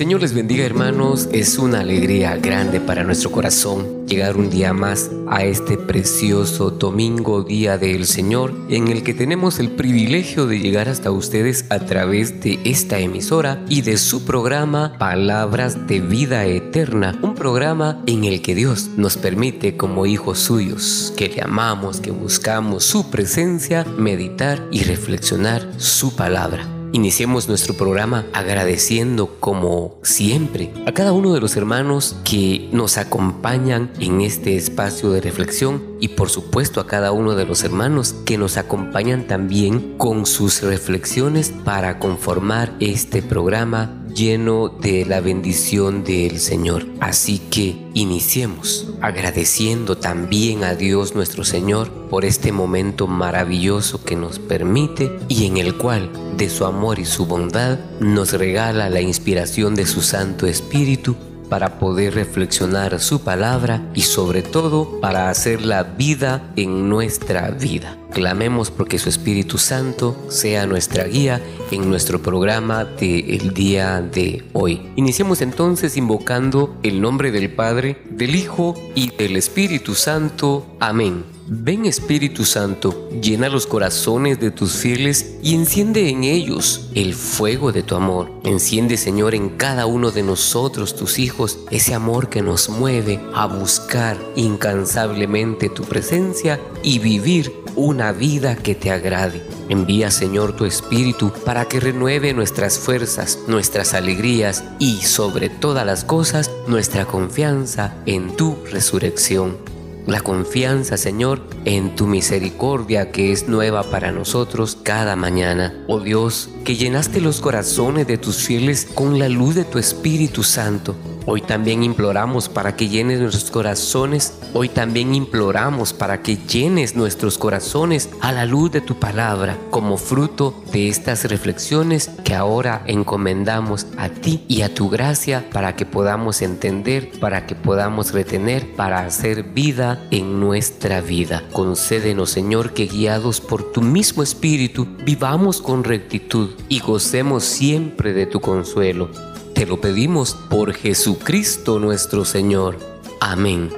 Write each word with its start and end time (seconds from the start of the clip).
Señor 0.00 0.22
les 0.22 0.32
bendiga 0.32 0.64
hermanos, 0.64 1.28
es 1.30 1.58
una 1.58 1.80
alegría 1.80 2.34
grande 2.38 2.80
para 2.80 3.04
nuestro 3.04 3.30
corazón 3.30 4.06
llegar 4.06 4.38
un 4.38 4.48
día 4.48 4.72
más 4.72 5.10
a 5.28 5.44
este 5.44 5.76
precioso 5.76 6.70
domingo 6.70 7.42
día 7.42 7.76
del 7.76 8.06
Señor 8.06 8.54
en 8.70 8.88
el 8.88 9.02
que 9.02 9.12
tenemos 9.12 9.58
el 9.58 9.72
privilegio 9.72 10.46
de 10.46 10.58
llegar 10.58 10.88
hasta 10.88 11.10
ustedes 11.10 11.66
a 11.68 11.80
través 11.80 12.40
de 12.40 12.58
esta 12.64 12.98
emisora 12.98 13.62
y 13.68 13.82
de 13.82 13.98
su 13.98 14.24
programa 14.24 14.94
Palabras 14.96 15.86
de 15.86 16.00
Vida 16.00 16.46
Eterna, 16.46 17.18
un 17.20 17.34
programa 17.34 18.02
en 18.06 18.24
el 18.24 18.40
que 18.40 18.54
Dios 18.54 18.88
nos 18.96 19.18
permite 19.18 19.76
como 19.76 20.06
hijos 20.06 20.38
suyos, 20.38 21.12
que 21.14 21.28
le 21.28 21.42
amamos, 21.42 22.00
que 22.00 22.10
buscamos 22.10 22.84
su 22.84 23.10
presencia, 23.10 23.84
meditar 23.98 24.66
y 24.70 24.82
reflexionar 24.82 25.68
su 25.76 26.16
palabra. 26.16 26.79
Iniciemos 26.92 27.48
nuestro 27.48 27.74
programa 27.74 28.26
agradeciendo 28.32 29.36
como 29.38 29.98
siempre 30.02 30.72
a 30.86 30.92
cada 30.92 31.12
uno 31.12 31.32
de 31.32 31.40
los 31.40 31.56
hermanos 31.56 32.16
que 32.24 32.68
nos 32.72 32.98
acompañan 32.98 33.92
en 34.00 34.20
este 34.20 34.56
espacio 34.56 35.10
de 35.10 35.20
reflexión 35.20 35.82
y 36.00 36.08
por 36.08 36.30
supuesto 36.30 36.80
a 36.80 36.88
cada 36.88 37.12
uno 37.12 37.36
de 37.36 37.46
los 37.46 37.62
hermanos 37.62 38.14
que 38.26 38.38
nos 38.38 38.56
acompañan 38.56 39.28
también 39.28 39.96
con 39.98 40.26
sus 40.26 40.62
reflexiones 40.62 41.52
para 41.64 42.00
conformar 42.00 42.74
este 42.80 43.22
programa 43.22 43.99
lleno 44.14 44.68
de 44.68 45.04
la 45.06 45.20
bendición 45.20 46.04
del 46.04 46.38
Señor. 46.38 46.86
Así 47.00 47.38
que 47.38 47.76
iniciemos 47.94 48.88
agradeciendo 49.00 49.96
también 49.96 50.64
a 50.64 50.74
Dios 50.74 51.14
nuestro 51.14 51.44
Señor 51.44 51.90
por 52.08 52.24
este 52.24 52.52
momento 52.52 53.06
maravilloso 53.06 54.04
que 54.04 54.16
nos 54.16 54.38
permite 54.38 55.18
y 55.28 55.46
en 55.46 55.56
el 55.56 55.76
cual 55.76 56.10
de 56.36 56.48
su 56.48 56.64
amor 56.64 56.98
y 56.98 57.04
su 57.04 57.26
bondad 57.26 57.78
nos 58.00 58.32
regala 58.32 58.90
la 58.90 59.00
inspiración 59.00 59.74
de 59.74 59.86
su 59.86 60.02
Santo 60.02 60.46
Espíritu 60.46 61.16
para 61.50 61.78
poder 61.78 62.14
reflexionar 62.14 62.98
su 63.00 63.20
palabra 63.22 63.82
y 63.92 64.02
sobre 64.02 64.42
todo 64.42 65.00
para 65.00 65.28
hacer 65.28 65.66
la 65.66 65.82
vida 65.82 66.50
en 66.56 66.88
nuestra 66.88 67.50
vida. 67.50 67.98
Clamemos 68.12 68.70
porque 68.70 68.98
su 68.98 69.08
Espíritu 69.08 69.58
Santo 69.58 70.16
sea 70.28 70.66
nuestra 70.66 71.04
guía 71.04 71.42
en 71.70 71.90
nuestro 71.90 72.22
programa 72.22 72.84
del 72.84 73.52
día 73.52 74.00
de 74.00 74.44
hoy. 74.52 74.80
Iniciemos 74.96 75.42
entonces 75.42 75.96
invocando 75.96 76.76
el 76.82 77.00
nombre 77.00 77.30
del 77.30 77.52
Padre, 77.52 78.02
del 78.10 78.34
Hijo 78.34 78.74
y 78.94 79.10
del 79.10 79.36
Espíritu 79.36 79.94
Santo. 79.94 80.66
Amén. 80.80 81.39
Ven 81.52 81.84
Espíritu 81.84 82.44
Santo, 82.44 83.08
llena 83.20 83.48
los 83.48 83.66
corazones 83.66 84.38
de 84.38 84.52
tus 84.52 84.74
fieles 84.74 85.34
y 85.42 85.56
enciende 85.56 86.08
en 86.08 86.22
ellos 86.22 86.90
el 86.94 87.12
fuego 87.12 87.72
de 87.72 87.82
tu 87.82 87.96
amor. 87.96 88.30
Enciende 88.44 88.96
Señor 88.96 89.34
en 89.34 89.48
cada 89.48 89.86
uno 89.86 90.12
de 90.12 90.22
nosotros, 90.22 90.94
tus 90.94 91.18
hijos, 91.18 91.58
ese 91.72 91.92
amor 91.92 92.28
que 92.28 92.40
nos 92.40 92.68
mueve 92.68 93.18
a 93.34 93.46
buscar 93.46 94.16
incansablemente 94.36 95.68
tu 95.68 95.82
presencia 95.82 96.60
y 96.84 97.00
vivir 97.00 97.52
una 97.74 98.12
vida 98.12 98.54
que 98.54 98.76
te 98.76 98.92
agrade. 98.92 99.42
Envía 99.68 100.12
Señor 100.12 100.54
tu 100.54 100.66
Espíritu 100.66 101.32
para 101.44 101.64
que 101.64 101.80
renueve 101.80 102.32
nuestras 102.32 102.78
fuerzas, 102.78 103.40
nuestras 103.48 103.94
alegrías 103.94 104.62
y 104.78 105.02
sobre 105.02 105.48
todas 105.48 105.84
las 105.84 106.04
cosas 106.04 106.48
nuestra 106.68 107.06
confianza 107.06 107.96
en 108.06 108.36
tu 108.36 108.56
resurrección 108.70 109.79
la 110.06 110.20
confianza, 110.20 110.96
Señor, 110.96 111.42
en 111.64 111.94
tu 111.94 112.06
misericordia 112.06 113.12
que 113.12 113.32
es 113.32 113.48
nueva 113.48 113.82
para 113.90 114.12
nosotros 114.12 114.76
cada 114.82 115.16
mañana. 115.16 115.84
Oh 115.86 116.00
Dios, 116.00 116.50
que 116.64 116.76
llenaste 116.76 117.20
los 117.20 117.40
corazones 117.40 118.06
de 118.06 118.18
tus 118.18 118.38
fieles 118.38 118.86
con 118.94 119.18
la 119.18 119.28
luz 119.28 119.54
de 119.54 119.64
tu 119.64 119.78
Espíritu 119.78 120.42
Santo 120.42 120.96
Hoy 121.26 121.42
también 121.42 121.82
imploramos 121.82 122.48
para 122.48 122.76
que 122.76 122.88
llenes 122.88 123.20
nuestros 123.20 123.50
corazones. 123.50 124.38
Hoy 124.54 124.68
también 124.68 125.14
imploramos 125.14 125.92
para 125.92 126.22
que 126.22 126.36
llenes 126.36 126.96
nuestros 126.96 127.38
corazones 127.38 128.08
a 128.20 128.32
la 128.32 128.46
luz 128.46 128.72
de 128.72 128.80
tu 128.80 128.98
palabra 128.98 129.58
como 129.70 129.96
fruto 129.96 130.62
de 130.72 130.88
estas 130.88 131.24
reflexiones 131.24 132.10
que 132.24 132.34
ahora 132.34 132.82
encomendamos 132.86 133.86
a 133.96 134.08
ti 134.08 134.44
y 134.48 134.62
a 134.62 134.74
tu 134.74 134.88
gracia 134.88 135.48
para 135.52 135.76
que 135.76 135.86
podamos 135.86 136.42
entender, 136.42 137.10
para 137.20 137.46
que 137.46 137.54
podamos 137.54 138.12
retener, 138.12 138.74
para 138.74 139.00
hacer 139.00 139.42
vida 139.42 140.02
en 140.10 140.40
nuestra 140.40 141.00
vida. 141.00 141.44
Concédenos, 141.52 142.30
Señor, 142.30 142.72
que 142.72 142.86
guiados 142.86 143.40
por 143.40 143.72
tu 143.72 143.82
mismo 143.82 144.22
espíritu 144.22 144.88
vivamos 145.04 145.60
con 145.60 145.84
rectitud 145.84 146.50
y 146.68 146.80
gocemos 146.80 147.44
siempre 147.44 148.12
de 148.12 148.26
tu 148.26 148.40
consuelo 148.40 149.29
te 149.60 149.66
lo 149.66 149.78
pedimos 149.78 150.32
por 150.48 150.72
Jesucristo 150.72 151.78
nuestro 151.78 152.24
Señor. 152.24 152.78
Amén. 153.20 153.68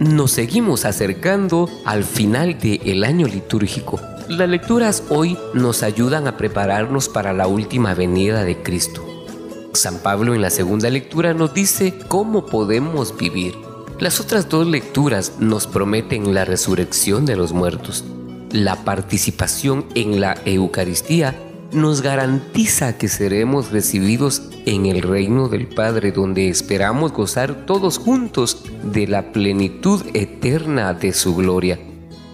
Nos 0.00 0.32
seguimos 0.32 0.84
acercando 0.84 1.70
al 1.84 2.02
final 2.02 2.58
del 2.58 3.04
año 3.04 3.28
litúrgico. 3.28 4.00
Las 4.28 4.48
lecturas 4.48 5.04
hoy 5.08 5.38
nos 5.54 5.84
ayudan 5.84 6.26
a 6.26 6.36
prepararnos 6.36 7.08
para 7.08 7.32
la 7.32 7.46
última 7.46 7.94
venida 7.94 8.42
de 8.42 8.60
Cristo. 8.60 9.06
San 9.74 9.98
Pablo 9.98 10.34
en 10.34 10.42
la 10.42 10.50
segunda 10.50 10.90
lectura 10.90 11.34
nos 11.34 11.54
dice 11.54 11.94
cómo 12.08 12.46
podemos 12.46 13.16
vivir. 13.16 13.54
Las 14.00 14.18
otras 14.18 14.48
dos 14.48 14.66
lecturas 14.66 15.34
nos 15.38 15.68
prometen 15.68 16.34
la 16.34 16.44
resurrección 16.44 17.26
de 17.26 17.36
los 17.36 17.52
muertos 17.52 18.04
la 18.52 18.84
participación 18.84 19.86
en 19.94 20.20
la 20.20 20.36
Eucaristía 20.44 21.34
nos 21.72 22.00
garantiza 22.00 22.96
que 22.96 23.08
seremos 23.08 23.70
recibidos 23.70 24.42
en 24.66 24.86
el 24.86 25.02
reino 25.02 25.48
del 25.48 25.66
Padre, 25.66 26.12
donde 26.12 26.48
esperamos 26.48 27.12
gozar 27.12 27.66
todos 27.66 27.98
juntos 27.98 28.64
de 28.82 29.06
la 29.06 29.32
plenitud 29.32 30.02
eterna 30.14 30.94
de 30.94 31.12
su 31.12 31.34
gloria. 31.34 31.78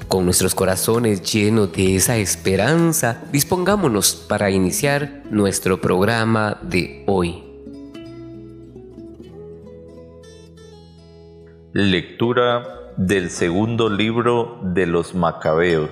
Con 0.09 0.27
nuestros 0.27 0.55
corazones 0.55 1.23
llenos 1.23 1.73
de 1.73 1.97
esa 1.97 2.19
esperanza, 2.19 3.25
dispongámonos 3.33 4.15
para 4.15 4.51
iniciar 4.51 5.23
nuestro 5.31 5.81
programa 5.81 6.59
de 6.63 7.03
hoy. 7.07 7.43
Lectura 11.73 12.82
del 12.97 13.31
segundo 13.31 13.89
libro 13.89 14.59
de 14.63 14.87
los 14.87 15.15
Macabeos. 15.15 15.91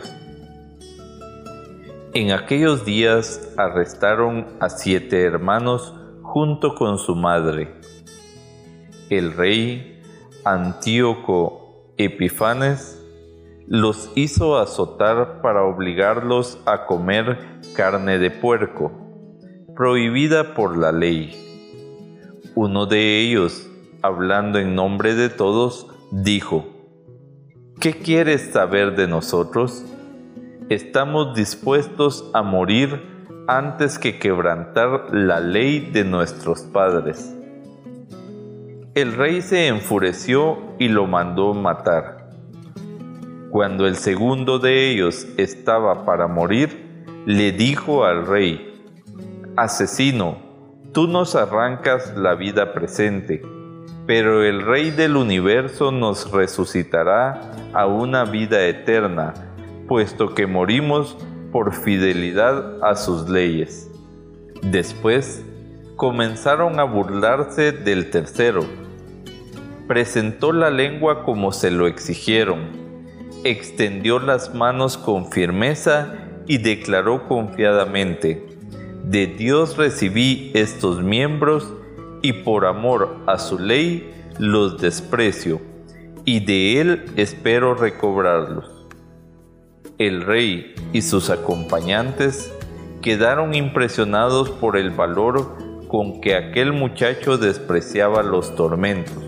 En 2.12 2.32
aquellos 2.32 2.85
días 2.85 3.55
arrestaron 3.56 4.47
a 4.61 4.69
siete 4.69 5.23
hermanos 5.23 5.94
junto 6.23 6.75
con 6.75 6.99
su 6.99 7.17
madre. 7.17 7.75
El 9.08 9.32
rey 9.32 10.02
Antíoco 10.44 11.94
Epifanes 11.97 13.02
los 13.67 14.11
hizo 14.14 14.58
azotar 14.58 15.41
para 15.41 15.62
obligarlos 15.64 16.58
a 16.67 16.87
comer 16.87 17.61
carne 17.75 18.19
de 18.19 18.31
puerco, 18.31 18.93
prohibida 19.75 20.55
por 20.55 20.76
la 20.76 20.93
ley. 20.93 21.37
Uno 22.55 22.87
de 22.87 23.20
ellos, 23.20 23.69
hablando 24.02 24.58
en 24.58 24.75
nombre 24.75 25.14
de 25.14 25.29
todos, 25.31 25.87
dijo, 26.11 26.80
¿Qué 27.81 27.94
quieres 27.94 28.50
saber 28.53 28.94
de 28.94 29.09
nosotros? 29.09 29.87
Estamos 30.69 31.35
dispuestos 31.35 32.31
a 32.35 32.43
morir 32.43 33.00
antes 33.49 33.99
que 33.99 34.19
quebrantar 34.19 35.15
la 35.15 35.41
ley 35.41 35.91
de 35.91 36.05
nuestros 36.05 36.61
padres. 36.61 37.35
El 38.94 39.15
rey 39.15 39.41
se 39.41 39.69
enfureció 39.69 40.59
y 40.79 40.88
lo 40.88 41.06
mandó 41.06 41.55
matar. 41.55 42.29
Cuando 43.49 43.87
el 43.87 43.97
segundo 43.97 44.59
de 44.59 44.91
ellos 44.91 45.26
estaba 45.38 46.05
para 46.05 46.26
morir, 46.26 47.15
le 47.25 47.50
dijo 47.50 48.05
al 48.05 48.26
rey, 48.26 48.85
Asesino, 49.56 50.37
tú 50.93 51.06
nos 51.06 51.35
arrancas 51.35 52.15
la 52.15 52.35
vida 52.35 52.75
presente, 52.75 53.41
pero 54.11 54.43
el 54.43 54.62
Rey 54.62 54.91
del 54.91 55.15
universo 55.15 55.93
nos 55.93 56.33
resucitará 56.33 57.53
a 57.73 57.87
una 57.87 58.25
vida 58.25 58.67
eterna, 58.67 59.35
puesto 59.87 60.35
que 60.35 60.49
morimos 60.49 61.17
por 61.53 61.73
fidelidad 61.73 62.83
a 62.83 62.97
sus 62.97 63.29
leyes. 63.29 63.89
Después 64.62 65.45
comenzaron 65.95 66.81
a 66.81 66.83
burlarse 66.83 67.71
del 67.71 68.11
tercero. 68.11 68.65
Presentó 69.87 70.53
la 70.53 70.71
lengua 70.71 71.23
como 71.23 71.53
se 71.53 71.71
lo 71.71 71.87
exigieron, 71.87 72.62
extendió 73.45 74.19
las 74.19 74.53
manos 74.53 74.99
con 74.99 75.31
firmeza 75.31 76.17
y 76.49 76.59
declaró 76.59 77.29
confiadamente, 77.29 78.45
de 79.05 79.29
Dios 79.29 79.77
recibí 79.77 80.51
estos 80.53 81.01
miembros 81.01 81.75
y 82.22 82.32
por 82.32 82.67
amor 82.67 83.17
a 83.26 83.38
su 83.38 83.58
ley 83.58 84.12
los 84.38 84.81
desprecio, 84.81 85.61
y 86.25 86.40
de 86.40 86.81
él 86.81 87.05
espero 87.17 87.75
recobrarlos. 87.75 88.87
El 89.99 90.22
rey 90.22 90.75
y 90.93 91.02
sus 91.02 91.31
acompañantes 91.31 92.52
quedaron 93.02 93.55
impresionados 93.55 94.50
por 94.50 94.76
el 94.76 94.90
valor 94.90 95.58
con 95.88 96.20
que 96.20 96.37
aquel 96.37 96.72
muchacho 96.72 97.37
despreciaba 97.37 98.23
los 98.23 98.55
tormentos. 98.55 99.23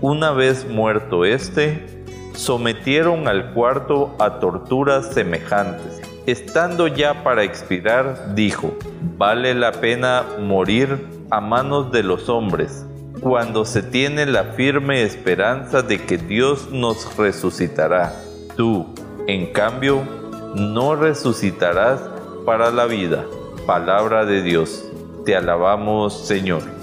Una 0.00 0.30
vez 0.30 0.68
muerto 0.68 1.24
éste, 1.24 2.04
sometieron 2.34 3.26
al 3.26 3.52
cuarto 3.52 4.14
a 4.20 4.38
torturas 4.38 5.12
semejantes. 5.12 6.00
Estando 6.26 6.86
ya 6.86 7.24
para 7.24 7.42
expirar, 7.42 8.34
dijo, 8.34 8.76
vale 9.16 9.54
la 9.54 9.72
pena 9.72 10.24
morir 10.38 11.17
a 11.30 11.40
manos 11.40 11.92
de 11.92 12.02
los 12.02 12.28
hombres, 12.28 12.86
cuando 13.20 13.64
se 13.64 13.82
tiene 13.82 14.26
la 14.26 14.44
firme 14.44 15.02
esperanza 15.02 15.82
de 15.82 16.04
que 16.04 16.18
Dios 16.18 16.70
nos 16.70 17.16
resucitará. 17.16 18.14
Tú, 18.56 18.86
en 19.26 19.52
cambio, 19.52 20.02
no 20.54 20.94
resucitarás 20.94 22.00
para 22.46 22.70
la 22.70 22.86
vida. 22.86 23.24
Palabra 23.66 24.24
de 24.24 24.42
Dios. 24.42 24.84
Te 25.24 25.36
alabamos, 25.36 26.26
Señor. 26.26 26.77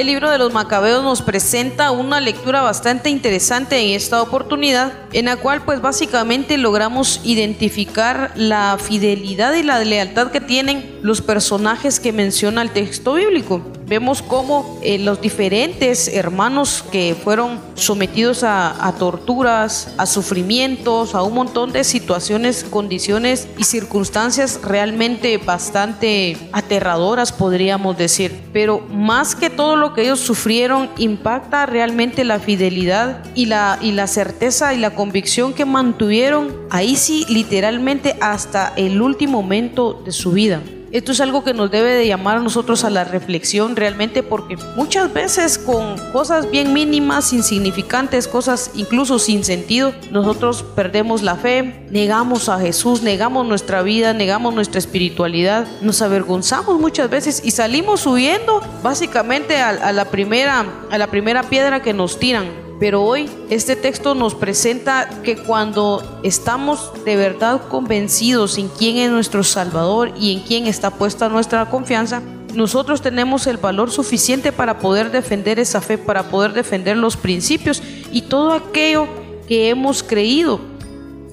El 0.00 0.06
libro 0.06 0.30
de 0.30 0.38
los 0.38 0.54
Macabeos 0.54 1.04
nos 1.04 1.20
presenta 1.20 1.90
una 1.90 2.22
lectura 2.22 2.62
bastante 2.62 3.10
interesante 3.10 3.78
en 3.80 3.90
esta 3.90 4.22
oportunidad, 4.22 4.94
en 5.12 5.26
la 5.26 5.36
cual 5.36 5.60
pues 5.66 5.82
básicamente 5.82 6.56
logramos 6.56 7.20
identificar 7.22 8.32
la 8.34 8.78
fidelidad 8.82 9.52
y 9.52 9.62
la 9.62 9.78
lealtad 9.84 10.30
que 10.30 10.40
tienen 10.40 10.98
los 11.02 11.20
personajes 11.20 12.00
que 12.00 12.14
menciona 12.14 12.62
el 12.62 12.70
texto 12.70 13.12
bíblico 13.12 13.62
vemos 13.90 14.22
cómo 14.22 14.78
eh, 14.82 15.00
los 15.00 15.20
diferentes 15.20 16.06
hermanos 16.06 16.84
que 16.92 17.16
fueron 17.20 17.58
sometidos 17.74 18.44
a, 18.44 18.86
a, 18.86 18.92
torturas, 18.92 19.92
a 19.98 20.06
sufrimientos, 20.06 21.16
a 21.16 21.24
un 21.24 21.34
montón 21.34 21.72
de 21.72 21.82
situaciones, 21.82 22.62
condiciones 22.62 23.48
y 23.58 23.64
circunstancias 23.64 24.60
realmente 24.62 25.38
bastante 25.38 26.36
aterradoras, 26.52 27.32
podríamos 27.32 27.98
decir. 27.98 28.32
Pero 28.52 28.78
más 28.92 29.34
que 29.34 29.50
todo 29.50 29.74
lo 29.74 29.92
que 29.92 30.02
ellos 30.02 30.20
sufrieron, 30.20 30.88
impacta 30.96 31.66
realmente 31.66 32.22
la 32.22 32.38
fidelidad 32.38 33.24
y 33.34 33.46
la, 33.46 33.76
y 33.82 33.90
la 33.90 34.06
certeza 34.06 34.72
y 34.72 34.78
la 34.78 34.94
convicción 34.94 35.52
que 35.52 35.64
mantuvieron 35.64 36.54
ahí 36.70 36.94
sí, 36.94 37.26
literalmente 37.28 38.16
hasta 38.20 38.72
el 38.76 39.02
último 39.02 39.42
momento 39.42 40.00
de 40.04 40.12
su 40.12 40.30
vida. 40.30 40.62
Esto 40.92 41.12
es 41.12 41.20
algo 41.20 41.44
que 41.44 41.54
nos 41.54 41.70
debe 41.70 41.90
de 41.90 42.08
llamar 42.08 42.38
a 42.38 42.40
nosotros 42.40 42.82
a 42.82 42.90
la 42.90 43.04
reflexión 43.04 43.76
realmente 43.76 44.24
porque 44.24 44.56
muchas 44.74 45.12
veces 45.12 45.56
con 45.56 45.96
cosas 46.12 46.50
bien 46.50 46.72
mínimas, 46.72 47.32
insignificantes, 47.32 48.26
cosas 48.26 48.72
incluso 48.74 49.20
sin 49.20 49.44
sentido, 49.44 49.92
nosotros 50.10 50.64
perdemos 50.74 51.22
la 51.22 51.36
fe, 51.36 51.86
negamos 51.90 52.48
a 52.48 52.58
Jesús, 52.58 53.02
negamos 53.02 53.46
nuestra 53.46 53.82
vida, 53.82 54.12
negamos 54.14 54.52
nuestra 54.52 54.80
espiritualidad, 54.80 55.68
nos 55.80 56.02
avergonzamos 56.02 56.80
muchas 56.80 57.08
veces 57.08 57.40
y 57.44 57.52
salimos 57.52 58.04
huyendo 58.04 58.60
básicamente 58.82 59.58
a, 59.58 59.68
a 59.68 59.92
la, 59.92 60.06
primera, 60.06 60.66
a 60.90 60.98
la 60.98 61.06
primera 61.06 61.44
piedra 61.44 61.82
que 61.82 61.92
nos 61.92 62.18
tiran. 62.18 62.59
Pero 62.80 63.04
hoy 63.04 63.28
este 63.50 63.76
texto 63.76 64.14
nos 64.14 64.34
presenta 64.34 65.06
que 65.22 65.36
cuando 65.36 66.20
estamos 66.24 66.90
de 67.04 67.14
verdad 67.14 67.60
convencidos 67.68 68.56
en 68.56 68.68
quién 68.68 68.96
es 68.96 69.10
nuestro 69.10 69.44
Salvador 69.44 70.12
y 70.18 70.32
en 70.32 70.40
quién 70.40 70.66
está 70.66 70.90
puesta 70.90 71.28
nuestra 71.28 71.66
confianza, 71.66 72.22
nosotros 72.54 73.02
tenemos 73.02 73.46
el 73.46 73.58
valor 73.58 73.90
suficiente 73.90 74.50
para 74.50 74.78
poder 74.78 75.10
defender 75.10 75.58
esa 75.58 75.82
fe, 75.82 75.98
para 75.98 76.30
poder 76.30 76.54
defender 76.54 76.96
los 76.96 77.18
principios 77.18 77.82
y 78.10 78.22
todo 78.22 78.54
aquello 78.54 79.06
que 79.46 79.68
hemos 79.68 80.02
creído 80.02 80.58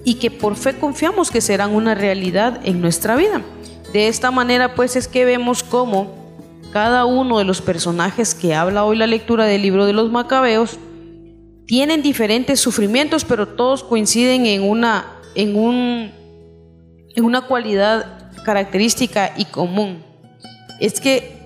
y 0.03 0.15
que 0.15 0.29
por 0.29 0.57
fe 0.57 0.77
confiamos 0.77 1.31
que 1.31 1.39
serán 1.39 1.73
una 1.73 1.95
realidad 1.95 2.59
en 2.65 2.81
nuestra 2.81 3.15
vida. 3.15 3.41
De 3.93 4.09
esta 4.09 4.31
manera 4.31 4.75
pues 4.75 4.97
es 4.97 5.07
que 5.07 5.23
vemos 5.23 5.63
cómo 5.63 6.13
cada 6.73 7.05
uno 7.05 7.37
de 7.37 7.45
los 7.45 7.61
personajes 7.61 8.35
que 8.35 8.53
habla 8.53 8.83
hoy 8.83 8.97
la 8.97 9.07
lectura 9.07 9.45
del 9.45 9.61
libro 9.61 9.85
de 9.85 9.93
los 9.93 10.11
macabeos 10.11 10.77
tienen 11.67 12.01
diferentes 12.01 12.61
sufrimientos, 12.61 13.25
pero 13.25 13.49
todos 13.49 13.83
coinciden 13.83 14.45
en 14.45 14.63
una, 14.63 15.19
en 15.35 15.55
un, 15.55 16.11
en 17.13 17.25
una 17.25 17.41
cualidad 17.41 18.31
característica 18.43 19.33
y 19.35 19.45
común. 19.45 20.01
Es 20.79 21.01
que 21.01 21.37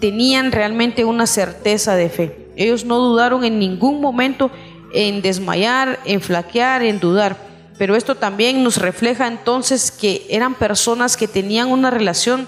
tenían 0.00 0.52
realmente 0.52 1.04
una 1.04 1.26
certeza 1.26 1.96
de 1.96 2.08
fe. 2.08 2.48
Ellos 2.56 2.84
no 2.84 2.98
dudaron 2.98 3.44
en 3.44 3.58
ningún 3.58 4.00
momento 4.00 4.50
en 4.94 5.22
desmayar, 5.22 5.98
en 6.04 6.20
flaquear, 6.20 6.84
en 6.84 7.00
dudar. 7.00 7.36
Pero 7.78 7.96
esto 7.96 8.14
también 8.14 8.62
nos 8.62 8.76
refleja 8.76 9.26
entonces 9.26 9.90
que 9.90 10.24
eran 10.30 10.54
personas 10.54 11.16
que 11.16 11.26
tenían 11.26 11.68
una 11.68 11.90
relación 11.90 12.46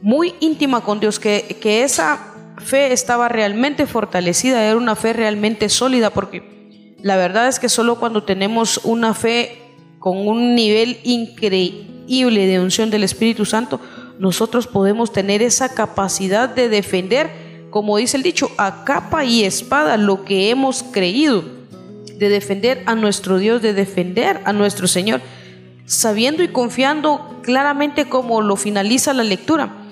muy 0.00 0.34
íntima 0.40 0.82
con 0.82 1.00
Dios, 1.00 1.18
que, 1.18 1.58
que 1.60 1.82
esa 1.82 2.32
fe 2.58 2.92
estaba 2.92 3.28
realmente 3.28 3.86
fortalecida, 3.86 4.64
era 4.64 4.76
una 4.76 4.96
fe 4.96 5.12
realmente 5.12 5.68
sólida, 5.68 6.10
porque 6.10 6.55
la 7.02 7.16
verdad 7.16 7.48
es 7.48 7.58
que 7.58 7.68
solo 7.68 7.96
cuando 7.96 8.22
tenemos 8.22 8.80
una 8.84 9.14
fe 9.14 9.62
con 9.98 10.26
un 10.26 10.54
nivel 10.54 10.98
increíble 11.04 12.46
de 12.46 12.60
unción 12.60 12.90
del 12.90 13.04
Espíritu 13.04 13.44
Santo, 13.44 13.80
nosotros 14.18 14.66
podemos 14.66 15.12
tener 15.12 15.42
esa 15.42 15.74
capacidad 15.74 16.48
de 16.48 16.68
defender, 16.68 17.30
como 17.70 17.96
dice 17.98 18.16
el 18.16 18.22
dicho, 18.22 18.50
a 18.56 18.84
capa 18.84 19.24
y 19.24 19.44
espada 19.44 19.96
lo 19.96 20.24
que 20.24 20.50
hemos 20.50 20.82
creído, 20.82 21.44
de 22.16 22.28
defender 22.28 22.82
a 22.86 22.94
nuestro 22.94 23.38
Dios, 23.38 23.60
de 23.60 23.74
defender 23.74 24.40
a 24.44 24.52
nuestro 24.52 24.88
Señor, 24.88 25.20
sabiendo 25.84 26.42
y 26.42 26.48
confiando 26.48 27.40
claramente 27.42 28.08
como 28.08 28.40
lo 28.40 28.56
finaliza 28.56 29.12
la 29.12 29.22
lectura 29.22 29.85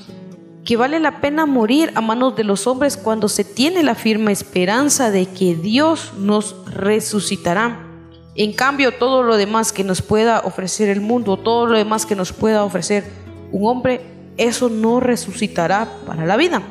que 0.64 0.76
vale 0.76 0.98
la 0.98 1.20
pena 1.20 1.44
morir 1.44 1.92
a 1.94 2.00
manos 2.00 2.36
de 2.36 2.44
los 2.44 2.66
hombres 2.66 2.96
cuando 2.96 3.28
se 3.28 3.44
tiene 3.44 3.82
la 3.82 3.94
firme 3.94 4.32
esperanza 4.32 5.10
de 5.10 5.26
que 5.26 5.54
Dios 5.54 6.12
nos 6.16 6.56
resucitará. 6.66 7.86
En 8.34 8.52
cambio, 8.52 8.92
todo 8.92 9.22
lo 9.22 9.36
demás 9.36 9.72
que 9.72 9.84
nos 9.84 10.00
pueda 10.00 10.40
ofrecer 10.40 10.88
el 10.88 11.02
mundo, 11.02 11.36
todo 11.36 11.66
lo 11.66 11.76
demás 11.76 12.06
que 12.06 12.16
nos 12.16 12.32
pueda 12.32 12.64
ofrecer 12.64 13.04
un 13.52 13.68
hombre, 13.68 14.00
eso 14.38 14.70
no 14.70 15.00
resucitará 15.00 15.88
para 16.06 16.24
la 16.24 16.36
vida. 16.36 16.62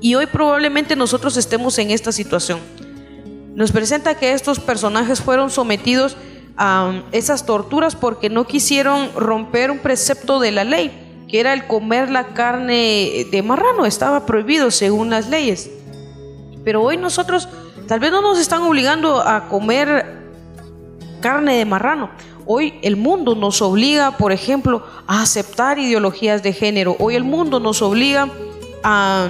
Y 0.00 0.14
hoy 0.14 0.26
probablemente 0.26 0.94
nosotros 0.94 1.36
estemos 1.36 1.76
en 1.78 1.90
esta 1.90 2.12
situación. 2.12 2.60
Nos 3.54 3.72
presenta 3.72 4.14
que 4.14 4.32
estos 4.32 4.60
personajes 4.60 5.20
fueron 5.20 5.50
sometidos 5.50 6.16
a 6.56 7.02
esas 7.10 7.44
torturas 7.44 7.96
porque 7.96 8.30
no 8.30 8.46
quisieron 8.46 9.10
romper 9.16 9.72
un 9.72 9.78
precepto 9.80 10.38
de 10.38 10.52
la 10.52 10.62
ley 10.62 11.07
que 11.28 11.40
era 11.40 11.52
el 11.52 11.66
comer 11.66 12.10
la 12.10 12.28
carne 12.28 13.26
de 13.30 13.42
marrano, 13.42 13.84
estaba 13.84 14.24
prohibido 14.24 14.70
según 14.70 15.10
las 15.10 15.28
leyes. 15.28 15.70
Pero 16.64 16.82
hoy 16.82 16.96
nosotros 16.96 17.48
tal 17.86 18.00
vez 18.00 18.10
no 18.10 18.22
nos 18.22 18.38
están 18.38 18.62
obligando 18.62 19.20
a 19.20 19.48
comer 19.48 20.18
carne 21.20 21.56
de 21.58 21.64
marrano. 21.64 22.10
Hoy 22.46 22.78
el 22.82 22.96
mundo 22.96 23.34
nos 23.34 23.60
obliga, 23.60 24.16
por 24.16 24.32
ejemplo, 24.32 24.82
a 25.06 25.22
aceptar 25.22 25.78
ideologías 25.78 26.42
de 26.42 26.54
género. 26.54 26.96
Hoy 26.98 27.14
el 27.14 27.24
mundo 27.24 27.60
nos 27.60 27.82
obliga 27.82 28.30
a 28.82 29.28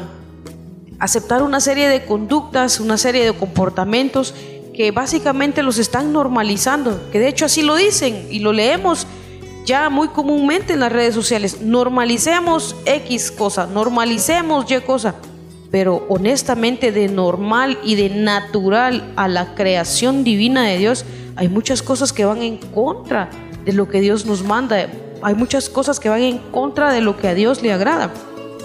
aceptar 1.00 1.42
una 1.42 1.60
serie 1.60 1.88
de 1.88 2.04
conductas, 2.04 2.78
una 2.78 2.96
serie 2.96 3.24
de 3.24 3.32
comportamientos 3.32 4.34
que 4.72 4.92
básicamente 4.92 5.64
los 5.64 5.78
están 5.78 6.12
normalizando, 6.12 7.10
que 7.10 7.18
de 7.18 7.26
hecho 7.26 7.46
así 7.46 7.62
lo 7.62 7.74
dicen 7.74 8.28
y 8.30 8.38
lo 8.38 8.52
leemos 8.52 9.08
ya 9.68 9.90
muy 9.90 10.08
comúnmente 10.08 10.72
en 10.72 10.80
las 10.80 10.90
redes 10.90 11.14
sociales. 11.14 11.60
Normalicemos 11.60 12.74
X 12.86 13.30
cosa, 13.30 13.66
normalicemos 13.66 14.64
Y 14.70 14.80
cosa. 14.80 15.14
Pero 15.70 16.06
honestamente 16.08 16.90
de 16.90 17.08
normal 17.08 17.78
y 17.84 17.94
de 17.94 18.08
natural 18.08 19.12
a 19.16 19.28
la 19.28 19.54
creación 19.54 20.24
divina 20.24 20.64
de 20.64 20.78
Dios, 20.78 21.04
hay 21.36 21.48
muchas 21.48 21.82
cosas 21.82 22.14
que 22.14 22.24
van 22.24 22.42
en 22.42 22.56
contra 22.56 23.28
de 23.66 23.74
lo 23.74 23.90
que 23.90 24.00
Dios 24.00 24.24
nos 24.24 24.42
manda. 24.42 24.88
Hay 25.20 25.34
muchas 25.34 25.68
cosas 25.68 26.00
que 26.00 26.08
van 26.08 26.22
en 26.22 26.38
contra 26.38 26.90
de 26.90 27.02
lo 27.02 27.18
que 27.18 27.28
a 27.28 27.34
Dios 27.34 27.60
le 27.60 27.70
agrada. 27.70 28.10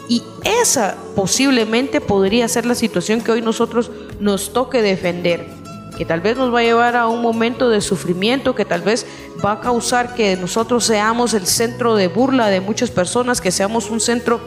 Y 0.08 0.24
esa 0.46 0.96
posiblemente 1.18 2.00
podría 2.00 2.48
ser 2.48 2.66
la 2.66 2.76
situación 2.76 3.20
que 3.20 3.34
hoy 3.34 3.42
nosotros 3.42 3.92
nos 4.22 4.54
toque 4.54 4.82
defender 4.82 5.63
que 5.98 6.06
tal 6.06 6.22
vez 6.22 6.38
nos 6.38 6.54
va 6.54 6.60
a 6.60 6.64
llevar 6.64 6.96
a 6.96 7.08
un 7.08 7.22
momento 7.22 7.70
de 7.70 7.82
sufrimiento, 7.82 8.56
que 8.56 8.66
tal 8.66 8.82
vez 8.82 9.06
va 9.44 9.54
a 9.54 9.60
causar 9.60 10.16
que 10.16 10.36
nosotros 10.36 10.86
seamos 10.86 11.34
el 11.34 11.46
centro 11.46 11.96
de 11.96 12.08
burla 12.08 12.48
de 12.48 12.62
muchas 12.62 12.92
personas, 12.92 13.42
que 13.42 13.52
seamos 13.52 13.90
un 13.90 14.00
centro 14.00 14.40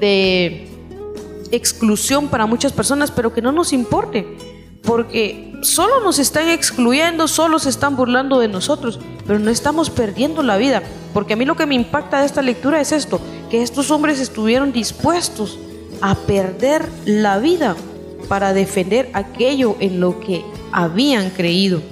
de 0.00 0.68
exclusión 1.50 2.28
para 2.28 2.46
muchas 2.46 2.72
personas, 2.72 3.10
pero 3.10 3.32
que 3.32 3.42
no 3.42 3.52
nos 3.52 3.72
importe, 3.72 4.26
porque 4.82 5.52
solo 5.62 6.00
nos 6.00 6.18
están 6.18 6.48
excluyendo, 6.48 7.28
solo 7.28 7.58
se 7.58 7.70
están 7.70 7.96
burlando 7.96 8.38
de 8.38 8.48
nosotros, 8.48 8.98
pero 9.26 9.38
no 9.38 9.50
estamos 9.50 9.90
perdiendo 9.90 10.42
la 10.42 10.56
vida, 10.56 10.82
porque 11.14 11.34
a 11.34 11.36
mí 11.36 11.44
lo 11.44 11.56
que 11.56 11.66
me 11.66 11.74
impacta 11.74 12.20
de 12.20 12.26
esta 12.26 12.42
lectura 12.42 12.80
es 12.80 12.92
esto, 12.92 13.20
que 13.50 13.62
estos 13.62 13.90
hombres 13.90 14.20
estuvieron 14.20 14.72
dispuestos 14.72 15.58
a 16.00 16.14
perder 16.14 16.88
la 17.06 17.38
vida 17.38 17.76
para 18.28 18.52
defender 18.52 19.10
aquello 19.14 19.76
en 19.80 20.00
lo 20.00 20.20
que 20.20 20.44
habían 20.72 21.30
creído. 21.30 21.82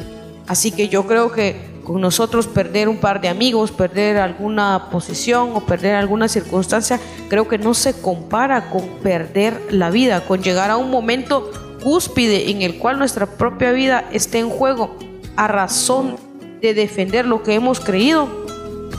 Así 0.46 0.70
que 0.70 0.88
yo 0.88 1.06
creo 1.06 1.32
que 1.32 1.76
con 1.86 2.00
nosotros 2.00 2.48
perder 2.48 2.88
un 2.88 2.96
par 2.96 3.20
de 3.20 3.28
amigos, 3.28 3.70
perder 3.70 4.16
alguna 4.16 4.88
posición 4.90 5.50
o 5.54 5.60
perder 5.60 5.94
alguna 5.94 6.28
circunstancia, 6.28 6.98
creo 7.28 7.46
que 7.46 7.58
no 7.58 7.74
se 7.74 7.94
compara 7.94 8.70
con 8.70 8.88
perder 9.02 9.60
la 9.70 9.90
vida, 9.90 10.24
con 10.26 10.42
llegar 10.42 10.70
a 10.70 10.76
un 10.76 10.90
momento 10.90 11.50
cúspide 11.82 12.50
en 12.50 12.62
el 12.62 12.78
cual 12.78 12.98
nuestra 12.98 13.26
propia 13.26 13.70
vida 13.70 14.08
esté 14.12 14.40
en 14.40 14.50
juego 14.50 14.96
a 15.36 15.46
razón 15.46 16.16
de 16.60 16.74
defender 16.74 17.24
lo 17.24 17.44
que 17.44 17.54
hemos 17.54 17.78
creído. 17.78 18.28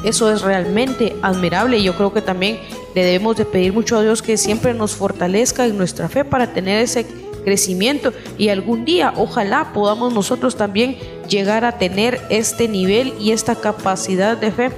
Eso 0.06 0.32
es 0.32 0.42
realmente 0.42 1.14
admirable 1.22 1.80
y 1.80 1.84
yo 1.84 1.98
creo 1.98 2.14
que 2.14 2.22
también 2.22 2.60
le 2.96 3.04
debemos 3.04 3.36
de 3.36 3.44
pedir 3.44 3.74
mucho 3.74 3.98
a 3.98 4.02
Dios 4.02 4.22
que 4.22 4.38
siempre 4.38 4.74
nos 4.74 4.96
fortalezca 4.96 5.66
en 5.66 5.78
nuestra 5.78 6.08
fe 6.08 6.24
para 6.24 6.54
tener 6.54 6.82
ese 6.82 7.06
crecimiento 7.48 8.12
y 8.38 8.50
algún 8.50 8.84
día 8.84 9.13
ojalá 9.16 9.72
podamos 9.72 10.13
nosotros 10.13 10.58
también 10.58 10.98
llegar 11.30 11.63
a 11.63 11.77
tener 11.77 12.20
este 12.30 12.68
nivel 12.68 13.13
y 13.22 13.32
esta 13.32 13.56
capacidad 13.56 14.36
de 14.36 14.51
fe 14.51 14.70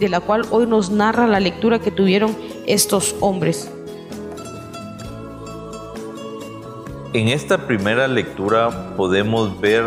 de 0.00 0.08
la 0.08 0.18
cual 0.18 0.42
hoy 0.50 0.66
nos 0.66 0.90
narra 0.90 1.28
la 1.28 1.38
lectura 1.38 1.78
que 1.78 1.92
tuvieron 1.92 2.36
estos 2.66 3.14
hombres. 3.20 3.70
En 7.12 7.28
esta 7.28 7.64
primera 7.68 8.08
lectura 8.08 8.96
podemos 8.96 9.60
ver 9.60 9.84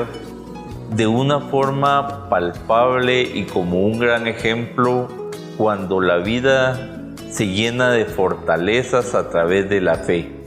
de 0.95 1.07
una 1.07 1.41
forma 1.41 2.29
palpable 2.29 3.21
y 3.21 3.43
como 3.47 3.85
un 3.85 3.99
gran 3.99 4.27
ejemplo 4.27 5.09
cuando 5.57 5.99
la 5.99 6.19
vida 6.19 7.11
se 7.29 7.47
llena 7.47 7.91
de 7.91 8.05
fortalezas 8.05 9.13
a 9.13 9.29
través 9.29 9.69
de 9.69 9.81
la 9.81 9.95
fe 9.95 10.38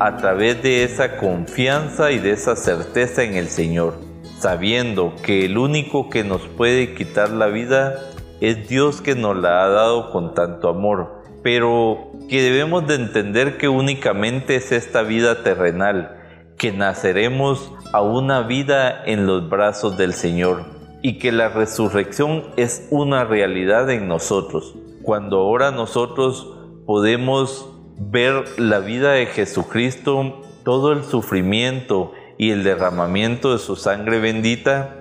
a 0.00 0.16
través 0.16 0.62
de 0.62 0.82
esa 0.82 1.18
confianza 1.18 2.10
y 2.10 2.18
de 2.18 2.30
esa 2.30 2.56
certeza 2.56 3.22
en 3.22 3.34
el 3.34 3.48
Señor, 3.48 3.98
sabiendo 4.38 5.12
que 5.22 5.44
el 5.44 5.58
único 5.58 6.08
que 6.08 6.24
nos 6.24 6.40
puede 6.40 6.94
quitar 6.94 7.28
la 7.28 7.48
vida 7.48 8.00
es 8.40 8.66
Dios 8.66 9.02
que 9.02 9.14
nos 9.14 9.36
la 9.36 9.62
ha 9.62 9.68
dado 9.68 10.10
con 10.10 10.32
tanto 10.32 10.70
amor, 10.70 11.22
pero 11.42 12.12
que 12.30 12.40
debemos 12.40 12.86
de 12.86 12.94
entender 12.94 13.58
que 13.58 13.68
únicamente 13.68 14.56
es 14.56 14.72
esta 14.72 15.02
vida 15.02 15.42
terrenal, 15.42 16.16
que 16.56 16.72
naceremos 16.72 17.70
a 17.92 18.00
una 18.00 18.40
vida 18.40 19.04
en 19.04 19.26
los 19.26 19.50
brazos 19.50 19.98
del 19.98 20.14
Señor 20.14 20.64
y 21.02 21.18
que 21.18 21.30
la 21.30 21.50
resurrección 21.50 22.44
es 22.56 22.88
una 22.90 23.24
realidad 23.24 23.90
en 23.90 24.08
nosotros. 24.08 24.76
Cuando 25.02 25.40
ahora 25.40 25.72
nosotros 25.72 26.54
podemos 26.86 27.79
ver 28.02 28.58
la 28.58 28.78
vida 28.78 29.12
de 29.12 29.26
Jesucristo, 29.26 30.40
todo 30.64 30.92
el 30.92 31.04
sufrimiento 31.04 32.12
y 32.38 32.50
el 32.50 32.64
derramamiento 32.64 33.52
de 33.52 33.58
su 33.58 33.76
sangre 33.76 34.20
bendita, 34.20 34.96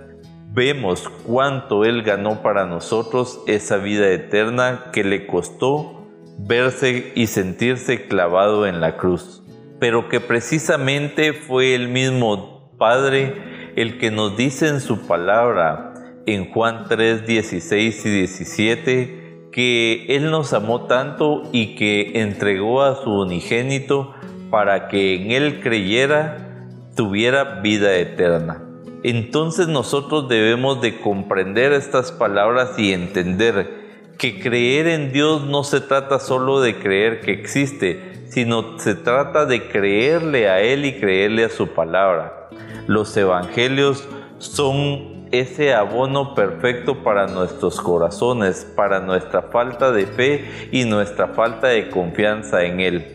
vemos 0.51 1.07
cuánto 1.25 1.85
Él 1.85 2.03
ganó 2.03 2.41
para 2.41 2.65
nosotros 2.65 3.41
esa 3.47 3.77
vida 3.77 4.09
eterna 4.09 4.89
que 4.91 5.05
le 5.05 5.25
costó 5.27 6.07
verse 6.37 7.13
y 7.15 7.27
sentirse 7.27 8.05
clavado 8.05 8.67
en 8.67 8.81
la 8.81 8.97
cruz, 8.97 9.43
pero 9.79 10.09
que 10.09 10.19
precisamente 10.19 11.31
fue 11.31 11.75
el 11.75 11.87
mismo 11.87 12.73
Padre 12.77 13.71
el 13.75 13.97
que 13.97 14.11
nos 14.11 14.35
dice 14.35 14.67
en 14.67 14.81
su 14.81 15.07
palabra 15.07 15.93
en 16.25 16.51
Juan 16.51 16.85
3, 16.89 17.25
16 17.25 18.05
y 18.05 18.09
17, 18.09 19.28
que 19.51 20.05
Él 20.09 20.31
nos 20.31 20.53
amó 20.53 20.85
tanto 20.85 21.43
y 21.51 21.75
que 21.75 22.21
entregó 22.21 22.83
a 22.83 23.03
su 23.03 23.11
unigénito 23.11 24.13
para 24.49 24.87
que 24.87 25.15
en 25.15 25.31
Él 25.31 25.59
creyera, 25.61 26.67
tuviera 26.95 27.61
vida 27.61 27.95
eterna. 27.95 28.63
Entonces 29.03 29.67
nosotros 29.67 30.27
debemos 30.27 30.81
de 30.81 30.99
comprender 30.99 31.71
estas 31.71 32.11
palabras 32.11 32.77
y 32.77 32.91
entender 32.91 33.79
que 34.17 34.39
creer 34.39 34.87
en 34.87 35.13
Dios 35.13 35.45
no 35.45 35.63
se 35.63 35.79
trata 35.79 36.19
solo 36.19 36.59
de 36.59 36.75
creer 36.75 37.21
que 37.21 37.31
existe, 37.31 38.25
sino 38.27 38.77
se 38.77 38.95
trata 38.95 39.45
de 39.45 39.69
creerle 39.69 40.49
a 40.49 40.61
Él 40.61 40.85
y 40.85 40.99
creerle 40.99 41.45
a 41.45 41.49
su 41.49 41.69
palabra. 41.69 42.49
Los 42.87 43.15
evangelios 43.15 44.07
son 44.39 45.18
ese 45.31 45.73
abono 45.73 46.33
perfecto 46.33 47.03
para 47.03 47.27
nuestros 47.27 47.79
corazones, 47.79 48.65
para 48.75 48.99
nuestra 48.99 49.43
falta 49.43 49.91
de 49.91 50.05
fe 50.05 50.45
y 50.71 50.85
nuestra 50.85 51.29
falta 51.29 51.67
de 51.67 51.89
confianza 51.89 52.63
en 52.63 52.79
Él. 52.79 53.05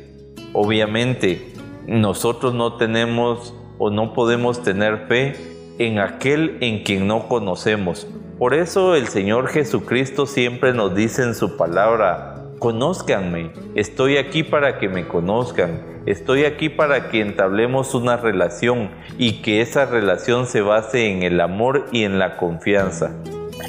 Obviamente, 0.52 1.52
nosotros 1.86 2.54
no 2.54 2.76
tenemos 2.76 3.54
o 3.78 3.90
no 3.90 4.12
podemos 4.12 4.62
tener 4.62 5.06
fe 5.08 5.34
en 5.78 5.98
aquel 5.98 6.58
en 6.60 6.82
quien 6.84 7.06
no 7.06 7.28
conocemos. 7.28 8.06
Por 8.38 8.54
eso 8.54 8.94
el 8.94 9.08
Señor 9.08 9.48
Jesucristo 9.48 10.26
siempre 10.26 10.72
nos 10.72 10.94
dice 10.94 11.22
en 11.22 11.34
su 11.34 11.56
palabra, 11.56 12.33
conózcanme, 12.58 13.52
estoy 13.74 14.16
aquí 14.16 14.42
para 14.42 14.78
que 14.78 14.88
me 14.88 15.06
conozcan 15.06 15.94
Estoy 16.06 16.44
aquí 16.44 16.68
para 16.68 17.08
que 17.08 17.22
entablemos 17.22 17.94
una 17.94 18.18
relación 18.18 18.90
y 19.16 19.40
que 19.40 19.62
esa 19.62 19.86
relación 19.86 20.46
se 20.46 20.60
base 20.60 21.10
en 21.10 21.22
el 21.22 21.40
amor 21.40 21.86
y 21.92 22.04
en 22.04 22.18
la 22.18 22.36
confianza. 22.36 23.12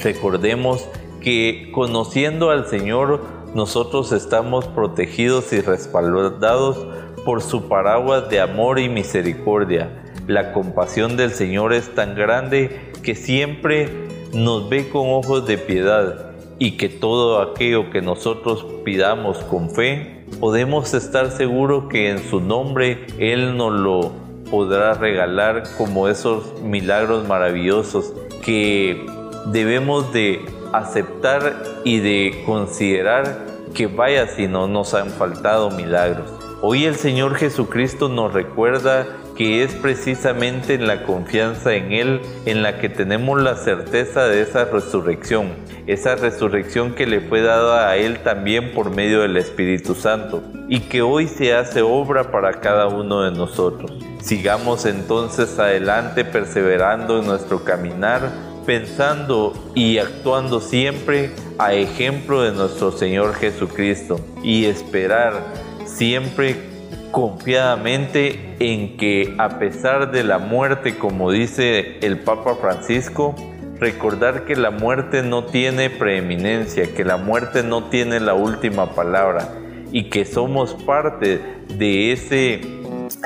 Recordemos 0.04 0.86
que 1.22 1.72
conociendo 1.74 2.50
al 2.50 2.68
Señor 2.68 3.22
nosotros 3.54 4.12
estamos 4.12 4.68
protegidos 4.68 5.54
y 5.54 5.62
respaldados 5.62 6.86
por 7.24 7.42
su 7.42 7.70
paraguas 7.70 8.30
de 8.30 8.42
amor 8.42 8.80
y 8.80 8.90
misericordia. 8.90 10.04
La 10.28 10.52
compasión 10.52 11.16
del 11.16 11.32
Señor 11.32 11.72
es 11.72 11.96
tan 11.96 12.16
grande 12.16 12.92
que 13.02 13.16
siempre 13.16 13.90
nos 14.34 14.68
ve 14.68 14.90
con 14.90 15.08
ojos 15.08 15.48
de 15.48 15.58
piedad 15.58 16.25
y 16.58 16.78
que 16.78 16.90
todo 16.90 17.42
aquello 17.42 17.90
que 17.90 18.02
nosotros 18.02 18.66
pidamos 18.84 19.38
con 19.40 19.70
fe 19.70 20.24
podemos 20.40 20.94
estar 20.94 21.32
seguros 21.32 21.86
que 21.90 22.10
en 22.10 22.20
su 22.30 22.40
nombre 22.40 23.06
Él 23.20 23.58
nos 23.58 23.74
lo 23.74 24.12
podrá 24.50 24.94
regalar 24.94 25.64
como 25.78 26.08
esos 26.08 26.62
milagros 26.62 27.28
maravillosos 27.28 28.14
que 28.44 29.06
debemos 29.48 30.14
de 30.14 30.46
aceptar 30.72 31.82
y 31.84 32.00
de 32.00 32.44
considerar 32.46 33.46
que 33.74 33.88
vaya 33.88 34.28
si 34.28 34.48
no 34.48 34.68
nos 34.68 34.94
han 34.94 35.10
faltado 35.10 35.70
milagros. 35.72 36.32
Hoy 36.62 36.86
el 36.86 36.96
Señor 36.96 37.36
Jesucristo 37.36 38.08
nos 38.08 38.34
recuerda 38.34 39.06
que 39.36 39.64
es 39.64 39.74
precisamente 39.76 40.76
en 40.76 40.88
la 40.88 41.04
confianza 41.04 41.74
en 41.74 41.92
Él 41.92 42.22
en 42.46 42.64
la 42.64 42.80
que 42.80 42.90
tenemos 42.90 43.42
la 43.42 43.56
certeza 43.56 44.26
de 44.26 44.42
esa 44.42 44.66
resurrección, 44.66 45.50
esa 45.88 46.16
resurrección 46.16 46.96
que 46.96 47.06
le 47.06 47.22
fue 47.22 47.42
dada 47.42 47.90
a 47.90 47.98
Él 47.98 48.20
también 48.20 48.72
por 48.74 48.90
medio 48.92 49.22
del 49.22 49.38
Espíritu 49.38 49.94
Santo 49.94 50.42
y 50.70 50.82
que 50.82 51.02
hoy 51.02 51.28
se 51.28 51.54
hace 51.54 51.82
obra 51.82 52.32
para 52.32 52.60
cada 52.62 52.88
uno 52.88 53.24
de 53.24 53.32
nosotros. 53.32 53.92
Sigamos 54.22 54.86
entonces 54.86 55.60
adelante 55.60 56.26
perseverando 56.26 57.20
en 57.20 57.28
nuestro 57.28 57.64
caminar, 57.64 58.32
pensando 58.66 59.54
y 59.76 60.00
actuando 60.00 60.60
siempre 60.60 61.32
a 61.60 61.74
ejemplo 61.74 62.42
de 62.42 62.52
nuestro 62.52 62.92
Señor 62.92 63.36
Jesucristo 63.36 64.20
y 64.42 64.66
esperar 64.66 65.44
siempre 65.86 66.75
confiadamente 67.16 68.58
en 68.60 68.98
que 68.98 69.36
a 69.38 69.58
pesar 69.58 70.12
de 70.12 70.26
la 70.26 70.38
muerte, 70.38 70.98
como 70.98 71.32
dice 71.32 71.98
el 72.02 72.20
Papa 72.20 72.56
Francisco, 72.56 73.34
recordar 73.80 74.44
que 74.44 74.58
la 74.58 74.70
muerte 74.70 75.24
no 75.24 75.46
tiene 75.46 75.90
preeminencia, 75.90 76.94
que 76.94 77.06
la 77.06 77.16
muerte 77.16 77.64
no 77.64 77.86
tiene 77.86 78.20
la 78.20 78.34
última 78.34 78.96
palabra 78.96 79.48
y 79.94 80.10
que 80.10 80.26
somos 80.26 80.74
parte 80.74 81.40
de 81.78 82.12
ese 82.12 82.60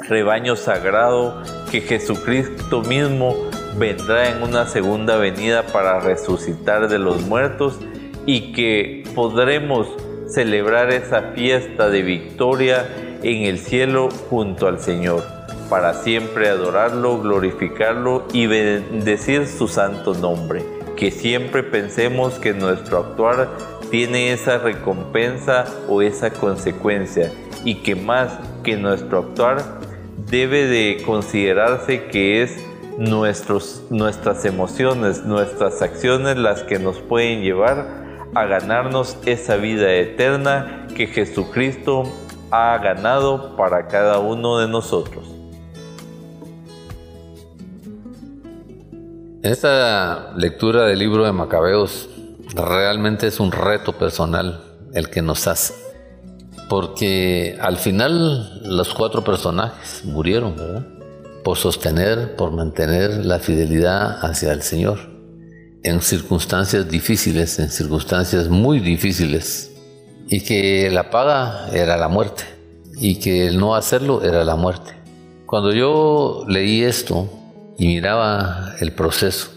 rebaño 0.07 0.55
sagrado 0.55 1.41
que 1.71 1.81
Jesucristo 1.81 2.83
mismo 2.83 3.35
vendrá 3.79 4.29
en 4.29 4.43
una 4.43 4.67
segunda 4.67 5.17
venida 5.17 5.63
para 5.63 5.99
resucitar 5.99 6.89
de 6.89 6.99
los 6.99 7.23
muertos 7.23 7.79
y 8.27 8.53
que 8.53 9.03
podremos 9.15 9.87
celebrar 10.27 10.93
esa 10.93 11.31
fiesta 11.33 11.89
de 11.89 12.03
victoria 12.03 12.85
en 13.23 13.43
el 13.43 13.59
cielo 13.59 14.09
junto 14.29 14.67
al 14.67 14.79
Señor, 14.79 15.23
para 15.69 15.93
siempre 15.93 16.49
adorarlo, 16.49 17.19
glorificarlo 17.19 18.25
y 18.33 18.47
bendecir 18.47 19.47
su 19.47 19.67
santo 19.67 20.13
nombre. 20.13 20.63
Que 20.95 21.11
siempre 21.11 21.63
pensemos 21.63 22.35
que 22.39 22.53
nuestro 22.53 22.97
actuar 22.97 23.49
tiene 23.89 24.33
esa 24.33 24.57
recompensa 24.57 25.65
o 25.87 26.01
esa 26.01 26.31
consecuencia 26.31 27.31
y 27.63 27.75
que 27.75 27.95
más 27.95 28.37
que 28.63 28.77
nuestro 28.77 29.19
actuar 29.19 29.79
debe 30.29 30.65
de 30.65 31.01
considerarse 31.05 32.05
que 32.05 32.43
es 32.43 32.57
nuestros, 32.97 33.83
nuestras 33.89 34.45
emociones, 34.45 35.23
nuestras 35.23 35.81
acciones 35.81 36.37
las 36.37 36.63
que 36.63 36.79
nos 36.79 36.97
pueden 36.97 37.41
llevar 37.41 37.87
a 38.35 38.45
ganarnos 38.45 39.17
esa 39.25 39.55
vida 39.55 39.91
eterna 39.93 40.87
que 40.95 41.07
Jesucristo 41.07 42.03
ha 42.51 42.77
ganado 42.79 43.55
para 43.55 43.87
cada 43.87 44.19
uno 44.19 44.59
de 44.59 44.67
nosotros. 44.67 45.25
Esta 49.41 50.33
lectura 50.35 50.85
del 50.85 50.99
libro 50.99 51.23
de 51.23 51.31
Macabeos 51.31 52.09
realmente 52.53 53.27
es 53.27 53.39
un 53.39 53.51
reto 53.51 53.93
personal 53.93 54.61
el 54.93 55.09
que 55.09 55.21
nos 55.21 55.47
hace. 55.47 55.73
Porque 56.67 57.57
al 57.61 57.77
final 57.77 58.61
los 58.63 58.93
cuatro 58.93 59.23
personajes 59.23 60.03
murieron. 60.03 60.99
Por 61.43 61.57
sostener, 61.57 62.35
por 62.35 62.51
mantener 62.51 63.25
la 63.25 63.39
fidelidad 63.39 64.19
hacia 64.23 64.51
el 64.51 64.61
Señor. 64.61 64.99
En 65.83 66.01
circunstancias 66.01 66.89
difíciles, 66.89 67.57
en 67.59 67.69
circunstancias 67.69 68.49
muy 68.49 68.79
difíciles. 68.79 69.68
Y 70.29 70.41
que 70.41 70.89
la 70.91 71.09
paga 71.09 71.69
era 71.73 71.97
la 71.97 72.07
muerte. 72.07 72.43
Y 72.97 73.15
que 73.15 73.47
el 73.47 73.57
no 73.57 73.75
hacerlo 73.75 74.23
era 74.23 74.43
la 74.43 74.55
muerte. 74.55 74.91
Cuando 75.45 75.73
yo 75.73 76.45
leí 76.47 76.83
esto 76.83 77.27
y 77.77 77.87
miraba 77.87 78.73
el 78.79 78.91
proceso, 78.91 79.49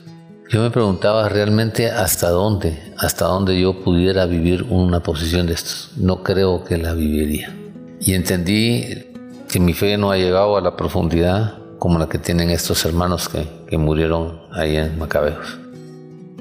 yo 0.49 0.61
me 0.63 0.71
preguntaba 0.71 1.29
realmente 1.29 1.91
hasta 1.91 2.29
dónde, 2.29 2.79
hasta 2.99 3.27
dónde 3.27 3.59
yo 3.59 3.83
pudiera 3.83 4.27
vivir 4.27 4.65
una 4.65 5.01
posición 5.01 5.47
de 5.47 5.55
estos. 5.55 5.93
No 5.97 6.23
creo 6.23 6.65
que 6.65 6.79
la 6.79 6.93
viviría. 6.93 7.55
Y 8.01 8.15
entendí 8.15 9.13
que 9.49 9.61
mi 9.61 9.75
fe 9.75 9.97
no 9.97 10.11
ha 10.11 10.17
llegado 10.17 10.57
a 10.57 10.61
la 10.61 10.77
profundidad 10.77 11.59
como 11.79 11.99
la 11.99 12.09
que 12.09 12.19
tienen 12.19 12.51
estos 12.51 12.85
hermanos 12.85 13.29
que, 13.29 13.47
que 13.67 13.77
murieron 13.79 14.41
ahí 14.53 14.77
en 14.77 14.99
Macabeos. 14.99 15.59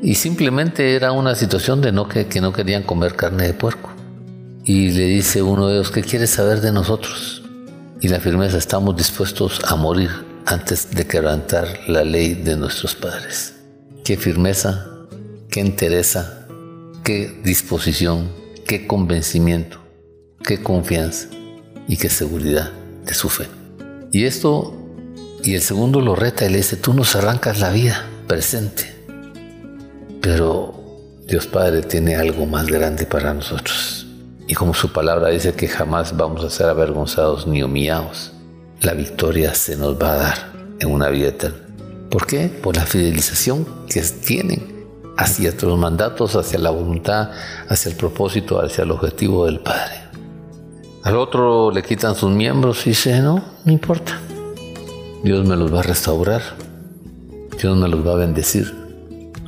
Y 0.01 0.15
simplemente 0.15 0.95
era 0.95 1.11
una 1.11 1.35
situación 1.35 1.81
de 1.81 1.91
no 1.91 2.07
que, 2.07 2.27
que 2.27 2.41
no 2.41 2.51
querían 2.51 2.83
comer 2.83 3.15
carne 3.15 3.47
de 3.47 3.53
puerco. 3.53 3.90
Y 4.63 4.91
le 4.91 5.05
dice 5.05 5.41
uno 5.41 5.67
de 5.67 5.75
ellos, 5.75 5.91
¿qué 5.91 6.01
quieres 6.01 6.29
saber 6.29 6.61
de 6.61 6.71
nosotros? 6.71 7.43
Y 7.99 8.07
la 8.07 8.19
firmeza, 8.19 8.57
estamos 8.57 8.95
dispuestos 8.95 9.59
a 9.65 9.75
morir 9.75 10.09
antes 10.45 10.91
de 10.91 11.05
quebrantar 11.05 11.79
la 11.87 12.03
ley 12.03 12.33
de 12.33 12.55
nuestros 12.55 12.95
padres 12.95 13.55
qué 14.03 14.17
firmeza, 14.17 14.87
qué 15.49 15.61
entereza, 15.61 16.47
qué 17.03 17.39
disposición, 17.43 18.29
qué 18.65 18.87
convencimiento, 18.87 19.79
qué 20.43 20.61
confianza 20.61 21.27
y 21.87 21.97
qué 21.97 22.09
seguridad 22.09 22.71
de 23.05 23.13
su 23.13 23.29
fe. 23.29 23.47
Y 24.11 24.25
esto, 24.25 24.75
y 25.43 25.55
el 25.55 25.61
segundo 25.61 26.01
lo 26.01 26.15
reta 26.15 26.45
y 26.45 26.49
le 26.49 26.57
dice, 26.57 26.77
tú 26.77 26.93
nos 26.93 27.15
arrancas 27.15 27.59
la 27.59 27.71
vida 27.71 28.05
presente, 28.27 28.93
pero 30.21 30.73
Dios 31.27 31.47
Padre 31.47 31.81
tiene 31.81 32.15
algo 32.15 32.45
más 32.45 32.67
grande 32.67 33.05
para 33.05 33.33
nosotros. 33.33 34.07
Y 34.47 34.55
como 34.55 34.73
su 34.73 34.91
palabra 34.91 35.29
dice 35.29 35.53
que 35.53 35.67
jamás 35.67 36.17
vamos 36.17 36.43
a 36.43 36.49
ser 36.49 36.67
avergonzados 36.67 37.47
ni 37.47 37.63
humillados, 37.63 38.31
la 38.81 38.93
victoria 38.93 39.53
se 39.53 39.75
nos 39.77 40.01
va 40.01 40.13
a 40.13 40.17
dar 40.17 40.51
en 40.79 40.91
una 40.91 41.09
vida 41.09 41.29
eterna. 41.29 41.59
¿Por 42.09 42.25
qué? 42.25 42.47
Por 42.47 42.75
la 42.75 42.85
fidelización 42.85 43.65
que 43.87 44.01
tienen 44.01 44.85
hacia 45.17 45.53
los 45.61 45.77
mandatos, 45.77 46.35
hacia 46.35 46.59
la 46.59 46.71
voluntad, 46.71 47.31
hacia 47.69 47.91
el 47.91 47.95
propósito, 47.95 48.59
hacia 48.59 48.83
el 48.83 48.91
objetivo 48.91 49.45
del 49.45 49.59
Padre. 49.59 50.01
Al 51.03 51.15
otro 51.15 51.71
le 51.71 51.83
quitan 51.83 52.15
sus 52.15 52.31
miembros 52.31 52.85
y 52.85 52.89
dice, 52.89 53.19
no, 53.21 53.43
no 53.63 53.71
importa. 53.71 54.19
Dios 55.23 55.47
me 55.47 55.55
los 55.55 55.73
va 55.73 55.79
a 55.79 55.83
restaurar, 55.83 56.41
Dios 57.61 57.77
me 57.77 57.87
los 57.87 58.05
va 58.05 58.13
a 58.13 58.15
bendecir, 58.15 58.73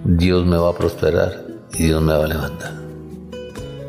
Dios 0.04 0.46
me 0.46 0.58
va 0.58 0.70
a 0.70 0.74
prosperar 0.74 1.46
y 1.74 1.84
Dios 1.84 2.02
me 2.02 2.14
va 2.14 2.26
a 2.26 2.28
levantar. 2.28 2.83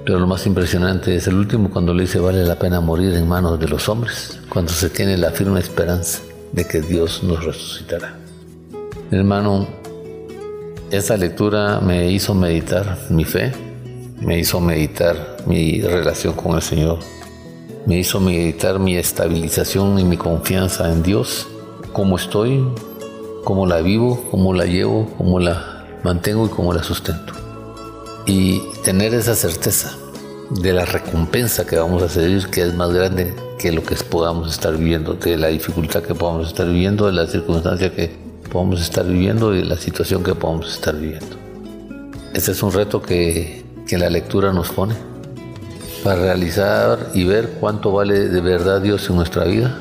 Pero 0.05 0.19
lo 0.19 0.27
más 0.27 0.47
impresionante 0.47 1.17
es 1.17 1.27
el 1.29 1.35
último 1.37 1.71
cuando 1.71 1.95
le 1.95 2.03
dice 2.03 2.19
vale 2.19 2.45
la 2.45 2.59
pena 2.59 2.81
morir 2.81 3.14
en 3.14 3.27
manos 3.27 3.59
de 3.59 3.69
los 3.69 3.88
hombres, 3.88 4.38
cuando 4.51 4.71
se 4.71 4.90
tiene 4.90 5.17
la 5.17 5.31
firme 5.31 5.61
esperanza 5.61 6.21
de 6.53 6.67
que 6.67 6.83
Dios 6.83 7.23
nos 7.23 7.43
resucitará. 7.43 8.14
Hermano, 9.11 9.67
esta 10.90 11.17
lectura 11.17 11.81
me 11.81 12.11
hizo 12.11 12.35
meditar 12.35 12.99
mi 13.09 13.25
fe, 13.25 13.53
me 14.21 14.38
hizo 14.38 14.61
meditar 14.61 15.38
mi 15.47 15.81
relación 15.81 16.35
con 16.35 16.57
el 16.57 16.62
Señor, 16.62 16.99
me 17.87 17.99
hizo 17.99 18.21
meditar 18.21 18.79
mi 18.79 18.97
estabilización 18.97 19.99
y 19.99 20.05
mi 20.05 20.19
confianza 20.19 20.93
en 20.93 21.03
Dios, 21.03 21.49
cómo 21.95 22.17
estoy, 22.17 22.62
cómo 23.43 23.67
la 23.67 23.81
vivo, 23.81 24.23
cómo 24.31 24.53
la 24.53 24.67
llevo, 24.67 25.09
cómo 25.17 25.40
la 25.40 25.87
mantengo 26.05 26.45
y 26.45 26.51
cómo 26.51 26.75
la 26.75 26.83
sustento. 26.83 27.44
Y 28.27 28.63
tener 28.83 29.15
esa 29.15 29.35
certeza 29.35 29.97
de 30.51 30.73
la 30.73 30.85
recompensa 30.85 31.67
que 31.67 31.77
vamos 31.77 32.03
a 32.03 32.09
seguir, 32.09 32.49
que 32.49 32.63
es 32.63 32.75
más 32.75 32.93
grande 32.93 33.35
que 33.59 33.73
lo 33.73 33.83
que 33.83 33.95
podamos 33.97 34.51
estar 34.51 34.77
viviendo, 34.77 35.15
de 35.15 35.37
la 35.37 35.49
dificultad 35.49 36.03
que 36.03 36.15
podamos 36.15 36.49
estar 36.49 36.67
viviendo, 36.67 37.07
de 37.07 37.13
la 37.13 37.27
circunstancia 37.27 37.95
que 37.95 38.11
podamos 38.51 38.81
estar 38.81 39.07
viviendo 39.07 39.55
y 39.55 39.65
la 39.65 39.77
situación 39.77 40.23
que 40.23 40.35
podamos 40.35 40.73
estar 40.73 40.95
viviendo. 40.97 41.37
Este 42.33 42.53
es 42.53 42.63
un 42.63 42.73
reto 42.73 43.03
que, 43.03 43.63
que 43.87 43.99
la 43.99 44.11
lectura 44.11 44.53
nos 44.53 44.71
pone 44.71 44.95
para 46.03 46.21
realizar 46.21 47.11
y 47.15 47.25
ver 47.25 47.57
cuánto 47.61 47.93
vale 47.93 48.29
de 48.29 48.41
verdad 48.41 48.81
Dios 48.81 49.09
en 49.09 49.17
nuestra 49.17 49.45
vida, 49.45 49.79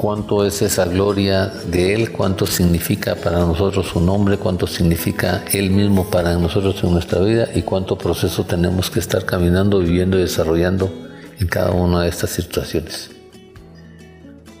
cuánto 0.00 0.46
es 0.46 0.62
esa 0.62 0.86
gloria 0.86 1.52
de 1.66 1.92
Él, 1.92 2.10
cuánto 2.10 2.46
significa 2.46 3.16
para 3.16 3.40
nosotros 3.40 3.88
su 3.88 4.00
nombre, 4.00 4.38
cuánto 4.38 4.66
significa 4.66 5.44
Él 5.52 5.68
mismo 5.68 6.08
para 6.08 6.38
nosotros 6.38 6.82
en 6.82 6.92
nuestra 6.94 7.20
vida 7.20 7.48
y 7.54 7.60
cuánto 7.60 7.98
proceso 7.98 8.44
tenemos 8.44 8.88
que 8.88 8.98
estar 8.98 9.26
caminando, 9.26 9.78
viviendo 9.80 10.16
y 10.18 10.22
desarrollando 10.22 10.90
en 11.38 11.46
cada 11.48 11.72
una 11.72 12.04
de 12.04 12.08
estas 12.08 12.30
situaciones. 12.30 13.10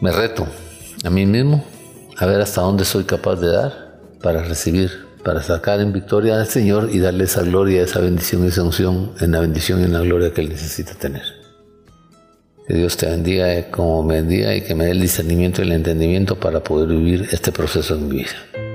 Me 0.02 0.12
reto 0.12 0.46
a 1.04 1.08
mí 1.08 1.24
mismo 1.24 1.64
a 2.18 2.26
ver 2.26 2.42
hasta 2.42 2.60
dónde 2.60 2.84
soy 2.84 3.04
capaz 3.04 3.36
de 3.36 3.48
dar 3.48 3.98
para 4.22 4.42
recibir, 4.42 4.90
para 5.24 5.42
sacar 5.42 5.80
en 5.80 5.94
victoria 5.94 6.38
al 6.38 6.48
Señor 6.48 6.90
y 6.92 6.98
darle 6.98 7.24
esa 7.24 7.40
gloria, 7.40 7.80
esa 7.80 8.00
bendición, 8.00 8.44
esa 8.44 8.62
unción 8.62 9.12
en 9.20 9.32
la 9.32 9.40
bendición 9.40 9.80
y 9.80 9.84
en 9.84 9.94
la 9.94 10.00
gloria 10.00 10.34
que 10.34 10.42
Él 10.42 10.50
necesita 10.50 10.92
tener. 10.92 11.39
Que 12.70 12.76
Dios 12.76 12.96
te 12.96 13.06
bendiga 13.06 13.68
como 13.72 14.04
me 14.04 14.22
bendiga 14.22 14.54
y 14.54 14.60
que 14.60 14.76
me 14.76 14.84
dé 14.84 14.92
el 14.92 15.00
discernimiento 15.00 15.60
y 15.60 15.64
el 15.64 15.72
entendimiento 15.72 16.38
para 16.38 16.62
poder 16.62 16.90
vivir 16.90 17.26
este 17.32 17.50
proceso 17.50 17.96
en 17.96 18.08
mi 18.08 18.18
vida. 18.18 18.69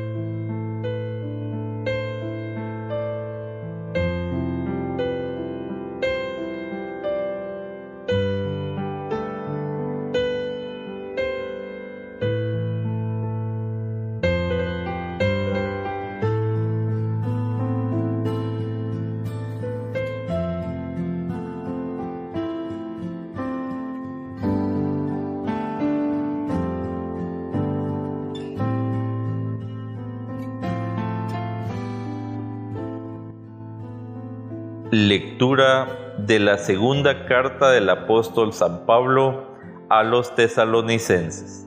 Lectura 35.15 36.13
de 36.17 36.39
la 36.39 36.57
segunda 36.57 37.25
carta 37.25 37.71
del 37.71 37.89
apóstol 37.89 38.51
San 38.51 38.85
Pablo 38.85 39.45
a 39.87 40.03
los 40.03 40.35
tesalonicenses. 40.35 41.65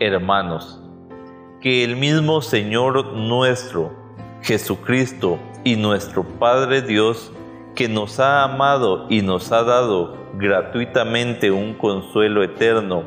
Hermanos, 0.00 0.82
que 1.60 1.84
el 1.84 1.94
mismo 1.94 2.42
Señor 2.42 3.12
nuestro 3.12 3.92
Jesucristo 4.42 5.38
y 5.62 5.76
nuestro 5.76 6.24
Padre 6.24 6.82
Dios, 6.82 7.30
que 7.76 7.88
nos 7.88 8.18
ha 8.18 8.42
amado 8.42 9.06
y 9.08 9.22
nos 9.22 9.52
ha 9.52 9.62
dado 9.62 10.16
gratuitamente 10.34 11.52
un 11.52 11.74
consuelo 11.74 12.42
eterno 12.42 13.04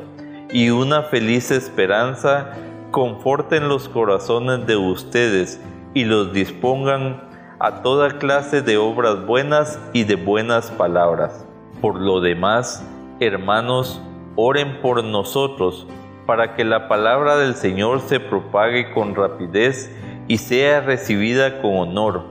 y 0.50 0.70
una 0.70 1.02
feliz 1.02 1.50
esperanza, 1.50 2.52
conforten 2.90 3.68
los 3.68 3.86
corazones 3.86 4.66
de 4.66 4.76
ustedes 4.76 5.60
y 5.92 6.04
los 6.04 6.32
dispongan 6.32 7.33
a 7.64 7.80
toda 7.80 8.18
clase 8.18 8.60
de 8.60 8.76
obras 8.76 9.24
buenas 9.24 9.80
y 9.94 10.04
de 10.04 10.16
buenas 10.16 10.70
palabras. 10.70 11.46
Por 11.80 11.98
lo 11.98 12.20
demás, 12.20 12.86
hermanos, 13.20 14.02
oren 14.36 14.82
por 14.82 15.02
nosotros 15.02 15.86
para 16.26 16.56
que 16.56 16.64
la 16.64 16.88
palabra 16.88 17.38
del 17.38 17.54
Señor 17.54 18.02
se 18.02 18.20
propague 18.20 18.92
con 18.92 19.14
rapidez 19.14 19.90
y 20.28 20.36
sea 20.36 20.82
recibida 20.82 21.62
con 21.62 21.76
honor, 21.76 22.24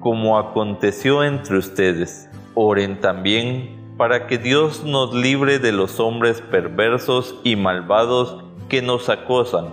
como 0.00 0.38
aconteció 0.38 1.22
entre 1.22 1.58
ustedes. 1.58 2.30
Oren 2.54 2.98
también 2.98 3.92
para 3.98 4.26
que 4.26 4.38
Dios 4.38 4.84
nos 4.84 5.12
libre 5.12 5.58
de 5.58 5.72
los 5.72 6.00
hombres 6.00 6.40
perversos 6.40 7.38
y 7.44 7.56
malvados 7.56 8.42
que 8.70 8.80
nos 8.80 9.10
acosan, 9.10 9.66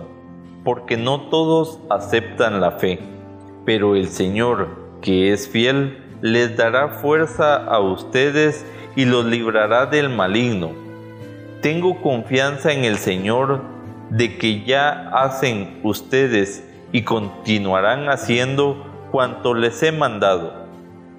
porque 0.62 0.98
no 0.98 1.22
todos 1.30 1.80
aceptan 1.88 2.60
la 2.60 2.72
fe, 2.72 2.98
pero 3.64 3.96
el 3.96 4.08
Señor, 4.08 4.85
que 5.00 5.32
es 5.32 5.48
fiel, 5.48 5.98
les 6.22 6.56
dará 6.56 6.88
fuerza 6.88 7.56
a 7.56 7.80
ustedes 7.80 8.64
y 8.94 9.04
los 9.04 9.24
librará 9.24 9.86
del 9.86 10.08
maligno 10.08 10.86
tengo 11.66 12.00
confianza 12.00 12.72
en 12.72 12.84
el 12.84 12.96
Señor 12.96 13.60
de 14.10 14.38
que 14.38 14.62
ya 14.62 15.10
hacen 15.12 15.80
ustedes 15.82 16.64
y 16.92 17.02
continuarán 17.02 18.08
haciendo 18.08 18.86
cuanto 19.10 19.52
les 19.52 19.82
he 19.82 19.90
mandado. 19.90 20.66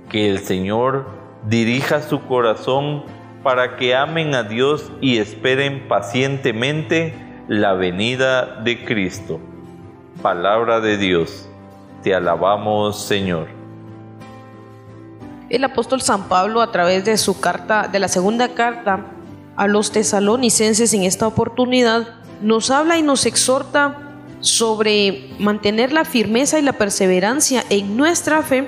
Que 0.09 0.29
el 0.29 0.39
Señor 0.39 1.05
dirija 1.49 2.01
su 2.01 2.21
corazón 2.21 3.03
para 3.43 3.75
que 3.75 3.93
amen 3.93 4.35
a 4.35 4.43
Dios 4.43 4.89
y 5.01 5.17
esperen 5.17 5.89
pacientemente 5.89 7.13
la 7.49 7.73
venida 7.73 8.61
de 8.63 8.85
Cristo. 8.85 9.41
Palabra 10.21 10.79
de 10.79 10.97
Dios. 10.97 11.49
Te 12.03 12.15
alabamos, 12.15 13.03
Señor. 13.03 13.56
El 15.49 15.63
apóstol 15.63 16.01
San 16.01 16.27
Pablo 16.27 16.61
a 16.61 16.71
través 16.71 17.05
de 17.05 17.17
su 17.17 17.39
carta, 17.39 17.87
de 17.87 17.99
la 17.99 18.09
segunda 18.09 18.49
carta 18.49 19.05
a 19.55 19.67
los 19.67 19.91
tesalonicenses 19.91 20.93
en 20.93 21.03
esta 21.03 21.25
oportunidad, 21.25 22.07
nos 22.41 22.69
habla 22.69 22.97
y 22.97 23.01
nos 23.01 23.25
exhorta 23.25 23.97
sobre 24.41 25.29
mantener 25.39 25.93
la 25.93 26.05
firmeza 26.05 26.59
y 26.59 26.61
la 26.61 26.73
perseverancia 26.73 27.63
en 27.69 27.95
nuestra 27.97 28.43
fe 28.43 28.67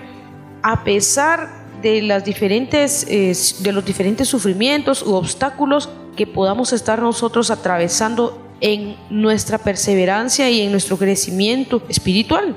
a 0.64 0.84
pesar 0.84 1.50
de 1.82 2.02
las 2.02 2.26
diferentes 2.26 3.06
eh, 3.08 3.34
de 3.62 3.72
los 3.72 3.86
diferentes 3.86 4.28
sufrimientos 4.28 5.04
u 5.04 5.14
obstáculos 5.14 5.90
que 6.16 6.28
podamos 6.28 6.74
estar 6.74 7.02
nosotros 7.02 7.52
atravesando 7.52 8.42
en 8.62 8.98
nuestra 9.10 9.58
perseverancia 9.58 10.50
y 10.50 10.62
en 10.62 10.72
nuestro 10.72 10.98
crecimiento 10.98 11.82
espiritual. 11.88 12.56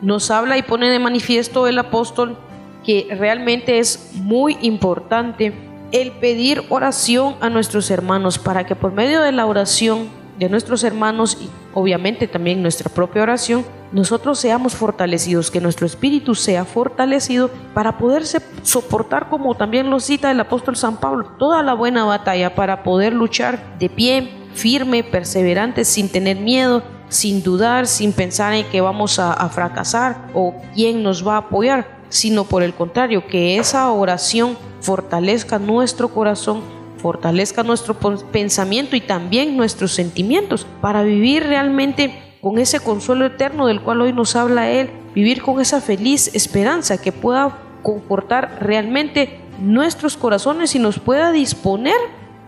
Nos 0.00 0.30
habla 0.30 0.56
y 0.56 0.62
pone 0.62 0.88
de 0.88 0.98
manifiesto 0.98 1.66
el 1.66 1.78
apóstol 1.78 2.38
que 2.84 3.08
realmente 3.18 3.78
es 3.78 4.12
muy 4.14 4.56
importante 4.62 5.52
el 5.92 6.12
pedir 6.12 6.62
oración 6.68 7.36
a 7.40 7.50
nuestros 7.50 7.90
hermanos 7.90 8.38
para 8.38 8.64
que 8.64 8.76
por 8.76 8.92
medio 8.92 9.22
de 9.22 9.32
la 9.32 9.46
oración 9.46 10.08
de 10.38 10.48
nuestros 10.48 10.84
hermanos 10.84 11.36
y 11.38 11.50
obviamente 11.74 12.26
también 12.26 12.62
nuestra 12.62 12.88
propia 12.88 13.22
oración, 13.22 13.64
nosotros 13.92 14.38
seamos 14.38 14.74
fortalecidos, 14.74 15.50
que 15.50 15.60
nuestro 15.60 15.86
espíritu 15.86 16.34
sea 16.34 16.64
fortalecido 16.64 17.50
para 17.74 17.98
poderse 17.98 18.40
soportar, 18.62 19.28
como 19.28 19.54
también 19.54 19.90
lo 19.90 20.00
cita 20.00 20.30
el 20.30 20.40
apóstol 20.40 20.76
San 20.76 20.96
Pablo, 20.96 21.26
toda 21.38 21.62
la 21.62 21.74
buena 21.74 22.04
batalla 22.04 22.54
para 22.54 22.82
poder 22.82 23.12
luchar 23.12 23.78
de 23.78 23.90
pie, 23.90 24.30
firme, 24.54 25.04
perseverante, 25.04 25.84
sin 25.84 26.08
tener 26.08 26.38
miedo, 26.38 26.82
sin 27.10 27.42
dudar, 27.42 27.86
sin 27.86 28.12
pensar 28.12 28.54
en 28.54 28.64
que 28.66 28.80
vamos 28.80 29.18
a, 29.18 29.34
a 29.34 29.48
fracasar 29.50 30.30
o 30.32 30.54
quién 30.74 31.02
nos 31.02 31.26
va 31.26 31.34
a 31.34 31.38
apoyar, 31.38 31.99
sino 32.10 32.44
por 32.44 32.62
el 32.62 32.74
contrario, 32.74 33.26
que 33.26 33.56
esa 33.56 33.90
oración 33.90 34.58
fortalezca 34.80 35.58
nuestro 35.58 36.08
corazón, 36.08 36.60
fortalezca 36.98 37.62
nuestro 37.62 37.94
pensamiento 38.30 38.96
y 38.96 39.00
también 39.00 39.56
nuestros 39.56 39.92
sentimientos 39.92 40.66
para 40.82 41.02
vivir 41.02 41.44
realmente 41.44 42.12
con 42.42 42.58
ese 42.58 42.80
consuelo 42.80 43.26
eterno 43.26 43.66
del 43.66 43.80
cual 43.80 44.02
hoy 44.02 44.12
nos 44.12 44.36
habla 44.36 44.70
Él, 44.70 44.90
vivir 45.14 45.42
con 45.42 45.60
esa 45.60 45.80
feliz 45.80 46.34
esperanza 46.34 46.98
que 46.98 47.12
pueda 47.12 47.58
confortar 47.82 48.58
realmente 48.60 49.40
nuestros 49.58 50.16
corazones 50.16 50.74
y 50.74 50.78
nos 50.78 50.98
pueda 50.98 51.32
disponer 51.32 51.96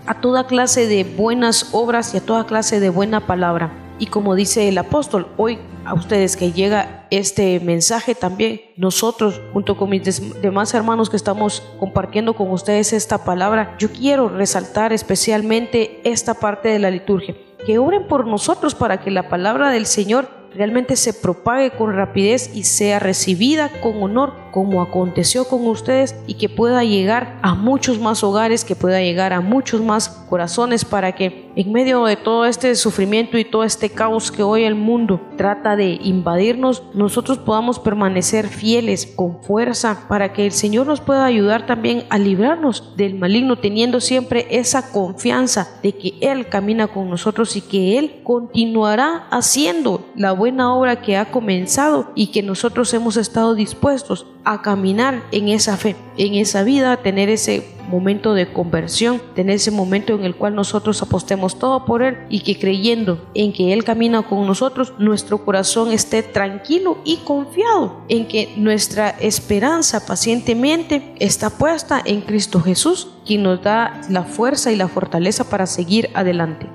a 0.06 0.20
toda 0.20 0.46
clase 0.46 0.86
de 0.86 1.04
buenas 1.04 1.70
obras 1.72 2.14
y 2.14 2.18
a 2.18 2.20
toda 2.20 2.46
clase 2.46 2.80
de 2.80 2.90
buena 2.90 3.26
palabra. 3.26 3.81
Y 4.02 4.06
como 4.06 4.34
dice 4.34 4.66
el 4.66 4.78
apóstol, 4.78 5.28
hoy 5.36 5.60
a 5.84 5.94
ustedes 5.94 6.36
que 6.36 6.50
llega 6.50 7.06
este 7.12 7.60
mensaje 7.60 8.16
también, 8.16 8.60
nosotros 8.76 9.40
junto 9.52 9.76
con 9.76 9.90
mis 9.90 10.42
demás 10.42 10.74
hermanos 10.74 11.08
que 11.08 11.14
estamos 11.14 11.62
compartiendo 11.78 12.34
con 12.34 12.50
ustedes 12.50 12.92
esta 12.92 13.18
palabra, 13.22 13.76
yo 13.78 13.92
quiero 13.92 14.28
resaltar 14.28 14.92
especialmente 14.92 16.00
esta 16.02 16.34
parte 16.34 16.68
de 16.68 16.80
la 16.80 16.90
liturgia. 16.90 17.36
Que 17.64 17.78
oren 17.78 18.08
por 18.08 18.26
nosotros 18.26 18.74
para 18.74 19.00
que 19.00 19.12
la 19.12 19.28
palabra 19.28 19.70
del 19.70 19.86
Señor 19.86 20.28
realmente 20.52 20.96
se 20.96 21.14
propague 21.14 21.70
con 21.70 21.94
rapidez 21.94 22.50
y 22.56 22.64
sea 22.64 22.98
recibida 22.98 23.70
con 23.82 24.02
honor 24.02 24.34
como 24.52 24.82
aconteció 24.82 25.46
con 25.46 25.66
ustedes 25.66 26.14
y 26.26 26.34
que 26.34 26.48
pueda 26.48 26.84
llegar 26.84 27.38
a 27.42 27.54
muchos 27.54 27.98
más 27.98 28.22
hogares, 28.22 28.64
que 28.64 28.76
pueda 28.76 29.00
llegar 29.00 29.32
a 29.32 29.40
muchos 29.40 29.80
más 29.80 30.08
corazones 30.28 30.84
para 30.84 31.12
que 31.12 31.50
en 31.56 31.72
medio 31.72 32.04
de 32.04 32.16
todo 32.16 32.46
este 32.46 32.74
sufrimiento 32.74 33.38
y 33.38 33.44
todo 33.44 33.64
este 33.64 33.90
caos 33.90 34.30
que 34.30 34.42
hoy 34.42 34.64
el 34.64 34.74
mundo 34.74 35.20
trata 35.36 35.76
de 35.76 35.98
invadirnos, 36.02 36.82
nosotros 36.94 37.38
podamos 37.38 37.78
permanecer 37.78 38.48
fieles 38.48 39.06
con 39.06 39.42
fuerza 39.42 40.06
para 40.08 40.32
que 40.32 40.46
el 40.46 40.52
Señor 40.52 40.86
nos 40.86 41.00
pueda 41.00 41.24
ayudar 41.24 41.66
también 41.66 42.04
a 42.10 42.18
librarnos 42.18 42.94
del 42.96 43.14
maligno, 43.14 43.56
teniendo 43.56 44.00
siempre 44.00 44.46
esa 44.50 44.92
confianza 44.92 45.80
de 45.82 45.92
que 45.92 46.14
Él 46.20 46.48
camina 46.48 46.88
con 46.88 47.08
nosotros 47.08 47.56
y 47.56 47.62
que 47.62 47.98
Él 47.98 48.20
continuará 48.22 49.26
haciendo 49.30 50.06
la 50.14 50.32
buena 50.32 50.74
obra 50.74 51.00
que 51.00 51.16
ha 51.16 51.30
comenzado 51.30 52.12
y 52.14 52.28
que 52.28 52.42
nosotros 52.42 52.92
hemos 52.94 53.16
estado 53.16 53.54
dispuestos 53.54 54.26
a 54.44 54.62
caminar 54.62 55.22
en 55.32 55.48
esa 55.48 55.76
fe, 55.76 55.96
en 56.16 56.34
esa 56.34 56.64
vida, 56.64 56.96
tener 56.98 57.28
ese 57.28 57.72
momento 57.88 58.34
de 58.34 58.52
conversión, 58.52 59.20
tener 59.34 59.56
ese 59.56 59.70
momento 59.70 60.14
en 60.14 60.24
el 60.24 60.34
cual 60.34 60.54
nosotros 60.54 61.02
apostemos 61.02 61.58
todo 61.58 61.84
por 61.84 62.02
Él 62.02 62.18
y 62.28 62.40
que 62.40 62.58
creyendo 62.58 63.24
en 63.34 63.52
que 63.52 63.72
Él 63.72 63.84
camina 63.84 64.22
con 64.22 64.46
nosotros, 64.46 64.94
nuestro 64.98 65.44
corazón 65.44 65.92
esté 65.92 66.22
tranquilo 66.22 66.98
y 67.04 67.18
confiado 67.18 68.02
en 68.08 68.26
que 68.26 68.52
nuestra 68.56 69.10
esperanza 69.10 70.06
pacientemente 70.06 71.14
está 71.18 71.50
puesta 71.50 72.00
en 72.04 72.22
Cristo 72.22 72.60
Jesús, 72.60 73.08
quien 73.26 73.42
nos 73.42 73.62
da 73.62 74.00
la 74.08 74.22
fuerza 74.24 74.72
y 74.72 74.76
la 74.76 74.88
fortaleza 74.88 75.48
para 75.48 75.66
seguir 75.66 76.10
adelante. 76.14 76.68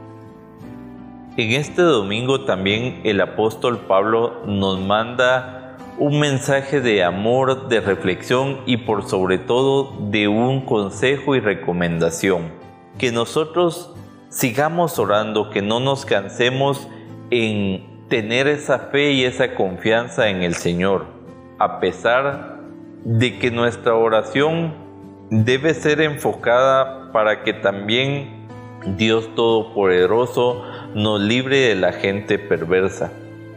En 1.38 1.52
este 1.52 1.84
domingo 1.84 2.46
también 2.46 3.02
el 3.04 3.22
apóstol 3.22 3.86
Pablo 3.88 4.44
nos 4.48 4.80
manda 4.80 5.57
un 6.00 6.20
mensaje 6.20 6.80
de 6.80 7.04
amor, 7.04 7.70
de 7.70 7.82
reflexión 7.82 8.60
y 8.66 8.78
por 8.78 9.10
sobre 9.10 9.40
todo 9.40 9.96
de 10.12 10.28
un 10.28 10.62
consejo 10.62 11.36
y 11.36 11.40
recomendación. 11.40 12.52
Que 13.00 13.12
nosotros 13.12 13.94
sigamos 14.30 15.00
orando, 15.00 15.50
que 15.50 15.62
no 15.62 15.80
nos 15.80 16.06
cansemos 16.06 16.88
en 17.32 18.06
tener 18.10 18.48
esa 18.48 18.80
fe 18.80 19.12
y 19.12 19.26
esa 19.26 19.56
confianza 19.56 20.30
en 20.30 20.44
el 20.44 20.56
Señor, 20.56 21.06
a 21.58 21.80
pesar 21.80 22.62
de 23.04 23.40
que 23.40 23.52
nuestra 23.52 23.96
oración 23.96 24.74
debe 25.30 25.74
ser 25.74 26.02
enfocada 26.02 27.12
para 27.12 27.44
que 27.44 27.54
también 27.54 28.48
Dios 28.98 29.34
Todopoderoso 29.36 30.64
nos 30.94 31.20
libre 31.20 31.60
de 31.60 31.76
la 31.76 31.92
gente 31.92 32.38
perversa. 32.40 33.12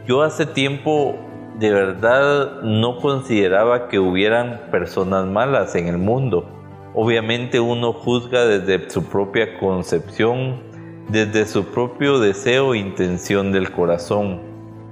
Yo 0.07 0.23
hace 0.23 0.45
tiempo 0.45 1.15
de 1.59 1.71
verdad 1.71 2.61
no 2.61 2.97
consideraba 2.97 3.87
que 3.87 3.99
hubieran 3.99 4.61
personas 4.71 5.25
malas 5.25 5.75
en 5.75 5.87
el 5.87 5.97
mundo. 5.97 6.45
Obviamente 6.93 7.59
uno 7.59 7.93
juzga 7.93 8.45
desde 8.45 8.89
su 8.89 9.05
propia 9.05 9.57
concepción, 9.59 10.61
desde 11.09 11.45
su 11.45 11.65
propio 11.65 12.19
deseo 12.19 12.73
e 12.73 12.79
intención 12.79 13.51
del 13.51 13.71
corazón. 13.71 14.41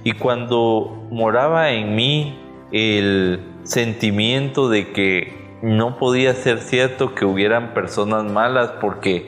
Y 0.04 0.12
cuando 0.12 1.06
moraba 1.10 1.70
en 1.72 1.94
mí 1.94 2.38
el 2.72 3.40
sentimiento 3.64 4.68
de 4.68 4.92
que 4.92 5.58
no 5.62 5.98
podía 5.98 6.34
ser 6.34 6.58
cierto 6.58 7.14
que 7.14 7.26
hubieran 7.26 7.74
personas 7.74 8.24
malas 8.24 8.72
porque 8.80 9.26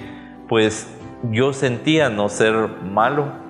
pues 0.48 0.88
yo 1.30 1.52
sentía 1.52 2.08
no 2.08 2.28
ser 2.28 2.54
malo, 2.90 3.41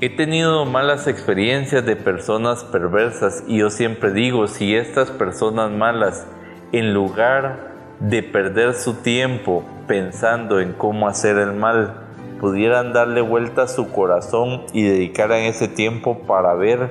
He 0.00 0.10
tenido 0.10 0.64
malas 0.64 1.08
experiencias 1.08 1.84
de 1.84 1.96
personas 1.96 2.62
perversas 2.62 3.42
y 3.48 3.58
yo 3.58 3.68
siempre 3.68 4.12
digo, 4.12 4.46
si 4.46 4.76
estas 4.76 5.10
personas 5.10 5.72
malas, 5.72 6.24
en 6.70 6.94
lugar 6.94 7.72
de 7.98 8.22
perder 8.22 8.74
su 8.74 8.94
tiempo 8.94 9.64
pensando 9.88 10.60
en 10.60 10.72
cómo 10.72 11.08
hacer 11.08 11.36
el 11.38 11.52
mal, 11.52 11.94
pudieran 12.40 12.92
darle 12.92 13.22
vuelta 13.22 13.62
a 13.62 13.66
su 13.66 13.90
corazón 13.90 14.62
y 14.72 14.84
dedicaran 14.84 15.40
ese 15.40 15.66
tiempo 15.66 16.20
para 16.28 16.54
ver 16.54 16.90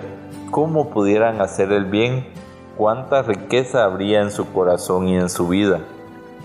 cómo 0.51 0.89
pudieran 0.89 1.39
hacer 1.39 1.71
el 1.71 1.85
bien, 1.85 2.27
cuánta 2.75 3.21
riqueza 3.21 3.85
habría 3.85 4.21
en 4.21 4.31
su 4.31 4.51
corazón 4.51 5.07
y 5.07 5.15
en 5.15 5.29
su 5.29 5.47
vida. 5.47 5.79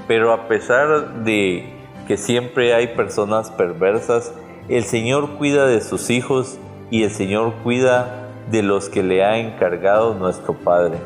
Pero 0.06 0.32
a 0.32 0.46
pesar 0.46 1.24
de 1.24 1.74
que 2.06 2.16
siempre 2.16 2.72
hay 2.72 2.86
personas 2.86 3.50
perversas, 3.50 4.32
el 4.72 4.84
Señor 4.84 5.32
cuida 5.36 5.66
de 5.66 5.82
sus 5.82 6.08
hijos 6.08 6.58
y 6.90 7.02
el 7.02 7.10
Señor 7.10 7.52
cuida 7.62 8.30
de 8.50 8.62
los 8.62 8.88
que 8.88 9.02
le 9.02 9.22
ha 9.22 9.36
encargado 9.36 10.14
nuestro 10.14 10.54
Padre. 10.54 10.96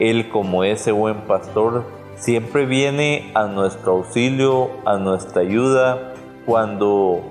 Él 0.00 0.28
como 0.28 0.64
ese 0.64 0.90
buen 0.90 1.20
pastor 1.20 1.84
siempre 2.16 2.66
viene 2.66 3.30
a 3.34 3.46
nuestro 3.46 3.92
auxilio, 3.92 4.70
a 4.84 4.96
nuestra 4.96 5.42
ayuda, 5.42 6.14
cuando 6.46 7.22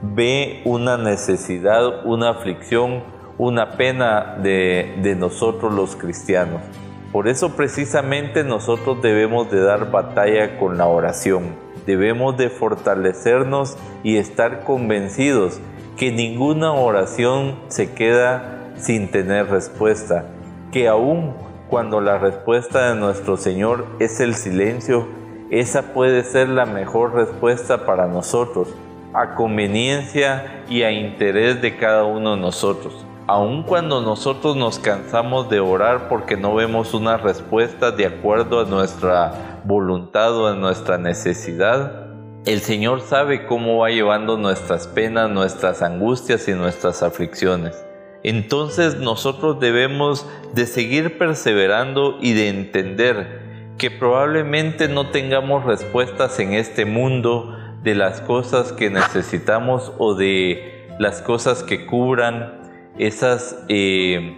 ve 0.00 0.62
una 0.64 0.96
necesidad, 0.96 2.06
una 2.06 2.30
aflicción, 2.30 3.02
una 3.36 3.72
pena 3.72 4.36
de, 4.40 4.94
de 5.02 5.16
nosotros 5.16 5.74
los 5.74 5.96
cristianos. 5.96 6.62
Por 7.10 7.26
eso 7.26 7.56
precisamente 7.56 8.44
nosotros 8.44 9.02
debemos 9.02 9.50
de 9.50 9.60
dar 9.60 9.90
batalla 9.90 10.56
con 10.60 10.78
la 10.78 10.86
oración 10.86 11.71
debemos 11.86 12.36
de 12.36 12.48
fortalecernos 12.50 13.76
y 14.02 14.16
estar 14.16 14.64
convencidos 14.64 15.60
que 15.96 16.10
ninguna 16.10 16.72
oración 16.72 17.56
se 17.68 17.92
queda 17.92 18.72
sin 18.76 19.10
tener 19.10 19.48
respuesta, 19.48 20.26
que 20.72 20.88
aun 20.88 21.34
cuando 21.68 22.00
la 22.00 22.18
respuesta 22.18 22.90
de 22.90 23.00
nuestro 23.00 23.36
Señor 23.36 23.86
es 23.98 24.20
el 24.20 24.34
silencio, 24.34 25.06
esa 25.50 25.92
puede 25.92 26.24
ser 26.24 26.48
la 26.48 26.66
mejor 26.66 27.14
respuesta 27.14 27.84
para 27.84 28.06
nosotros, 28.06 28.74
a 29.12 29.34
conveniencia 29.34 30.64
y 30.68 30.82
a 30.82 30.90
interés 30.90 31.60
de 31.60 31.76
cada 31.76 32.04
uno 32.04 32.36
de 32.36 32.40
nosotros. 32.40 33.06
Aun 33.32 33.62
cuando 33.62 34.02
nosotros 34.02 34.56
nos 34.56 34.78
cansamos 34.78 35.48
de 35.48 35.58
orar 35.58 36.10
porque 36.10 36.36
no 36.36 36.54
vemos 36.54 36.92
una 36.92 37.16
respuesta 37.16 37.90
de 37.90 38.04
acuerdo 38.04 38.60
a 38.60 38.66
nuestra 38.66 39.62
voluntad 39.64 40.36
o 40.36 40.48
a 40.48 40.54
nuestra 40.54 40.98
necesidad, 40.98 42.08
el 42.44 42.60
Señor 42.60 43.00
sabe 43.00 43.46
cómo 43.46 43.78
va 43.78 43.88
llevando 43.88 44.36
nuestras 44.36 44.86
penas, 44.86 45.30
nuestras 45.30 45.80
angustias 45.80 46.46
y 46.46 46.52
nuestras 46.52 47.02
aflicciones. 47.02 47.82
Entonces 48.22 48.96
nosotros 48.98 49.58
debemos 49.60 50.28
de 50.52 50.66
seguir 50.66 51.16
perseverando 51.16 52.18
y 52.20 52.34
de 52.34 52.50
entender 52.50 53.72
que 53.78 53.90
probablemente 53.90 54.88
no 54.88 55.08
tengamos 55.08 55.64
respuestas 55.64 56.38
en 56.38 56.52
este 56.52 56.84
mundo 56.84 57.56
de 57.82 57.94
las 57.94 58.20
cosas 58.20 58.72
que 58.72 58.90
necesitamos 58.90 59.90
o 59.96 60.12
de 60.14 60.86
las 60.98 61.22
cosas 61.22 61.62
que 61.62 61.86
cubran 61.86 62.60
esas 62.98 63.56
eh, 63.68 64.36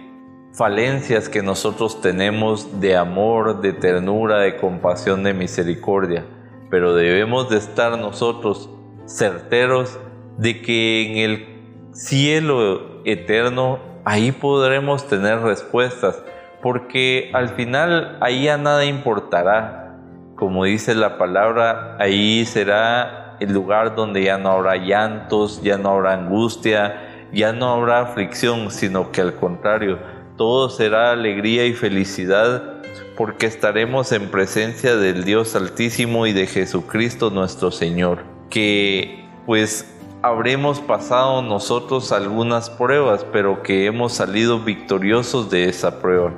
falencias 0.53 1.29
que 1.29 1.41
nosotros 1.41 2.01
tenemos 2.01 2.79
de 2.79 2.95
amor, 2.95 3.61
de 3.61 3.73
ternura, 3.73 4.39
de 4.39 4.57
compasión, 4.57 5.23
de 5.23 5.33
misericordia. 5.33 6.25
Pero 6.69 6.95
debemos 6.95 7.49
de 7.49 7.57
estar 7.57 7.97
nosotros 7.97 8.69
certeros 9.05 9.99
de 10.37 10.61
que 10.61 11.11
en 11.11 11.17
el 11.17 11.55
cielo 11.93 13.01
eterno 13.05 13.79
ahí 14.03 14.31
podremos 14.31 15.07
tener 15.07 15.39
respuestas, 15.39 16.21
porque 16.61 17.31
al 17.33 17.49
final 17.49 18.17
ahí 18.21 18.47
a 18.47 18.57
nada 18.57 18.85
importará. 18.85 19.97
Como 20.35 20.65
dice 20.65 20.95
la 20.95 21.17
palabra, 21.17 21.97
ahí 21.99 22.45
será 22.45 23.37
el 23.39 23.53
lugar 23.53 23.95
donde 23.95 24.23
ya 24.23 24.37
no 24.37 24.51
habrá 24.51 24.75
llantos, 24.77 25.61
ya 25.61 25.77
no 25.77 25.91
habrá 25.91 26.13
angustia, 26.13 27.04
ya 27.35 27.51
no 27.51 27.69
habrá 27.69 27.99
aflicción, 27.99 28.71
sino 28.71 29.11
que 29.11 29.21
al 29.21 29.35
contrario, 29.35 29.99
todo 30.37 30.69
será 30.69 31.11
alegría 31.11 31.65
y 31.65 31.73
felicidad 31.73 32.81
porque 33.17 33.45
estaremos 33.45 34.11
en 34.11 34.29
presencia 34.29 34.95
del 34.95 35.23
Dios 35.23 35.55
Altísimo 35.55 36.27
y 36.27 36.33
de 36.33 36.47
Jesucristo 36.47 37.29
nuestro 37.29 37.71
Señor, 37.71 38.23
que 38.49 39.25
pues 39.45 39.93
habremos 40.21 40.79
pasado 40.79 41.41
nosotros 41.41 42.11
algunas 42.11 42.69
pruebas, 42.69 43.25
pero 43.31 43.63
que 43.63 43.85
hemos 43.85 44.13
salido 44.13 44.59
victoriosos 44.59 45.49
de 45.49 45.69
esa 45.69 45.99
prueba, 46.01 46.33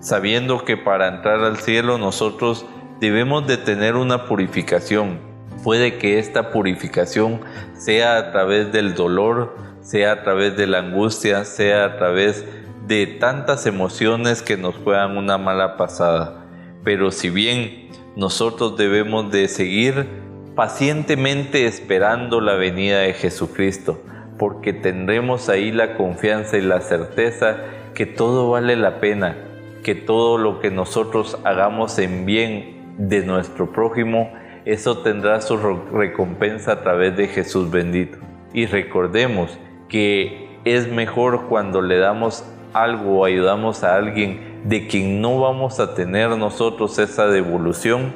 sabiendo 0.00 0.64
que 0.64 0.76
para 0.76 1.08
entrar 1.08 1.40
al 1.40 1.58
cielo 1.58 1.96
nosotros 1.96 2.66
debemos 3.00 3.46
de 3.46 3.56
tener 3.56 3.96
una 3.96 4.26
purificación. 4.26 5.18
Puede 5.64 5.98
que 5.98 6.18
esta 6.18 6.50
purificación 6.52 7.40
sea 7.74 8.18
a 8.18 8.30
través 8.30 8.72
del 8.72 8.94
dolor, 8.94 9.56
sea 9.90 10.12
a 10.12 10.22
través 10.22 10.56
de 10.56 10.68
la 10.68 10.78
angustia, 10.78 11.44
sea 11.44 11.84
a 11.84 11.96
través 11.96 12.44
de 12.86 13.08
tantas 13.08 13.66
emociones 13.66 14.40
que 14.40 14.56
nos 14.56 14.76
juegan 14.76 15.16
una 15.16 15.36
mala 15.36 15.76
pasada. 15.76 16.46
Pero 16.84 17.10
si 17.10 17.28
bien 17.28 17.88
nosotros 18.14 18.76
debemos 18.76 19.32
de 19.32 19.48
seguir 19.48 20.06
pacientemente 20.54 21.66
esperando 21.66 22.40
la 22.40 22.54
venida 22.54 23.00
de 23.00 23.14
Jesucristo, 23.14 24.00
porque 24.38 24.72
tendremos 24.72 25.48
ahí 25.48 25.72
la 25.72 25.96
confianza 25.96 26.56
y 26.56 26.62
la 26.62 26.82
certeza 26.82 27.56
que 27.92 28.06
todo 28.06 28.48
vale 28.48 28.76
la 28.76 29.00
pena, 29.00 29.38
que 29.82 29.96
todo 29.96 30.38
lo 30.38 30.60
que 30.60 30.70
nosotros 30.70 31.36
hagamos 31.42 31.98
en 31.98 32.26
bien 32.26 32.94
de 32.96 33.26
nuestro 33.26 33.72
prójimo, 33.72 34.32
eso 34.64 34.98
tendrá 34.98 35.40
su 35.40 35.56
recompensa 35.56 36.74
a 36.74 36.82
través 36.82 37.16
de 37.16 37.26
Jesús 37.26 37.72
bendito. 37.72 38.18
Y 38.52 38.66
recordemos 38.66 39.58
que 39.90 40.48
es 40.64 40.90
mejor 40.90 41.48
cuando 41.48 41.82
le 41.82 41.98
damos 41.98 42.44
algo 42.72 43.20
o 43.20 43.24
ayudamos 43.24 43.84
a 43.84 43.96
alguien 43.96 44.60
de 44.64 44.86
quien 44.86 45.20
no 45.20 45.40
vamos 45.40 45.80
a 45.80 45.94
tener 45.94 46.30
nosotros 46.36 46.98
esa 46.98 47.26
devolución, 47.26 48.12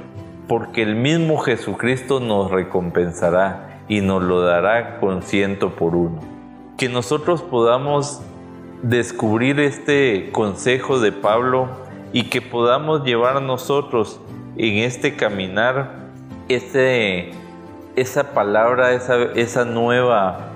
porque 0.48 0.82
el 0.82 0.94
mismo 0.94 1.38
Jesucristo 1.38 2.20
nos 2.20 2.50
recompensará 2.50 3.80
y 3.88 4.00
nos 4.00 4.22
lo 4.22 4.40
dará 4.42 4.98
con 5.00 5.22
ciento 5.22 5.70
por 5.70 5.94
uno. 5.94 6.20
Que 6.76 6.88
nosotros 6.88 7.42
podamos 7.42 8.20
descubrir 8.82 9.60
este 9.60 10.30
consejo 10.32 11.00
de 11.00 11.12
Pablo 11.12 11.68
y 12.12 12.24
que 12.24 12.42
podamos 12.42 13.04
llevar 13.04 13.40
nosotros 13.42 14.20
en 14.56 14.78
este 14.78 15.16
caminar 15.16 16.04
ese, 16.48 17.30
esa 17.96 18.34
palabra, 18.34 18.92
esa, 18.92 19.22
esa 19.34 19.64
nueva 19.64 20.53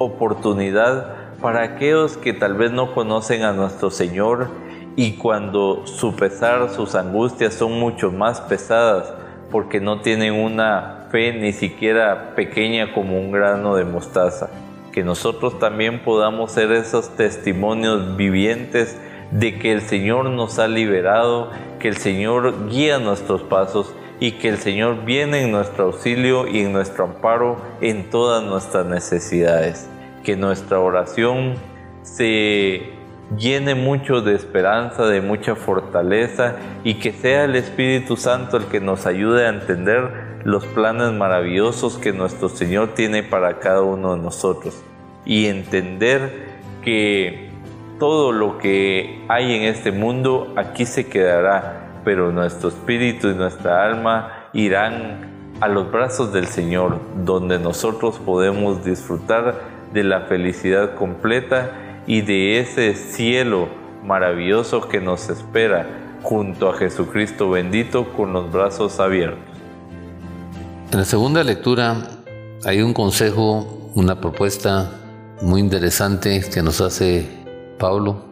oportunidad 0.00 1.14
para 1.42 1.62
aquellos 1.62 2.16
que 2.16 2.32
tal 2.32 2.54
vez 2.54 2.72
no 2.72 2.94
conocen 2.94 3.42
a 3.42 3.52
nuestro 3.52 3.90
Señor 3.90 4.48
y 4.96 5.12
cuando 5.12 5.86
su 5.86 6.16
pesar, 6.16 6.70
sus 6.70 6.94
angustias 6.94 7.54
son 7.54 7.78
mucho 7.78 8.10
más 8.10 8.40
pesadas 8.40 9.12
porque 9.50 9.78
no 9.80 10.00
tienen 10.00 10.32
una 10.32 11.06
fe 11.10 11.32
ni 11.34 11.52
siquiera 11.52 12.34
pequeña 12.34 12.94
como 12.94 13.18
un 13.18 13.30
grano 13.30 13.74
de 13.74 13.84
mostaza. 13.84 14.48
Que 14.90 15.04
nosotros 15.04 15.58
también 15.58 16.02
podamos 16.02 16.52
ser 16.52 16.72
esos 16.72 17.10
testimonios 17.16 18.16
vivientes 18.16 18.98
de 19.30 19.58
que 19.58 19.72
el 19.72 19.82
Señor 19.82 20.30
nos 20.30 20.58
ha 20.58 20.66
liberado, 20.66 21.50
que 21.78 21.88
el 21.88 21.96
Señor 21.96 22.68
guía 22.68 22.98
nuestros 22.98 23.42
pasos 23.42 23.94
y 24.18 24.32
que 24.32 24.48
el 24.48 24.58
Señor 24.58 25.04
viene 25.04 25.42
en 25.42 25.52
nuestro 25.52 25.86
auxilio 25.86 26.46
y 26.46 26.60
en 26.60 26.72
nuestro 26.72 27.04
amparo 27.04 27.56
en 27.80 28.08
todas 28.10 28.42
nuestras 28.44 28.86
necesidades. 28.86 29.89
Que 30.24 30.36
nuestra 30.36 30.80
oración 30.80 31.54
se 32.02 32.90
llene 33.36 33.74
mucho 33.74 34.22
de 34.22 34.34
esperanza, 34.34 35.06
de 35.06 35.20
mucha 35.20 35.54
fortaleza 35.54 36.56
y 36.82 36.94
que 36.94 37.12
sea 37.12 37.44
el 37.44 37.56
Espíritu 37.56 38.16
Santo 38.16 38.56
el 38.56 38.64
que 38.64 38.80
nos 38.80 39.06
ayude 39.06 39.46
a 39.46 39.50
entender 39.50 40.40
los 40.44 40.66
planes 40.66 41.12
maravillosos 41.12 41.98
que 41.98 42.12
nuestro 42.12 42.48
Señor 42.48 42.94
tiene 42.94 43.22
para 43.22 43.58
cada 43.58 43.82
uno 43.82 44.16
de 44.16 44.22
nosotros 44.22 44.82
y 45.24 45.46
entender 45.46 46.48
que 46.82 47.50
todo 47.98 48.32
lo 48.32 48.58
que 48.58 49.24
hay 49.28 49.54
en 49.54 49.62
este 49.62 49.92
mundo 49.92 50.52
aquí 50.56 50.86
se 50.86 51.06
quedará 51.06 51.90
pero 52.04 52.32
nuestro 52.32 52.70
espíritu 52.70 53.28
y 53.28 53.34
nuestra 53.34 53.84
alma 53.84 54.48
irán 54.52 55.56
a 55.60 55.68
los 55.68 55.90
brazos 55.90 56.32
del 56.32 56.46
Señor, 56.46 56.98
donde 57.24 57.58
nosotros 57.58 58.18
podemos 58.18 58.84
disfrutar 58.84 59.79
de 59.92 60.04
la 60.04 60.22
felicidad 60.22 60.94
completa 60.94 62.02
y 62.06 62.22
de 62.22 62.60
ese 62.60 62.94
cielo 62.94 63.68
maravilloso 64.04 64.88
que 64.88 65.00
nos 65.00 65.28
espera 65.28 66.18
junto 66.22 66.70
a 66.70 66.76
Jesucristo 66.76 67.50
bendito 67.50 68.12
con 68.12 68.32
los 68.32 68.50
brazos 68.52 69.00
abiertos. 69.00 69.44
En 70.92 70.98
la 70.98 71.04
segunda 71.04 71.44
lectura 71.44 71.96
hay 72.64 72.82
un 72.82 72.92
consejo, 72.92 73.90
una 73.94 74.20
propuesta 74.20 74.90
muy 75.40 75.60
interesante 75.60 76.42
que 76.52 76.62
nos 76.62 76.80
hace 76.80 77.26
Pablo, 77.78 78.24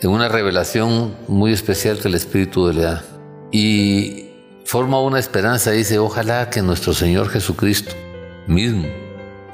en 0.00 0.10
una 0.10 0.28
revelación 0.28 1.14
muy 1.28 1.52
especial 1.52 1.98
que 1.98 2.08
el 2.08 2.14
Espíritu 2.14 2.72
le 2.72 2.82
da. 2.82 3.04
Y 3.50 4.30
forma 4.64 5.00
una 5.00 5.18
esperanza, 5.18 5.70
dice, 5.72 5.98
ojalá 5.98 6.50
que 6.50 6.62
nuestro 6.62 6.92
Señor 6.92 7.28
Jesucristo 7.28 7.92
mismo 8.46 9.05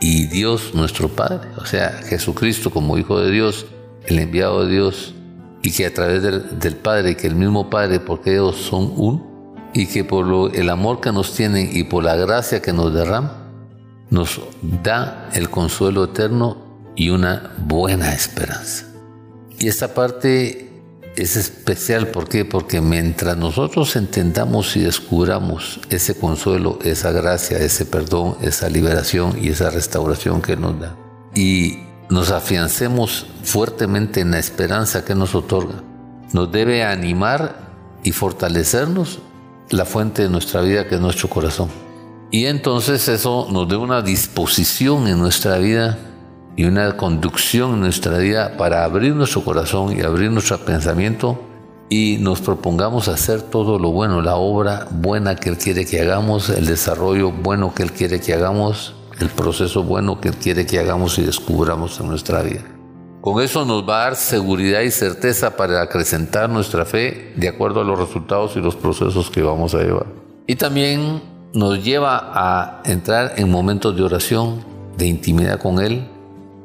y 0.02 0.26
Dios 0.26 0.74
nuestro 0.74 1.08
Padre, 1.08 1.48
o 1.56 1.64
sea, 1.64 1.90
Jesucristo 1.90 2.70
como 2.70 2.98
Hijo 2.98 3.20
de 3.20 3.30
Dios, 3.30 3.66
el 4.04 4.18
enviado 4.18 4.66
de 4.66 4.72
Dios, 4.72 5.14
y 5.62 5.70
que 5.70 5.86
a 5.86 5.94
través 5.94 6.24
del, 6.24 6.76
Padre, 6.76 7.16
que 7.16 7.28
el 7.28 7.36
mismo 7.36 7.70
Padre, 7.70 8.00
porque 8.00 8.32
ellos 8.32 8.56
son 8.56 8.92
uno, 8.96 9.70
y 9.72 9.86
que 9.86 10.02
por 10.02 10.56
el 10.56 10.70
amor 10.70 11.00
que 11.00 11.12
nos 11.12 11.34
tienen 11.34 11.70
y 11.72 11.84
por 11.84 12.02
la 12.02 12.16
gracia 12.16 12.60
que 12.60 12.72
nos 12.72 12.92
derrama, 12.92 13.46
nos 14.10 14.40
da 14.82 15.30
el 15.34 15.48
consuelo 15.50 16.02
eterno 16.02 16.90
y 16.96 17.10
una 17.10 17.54
buena 17.58 18.12
esperanza. 18.12 18.86
Y 19.56 19.68
esta 19.68 19.94
parte 19.94 20.71
es 21.16 21.36
especial, 21.36 22.08
¿por 22.08 22.28
qué? 22.28 22.44
Porque 22.44 22.80
mientras 22.80 23.36
nosotros 23.36 23.96
entendamos 23.96 24.76
y 24.76 24.80
descubramos 24.80 25.80
ese 25.90 26.14
consuelo, 26.14 26.78
esa 26.82 27.12
gracia, 27.12 27.58
ese 27.58 27.84
perdón, 27.84 28.36
esa 28.40 28.68
liberación 28.68 29.36
y 29.40 29.48
esa 29.48 29.70
restauración 29.70 30.40
que 30.40 30.56
nos 30.56 30.80
da, 30.80 30.96
y 31.34 31.80
nos 32.08 32.30
afiancemos 32.30 33.26
fuertemente 33.42 34.20
en 34.20 34.32
la 34.32 34.38
esperanza 34.38 35.04
que 35.04 35.14
nos 35.14 35.34
otorga. 35.34 35.82
Nos 36.32 36.50
debe 36.50 36.82
animar 36.82 37.70
y 38.02 38.12
fortalecernos 38.12 39.18
la 39.70 39.84
fuente 39.84 40.22
de 40.22 40.28
nuestra 40.28 40.62
vida 40.62 40.88
que 40.88 40.96
es 40.96 41.00
nuestro 41.00 41.28
corazón. 41.28 41.68
Y 42.30 42.46
entonces 42.46 43.08
eso 43.08 43.48
nos 43.50 43.68
dé 43.68 43.76
una 43.76 44.00
disposición 44.00 45.06
en 45.08 45.18
nuestra 45.18 45.58
vida 45.58 45.98
y 46.56 46.64
una 46.64 46.96
conducción 46.96 47.74
en 47.74 47.80
nuestra 47.80 48.18
vida 48.18 48.56
para 48.56 48.84
abrir 48.84 49.14
nuestro 49.14 49.42
corazón 49.42 49.96
y 49.96 50.02
abrir 50.02 50.30
nuestro 50.30 50.58
pensamiento 50.58 51.38
y 51.88 52.18
nos 52.20 52.40
propongamos 52.40 53.08
hacer 53.08 53.42
todo 53.42 53.78
lo 53.78 53.90
bueno, 53.90 54.22
la 54.22 54.36
obra 54.36 54.86
buena 54.90 55.36
que 55.36 55.50
Él 55.50 55.58
quiere 55.58 55.84
que 55.84 56.00
hagamos, 56.00 56.48
el 56.48 56.66
desarrollo 56.66 57.30
bueno 57.30 57.74
que 57.74 57.82
Él 57.82 57.92
quiere 57.92 58.20
que 58.20 58.32
hagamos 58.32 58.94
el 59.20 59.28
proceso 59.28 59.82
bueno 59.82 60.20
que 60.20 60.30
quiere 60.30 60.66
que 60.66 60.78
hagamos 60.78 61.18
y 61.18 61.22
descubramos 61.22 62.00
en 62.00 62.08
nuestra 62.08 62.42
vida. 62.42 62.62
Con 63.20 63.40
eso 63.40 63.64
nos 63.64 63.88
va 63.88 64.00
a 64.00 64.04
dar 64.04 64.16
seguridad 64.16 64.80
y 64.80 64.90
certeza 64.90 65.56
para 65.56 65.80
acrecentar 65.80 66.50
nuestra 66.50 66.84
fe 66.84 67.32
de 67.36 67.48
acuerdo 67.48 67.80
a 67.80 67.84
los 67.84 67.98
resultados 67.98 68.56
y 68.56 68.60
los 68.60 68.74
procesos 68.74 69.30
que 69.30 69.42
vamos 69.42 69.74
a 69.74 69.78
llevar. 69.78 70.06
Y 70.46 70.56
también 70.56 71.22
nos 71.52 71.84
lleva 71.84 72.32
a 72.34 72.82
entrar 72.84 73.34
en 73.36 73.48
momentos 73.48 73.94
de 73.94 74.02
oración, 74.02 74.64
de 74.96 75.06
intimidad 75.06 75.60
con 75.60 75.78
Él 75.78 76.08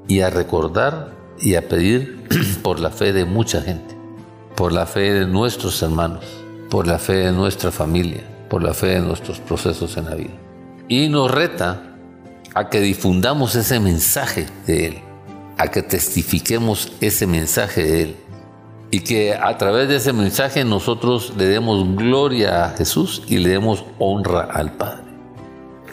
y 0.07 0.21
a 0.21 0.29
recordar 0.29 1.13
y 1.39 1.55
a 1.55 1.67
pedir 1.67 2.27
por 2.63 2.79
la 2.79 2.89
fe 2.89 3.13
de 3.13 3.25
mucha 3.25 3.61
gente, 3.61 3.95
por 4.55 4.71
la 4.71 4.85
fe 4.85 5.13
de 5.13 5.25
nuestros 5.25 5.81
hermanos, 5.81 6.25
por 6.69 6.87
la 6.87 6.99
fe 6.99 7.13
de 7.13 7.31
nuestra 7.31 7.71
familia, 7.71 8.23
por 8.49 8.63
la 8.63 8.73
fe 8.73 8.87
de 8.87 9.01
nuestros 9.01 9.39
procesos 9.39 9.97
en 9.97 10.05
la 10.05 10.15
vida. 10.15 10.33
Y 10.87 11.09
nos 11.09 11.29
reta 11.29 11.95
a 12.53 12.69
que 12.69 12.79
difundamos 12.79 13.55
ese 13.55 13.79
mensaje 13.79 14.47
de 14.65 14.87
Él, 14.87 14.97
a 15.57 15.67
que 15.67 15.83
testifiquemos 15.83 16.91
ese 17.01 17.27
mensaje 17.27 17.83
de 17.83 18.01
Él 18.01 18.15
y 18.89 19.01
que 19.01 19.33
a 19.33 19.57
través 19.57 19.89
de 19.89 19.97
ese 19.97 20.13
mensaje 20.13 20.63
nosotros 20.63 21.33
le 21.37 21.45
demos 21.45 21.95
gloria 21.95 22.65
a 22.65 22.69
Jesús 22.69 23.23
y 23.27 23.37
le 23.37 23.49
demos 23.49 23.83
honra 23.99 24.43
al 24.43 24.73
Padre. 24.73 25.06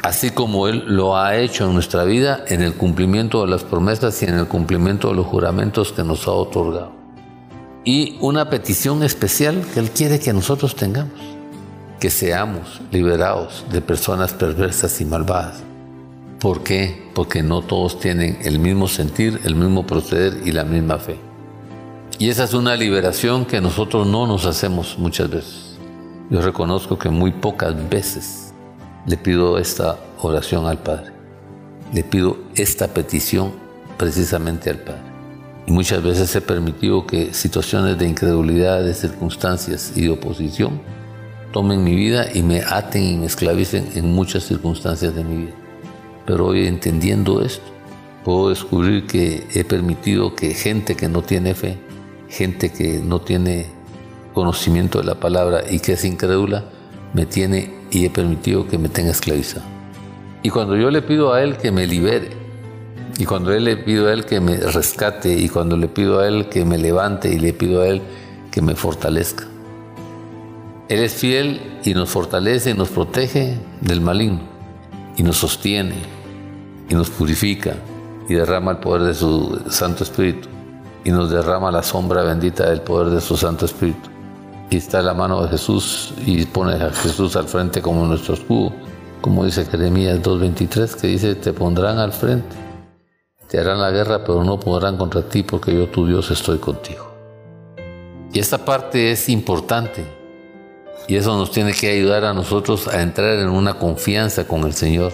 Así 0.05 0.31
como 0.31 0.69
Él 0.69 0.85
lo 0.87 1.17
ha 1.17 1.39
hecho 1.39 1.65
en 1.65 1.73
nuestra 1.73 2.05
vida 2.05 2.45
en 2.49 2.63
el 2.63 2.75
cumplimiento 2.75 3.41
de 3.41 3.51
las 3.51 3.65
promesas 3.65 4.23
y 4.23 4.27
en 4.27 4.35
el 4.35 4.47
cumplimiento 4.47 5.09
de 5.09 5.15
los 5.15 5.25
juramentos 5.25 5.93
que 5.93 6.05
nos 6.05 6.29
ha 6.29 6.33
otorgado. 6.33 6.93
Y 7.85 8.19
una 8.21 8.51
petición 8.51 9.03
especial 9.03 9.65
que 9.73 9.81
Él 9.81 9.91
quiere 9.93 10.21
que 10.21 10.35
nosotros 10.35 10.77
tengamos, 10.77 11.19
que 11.99 12.11
seamos 12.11 12.83
liberados 12.93 13.65
de 13.73 13.81
personas 13.81 14.35
perversas 14.35 15.01
y 15.01 15.07
malvadas 15.07 15.63
¿Por 16.39 16.63
qué? 16.63 17.11
Porque 17.15 17.43
no 17.43 17.63
todos 17.63 17.99
tienen 17.99 18.37
el 18.43 18.59
mismo 18.59 18.87
sentir, 18.87 19.41
el 19.45 19.55
mismo 19.55 19.87
proceder 19.87 20.47
y 20.47 20.53
la 20.53 20.65
misma 20.65 20.99
fe. 20.99 21.19
Y 22.19 22.29
esa 22.29 22.45
es 22.45 22.53
una 22.53 22.77
liberación 22.77 23.47
que 23.47 23.63
nosotros 23.63 24.07
no 24.07 24.27
nos 24.27 24.45
hacemos 24.45 24.99
muchas 24.99 25.31
veces. 25.31 25.79
Yo 26.29 26.43
reconozco 26.43 26.99
que 26.99 27.09
muy 27.09 27.31
pocas 27.31 27.75
veces 27.89 28.44
le 29.07 29.17
pido 29.17 29.59
esta 29.59 29.99
oración 30.21 30.67
al 30.67 30.79
Padre. 30.79 31.13
Le 31.93 32.05
pido 32.05 32.39
esta 32.55 32.89
petición 32.89 33.53
precisamente 33.99 34.71
al 34.71 34.79
Padre. 34.79 35.03
Y 35.67 35.73
muchas 35.73 36.03
veces 36.03 36.35
he 36.37 36.41
permitido 36.41 37.07
que 37.07 37.33
situaciones 37.33 37.99
de 37.99 38.09
incredulidad, 38.09 38.83
de 38.83 38.95
circunstancias 38.95 39.93
y 39.95 40.03
de 40.03 40.11
oposición 40.11 40.81
tomen 41.53 41.85
mi 41.85 41.95
vida 41.95 42.27
y 42.35 42.43
me 42.43 42.63
aten 42.63 43.03
y 43.03 43.17
me 43.17 43.27
esclavicen 43.27 43.89
en 43.95 44.13
muchas 44.13 44.45
circunstancias 44.45 45.15
de 45.15 45.25
mi 45.25 45.37
vida. 45.45 45.55
Pero 46.27 46.47
hoy 46.47 46.67
entendiendo 46.67 47.43
esto, 47.43 47.65
puedo 48.25 48.49
descubrir 48.49 49.07
que 49.07 49.47
he 49.55 49.65
permitido 49.65 50.35
que 50.35 50.53
gente 50.55 50.97
que 50.97 51.09
no 51.09 51.23
tiene 51.23 51.55
fe, 51.55 51.79
gente 52.29 52.73
que 52.73 52.99
no 52.99 53.21
tiene 53.21 53.67
conocimiento 54.33 54.99
de 54.99 55.05
la 55.05 55.15
palabra 55.15 55.63
y 55.71 55.79
que 55.79 55.93
es 55.93 56.05
incrédula, 56.05 56.65
me 57.13 57.25
tiene 57.25 57.84
y 57.95 58.05
he 58.05 58.11
permitido 58.11 58.67
que 58.67 58.77
me 58.77 58.89
tenga 58.89 59.13
esclavizado. 59.13 59.65
Y 60.43 60.51
cuando 60.51 60.77
yo 60.77 60.91
le 60.91 61.01
pido 61.01 61.33
a 61.33 61.43
Él 61.43 61.57
que 61.57 61.73
me 61.73 61.87
libere, 61.87 62.31
y 63.17 63.25
cuando 63.25 63.53
Él 63.53 63.65
le 63.65 63.77
pido 63.77 64.09
a 64.09 64.13
Él 64.13 64.27
que 64.27 64.41
me 64.41 64.57
rescate, 64.57 65.33
y 65.33 65.49
cuando 65.49 65.77
le 65.77 65.89
pido 65.89 66.21
a 66.21 66.29
Él 66.29 66.49
que 66.49 66.65
me 66.65 66.77
levante, 66.77 67.33
y 67.33 67.39
le 67.39 67.53
pido 67.53 67.83
a 67.83 67.87
Él 67.87 68.03
que 68.51 68.61
me 68.61 68.75
fortalezca. 68.75 69.45
Él 70.89 71.01
es 71.01 71.15
fiel 71.15 71.81
y 71.85 71.95
nos 71.95 72.11
fortalece 72.11 72.71
y 72.71 72.75
nos 72.75 72.91
protege 72.91 73.57
del 73.81 74.01
maligno, 74.01 74.41
y 75.17 75.23
nos 75.23 75.39
sostiene, 75.39 75.95
y 76.89 76.95
nos 76.95 77.09
purifica 77.11 77.77
y 78.29 78.35
derrama 78.35 78.73
el 78.73 78.79
poder 78.79 79.03
de 79.03 79.15
su 79.15 79.61
Santo 79.69 80.05
Espíritu 80.05 80.49
y 81.05 81.11
nos 81.11 81.31
derrama 81.31 81.71
la 81.71 81.83
sombra 81.83 82.23
bendita 82.23 82.69
del 82.69 82.81
poder 82.81 83.11
de 83.11 83.21
su 83.21 83.37
Santo 83.37 83.67
Espíritu. 83.67 84.14
Y 84.71 84.77
está 84.77 85.03
la 85.03 85.15
mano 85.15 85.43
de 85.43 85.49
Jesús 85.49 86.15
y 86.27 86.45
pone 86.47 86.75
a 86.75 86.91
Jesús 86.91 87.37
al 87.37 87.47
frente 87.47 87.83
como 87.83 88.07
nuestro 88.07 88.35
escudo, 88.35 88.73
como 89.21 89.45
dice 89.45 89.65
Jeremías 89.65 90.23
2.23, 90.23 91.01
que 91.01 91.07
dice, 91.07 91.35
te 91.35 91.53
pondrán 91.53 91.99
al 91.99 92.13
frente, 92.13 92.57
te 93.49 93.59
harán 93.59 93.81
la 93.81 93.91
guerra, 93.91 94.25
pero 94.25 94.43
no 94.45 94.59
podrán 94.59 94.97
contra 94.97 95.23
ti 95.23 95.43
porque 95.43 95.75
yo 95.75 95.89
tu 95.89 96.07
Dios 96.07 96.31
estoy 96.31 96.59
contigo. 96.59 97.15
Y 98.33 98.41
esta 98.41 98.65
parte 98.65 99.13
es 99.13 99.29
importante. 99.29 100.05
Y 101.07 101.17
eso 101.17 101.37
nos 101.37 101.51
tiene 101.53 101.73
que 101.73 101.91
ayudar 101.91 102.25
a 102.25 102.35
nosotros 102.35 102.89
a 102.89 103.03
entrar 103.03 103.39
en 103.39 103.49
una 103.49 103.75
confianza 103.75 104.49
con 104.49 104.65
el 104.65 104.73
Señor. 104.73 105.13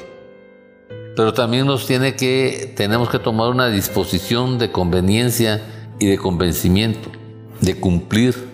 Pero 1.16 1.34
también 1.34 1.66
nos 1.66 1.86
tiene 1.86 2.14
que, 2.14 2.72
tenemos 2.76 3.10
que 3.10 3.18
tomar 3.18 3.50
una 3.50 3.68
disposición 3.68 4.58
de 4.58 4.72
conveniencia 4.72 5.60
y 5.98 6.06
de 6.06 6.16
convencimiento, 6.16 7.10
de 7.60 7.78
cumplir 7.78 8.49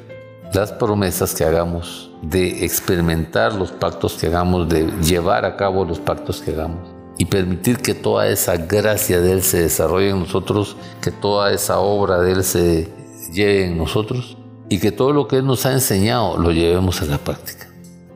las 0.52 0.72
promesas 0.72 1.34
que 1.34 1.44
hagamos, 1.44 2.10
de 2.22 2.64
experimentar 2.64 3.54
los 3.54 3.72
pactos 3.72 4.14
que 4.14 4.28
hagamos, 4.28 4.68
de 4.68 4.86
llevar 5.02 5.44
a 5.44 5.56
cabo 5.56 5.84
los 5.84 5.98
pactos 5.98 6.40
que 6.40 6.52
hagamos 6.52 6.96
y 7.18 7.24
permitir 7.24 7.78
que 7.78 7.94
toda 7.94 8.28
esa 8.28 8.56
gracia 8.56 9.20
de 9.20 9.32
Él 9.32 9.42
se 9.42 9.62
desarrolle 9.62 10.10
en 10.10 10.20
nosotros, 10.20 10.76
que 11.00 11.10
toda 11.10 11.52
esa 11.52 11.78
obra 11.78 12.20
de 12.20 12.32
Él 12.32 12.44
se 12.44 12.88
lleve 13.32 13.64
en 13.64 13.78
nosotros 13.78 14.36
y 14.68 14.78
que 14.78 14.92
todo 14.92 15.12
lo 15.12 15.28
que 15.28 15.36
Él 15.36 15.46
nos 15.46 15.64
ha 15.66 15.72
enseñado 15.72 16.36
lo 16.38 16.52
llevemos 16.52 17.00
a 17.02 17.06
la 17.06 17.18
práctica. 17.18 17.68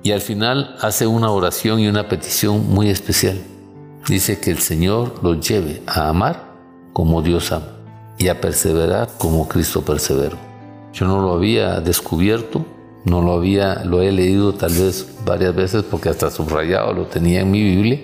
Y 0.03 0.13
al 0.13 0.21
final 0.21 0.77
hace 0.81 1.07
una 1.07 1.31
oración 1.31 1.81
y 1.81 1.89
una 1.89 2.09
petición 2.09 2.69
muy 2.69 2.91
especial 2.91 3.39
dice 4.09 4.41
que 4.41 4.51
el 4.51 4.59
Señor 4.59 5.23
los 5.23 5.47
lleve 5.47 5.83
a 5.87 6.09
amar 6.09 6.51
como 6.93 7.23
Dios 7.23 7.53
ama 7.53 7.77
y 8.19 8.29
a 8.29 8.41
perseverar 8.41 9.09
como 9.19 9.49
Cristo 9.49 9.83
perseveró. 9.83 10.50
Yo 10.93 11.07
no 11.07 11.21
lo 11.21 11.33
había 11.33 11.81
descubierto, 11.81 12.65
no 13.05 13.23
lo 13.23 13.33
había, 13.33 13.85
lo 13.85 14.03
he 14.03 14.13
leído 14.13 14.55
tal 14.55 14.73
vez 14.73 15.07
varias 15.25 15.55
veces 15.55 15.85
porque 15.85 16.09
hasta 16.09 16.31
subrayado 16.31 16.93
lo 16.93 17.07
tenía 17.07 17.41
en 17.41 17.51
mi 17.51 17.63
Biblia, 17.63 18.01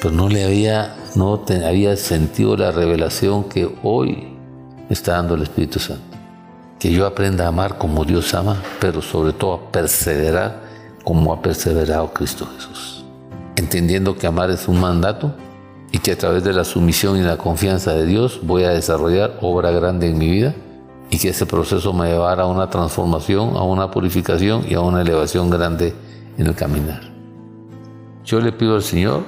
pero 0.00 0.14
no 0.14 0.28
le 0.28 0.44
había, 0.44 0.96
no 1.14 1.42
había 1.66 1.96
sentido 1.96 2.56
la 2.56 2.72
revelación 2.72 3.44
que 3.44 3.68
hoy 3.82 4.36
está 4.88 5.12
dando 5.12 5.34
el 5.34 5.42
Espíritu 5.42 5.78
Santo. 5.78 6.02
Que 6.78 6.90
yo 6.90 7.06
aprenda 7.06 7.44
a 7.44 7.48
amar 7.48 7.76
como 7.76 8.04
Dios 8.04 8.32
ama, 8.32 8.62
pero 8.80 9.02
sobre 9.02 9.32
todo 9.32 9.54
a 9.54 9.72
perseverar 9.72 10.62
como 11.04 11.32
ha 11.32 11.42
perseverado 11.42 12.12
Cristo 12.12 12.48
Jesús 12.56 13.00
entendiendo 13.60 14.16
que 14.16 14.26
amar 14.26 14.50
es 14.50 14.66
un 14.66 14.80
mandato 14.80 15.34
y 15.92 15.98
que 15.98 16.12
a 16.12 16.18
través 16.18 16.42
de 16.42 16.52
la 16.52 16.64
sumisión 16.64 17.16
y 17.18 17.20
la 17.20 17.36
confianza 17.36 17.92
de 17.92 18.06
Dios 18.06 18.40
voy 18.42 18.64
a 18.64 18.70
desarrollar 18.70 19.38
obra 19.42 19.70
grande 19.70 20.08
en 20.08 20.18
mi 20.18 20.28
vida 20.30 20.54
y 21.10 21.18
que 21.18 21.30
ese 21.30 21.44
proceso 21.44 21.92
me 21.92 22.08
llevará 22.08 22.44
a 22.44 22.46
una 22.46 22.70
transformación, 22.70 23.56
a 23.56 23.62
una 23.62 23.90
purificación 23.90 24.64
y 24.68 24.74
a 24.74 24.80
una 24.80 25.02
elevación 25.02 25.50
grande 25.50 25.92
en 26.38 26.46
el 26.46 26.54
caminar. 26.54 27.02
Yo 28.24 28.40
le 28.40 28.52
pido 28.52 28.76
al 28.76 28.82
Señor, 28.82 29.24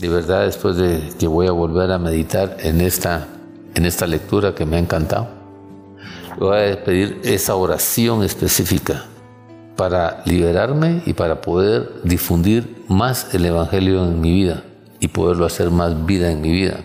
de 0.00 0.08
verdad, 0.08 0.44
después 0.44 0.76
de 0.76 1.10
que 1.18 1.26
voy 1.26 1.46
a 1.46 1.52
volver 1.52 1.92
a 1.92 1.98
meditar 1.98 2.56
en 2.60 2.80
esta 2.80 3.28
en 3.74 3.84
esta 3.86 4.06
lectura 4.06 4.54
que 4.54 4.64
me 4.64 4.76
ha 4.76 4.78
encantado. 4.78 5.28
Voy 6.38 6.70
a 6.70 6.84
pedir 6.84 7.20
esa 7.24 7.54
oración 7.54 8.22
específica 8.22 9.04
para 9.76 10.22
liberarme 10.26 11.02
y 11.06 11.12
para 11.12 11.40
poder 11.40 12.02
difundir 12.04 12.84
más 12.88 13.34
el 13.34 13.44
Evangelio 13.46 14.04
en 14.04 14.20
mi 14.20 14.32
vida 14.32 14.62
y 15.00 15.08
poderlo 15.08 15.44
hacer 15.44 15.70
más 15.70 16.06
vida 16.06 16.30
en 16.30 16.40
mi 16.40 16.52
vida 16.52 16.80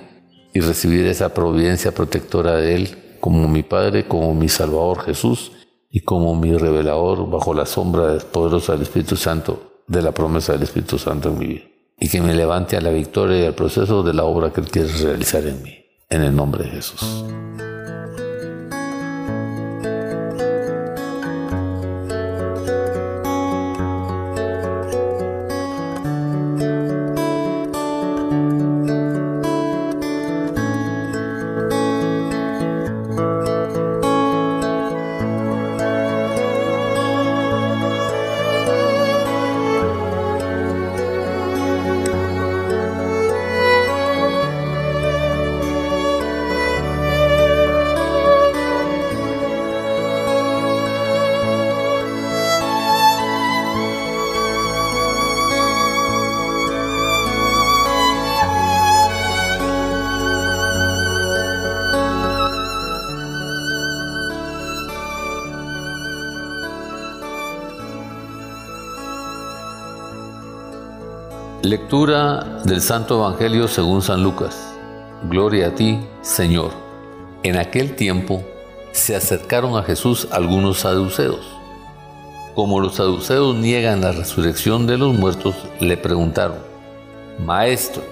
y 0.53 0.59
recibir 0.59 1.05
esa 1.05 1.33
providencia 1.33 1.91
protectora 1.91 2.55
de 2.55 2.75
Él 2.75 2.97
como 3.19 3.47
mi 3.47 3.63
Padre, 3.63 4.07
como 4.07 4.33
mi 4.33 4.49
Salvador 4.49 5.01
Jesús 5.01 5.51
y 5.89 6.01
como 6.01 6.35
mi 6.35 6.55
revelador 6.55 7.29
bajo 7.29 7.53
la 7.53 7.65
sombra 7.65 8.17
poderosa 8.31 8.73
del 8.73 8.83
Espíritu 8.83 9.15
Santo, 9.15 9.81
de 9.87 10.01
la 10.01 10.11
promesa 10.11 10.53
del 10.53 10.63
Espíritu 10.63 10.97
Santo 10.97 11.29
en 11.29 11.37
mi 11.37 11.47
vida. 11.47 11.63
Y 11.99 12.09
que 12.09 12.21
me 12.21 12.33
levante 12.33 12.77
a 12.77 12.81
la 12.81 12.91
victoria 12.91 13.41
y 13.41 13.45
al 13.45 13.55
proceso 13.55 14.03
de 14.03 14.13
la 14.13 14.23
obra 14.23 14.51
que 14.51 14.61
Él 14.61 14.69
quiere 14.69 14.91
realizar 14.91 15.45
en 15.45 15.61
mí. 15.63 15.75
En 16.09 16.23
el 16.23 16.35
nombre 16.35 16.63
de 16.63 16.71
Jesús. 16.71 17.25
Lectura 71.89 72.61
del 72.65 72.81
Santo 72.81 73.17
Evangelio 73.17 73.67
según 73.67 74.03
San 74.03 74.21
Lucas. 74.21 74.75
Gloria 75.23 75.69
a 75.69 75.71
ti, 75.73 75.99
Señor. 76.21 76.69
En 77.41 77.57
aquel 77.57 77.95
tiempo 77.95 78.43
se 78.91 79.15
acercaron 79.15 79.75
a 79.75 79.81
Jesús 79.81 80.27
algunos 80.29 80.81
saduceos. 80.81 81.39
Como 82.53 82.79
los 82.79 82.97
saduceos 82.97 83.55
niegan 83.55 84.01
la 84.01 84.11
resurrección 84.11 84.85
de 84.85 84.99
los 84.99 85.15
muertos, 85.15 85.55
le 85.79 85.97
preguntaron, 85.97 86.57
Maestro, 87.43 88.03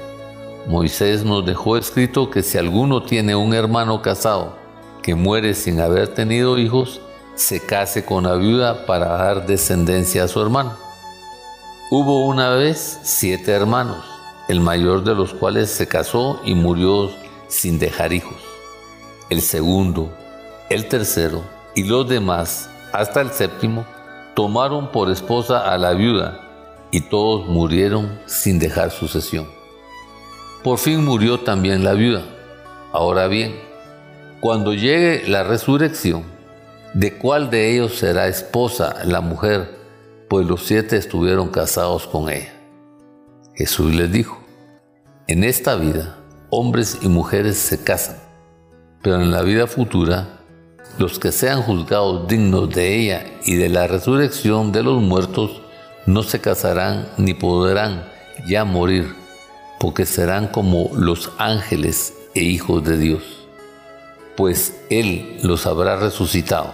Moisés 0.65 1.23
nos 1.23 1.45
dejó 1.45 1.77
escrito 1.77 2.31
que 2.31 2.41
si 2.41 2.57
alguno 2.57 3.03
tiene 3.03 3.35
un 3.35 3.53
hermano 3.53 4.01
casado 4.01 4.55
que 5.03 5.13
muere 5.13 5.53
sin 5.53 5.79
haber 5.81 6.07
tenido 6.07 6.57
hijos, 6.57 6.99
se 7.35 7.59
case 7.63 8.03
con 8.03 8.23
la 8.23 8.37
viuda 8.37 8.87
para 8.87 9.09
dar 9.09 9.45
descendencia 9.45 10.23
a 10.23 10.27
su 10.27 10.41
hermano. 10.41 10.86
Hubo 11.89 12.25
una 12.25 12.49
vez 12.49 12.99
siete 13.03 13.53
hermanos, 13.53 14.03
el 14.49 14.59
mayor 14.59 15.05
de 15.05 15.15
los 15.15 15.33
cuales 15.33 15.69
se 15.69 15.87
casó 15.87 16.41
y 16.43 16.53
murió 16.53 17.09
sin 17.47 17.79
dejar 17.79 18.11
hijos. 18.11 18.35
El 19.29 19.41
segundo, 19.41 20.11
el 20.69 20.89
tercero 20.89 21.43
y 21.75 21.85
los 21.85 22.09
demás, 22.09 22.69
hasta 22.91 23.21
el 23.21 23.31
séptimo, 23.31 23.85
tomaron 24.35 24.91
por 24.91 25.09
esposa 25.09 25.71
a 25.73 25.77
la 25.77 25.93
viuda 25.93 26.41
y 26.91 26.99
todos 26.99 27.47
murieron 27.47 28.19
sin 28.25 28.59
dejar 28.59 28.91
sucesión. 28.91 29.47
Por 30.65 30.79
fin 30.79 31.05
murió 31.05 31.39
también 31.39 31.85
la 31.85 31.93
viuda. 31.93 32.23
Ahora 32.91 33.27
bien, 33.27 33.61
cuando 34.41 34.73
llegue 34.73 35.25
la 35.29 35.45
resurrección, 35.45 36.25
¿de 36.93 37.17
cuál 37.17 37.49
de 37.49 37.73
ellos 37.73 37.95
será 37.95 38.27
esposa 38.27 38.93
la 39.05 39.21
mujer 39.21 39.76
pues 40.29 40.45
los 40.45 40.65
siete 40.65 40.97
estuvieron 40.97 41.49
casados 41.49 42.07
con 42.07 42.29
ella. 42.29 42.53
Jesús 43.55 43.93
les 43.93 44.11
dijo, 44.11 44.39
en 45.27 45.43
esta 45.43 45.75
vida 45.75 46.17
hombres 46.49 46.99
y 47.01 47.07
mujeres 47.07 47.57
se 47.57 47.83
casan, 47.83 48.17
pero 49.01 49.21
en 49.21 49.31
la 49.31 49.41
vida 49.41 49.67
futura 49.67 50.37
los 50.97 51.19
que 51.19 51.31
sean 51.31 51.61
juzgados 51.61 52.27
dignos 52.27 52.69
de 52.73 52.95
ella 52.95 53.25
y 53.45 53.55
de 53.55 53.69
la 53.69 53.87
resurrección 53.87 54.71
de 54.71 54.83
los 54.83 55.01
muertos 55.01 55.61
no 56.05 56.23
se 56.23 56.39
casarán 56.39 57.07
ni 57.17 57.33
podrán 57.33 58.09
ya 58.47 58.63
morir, 58.63 59.13
porque 59.79 60.05
serán 60.05 60.47
como 60.47 60.89
los 60.95 61.31
ángeles 61.37 62.13
e 62.33 62.43
hijos 62.43 62.83
de 62.83 62.97
Dios, 62.97 63.23
pues 64.35 64.79
Él 64.89 65.39
los 65.43 65.65
habrá 65.67 65.97
resucitado, 65.97 66.73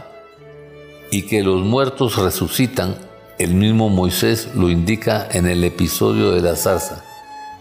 y 1.12 1.24
que 1.24 1.44
los 1.44 1.64
muertos 1.64 2.18
resucitan 2.18 2.96
el 3.40 3.56
mismo 3.56 3.90
Moisés 3.90 4.50
lo 4.56 4.70
indica 4.70 5.28
en 5.32 5.48
el 5.48 5.64
episodio 5.64 6.32
de 6.32 6.42
la 6.42 6.56
zarza, 6.56 7.04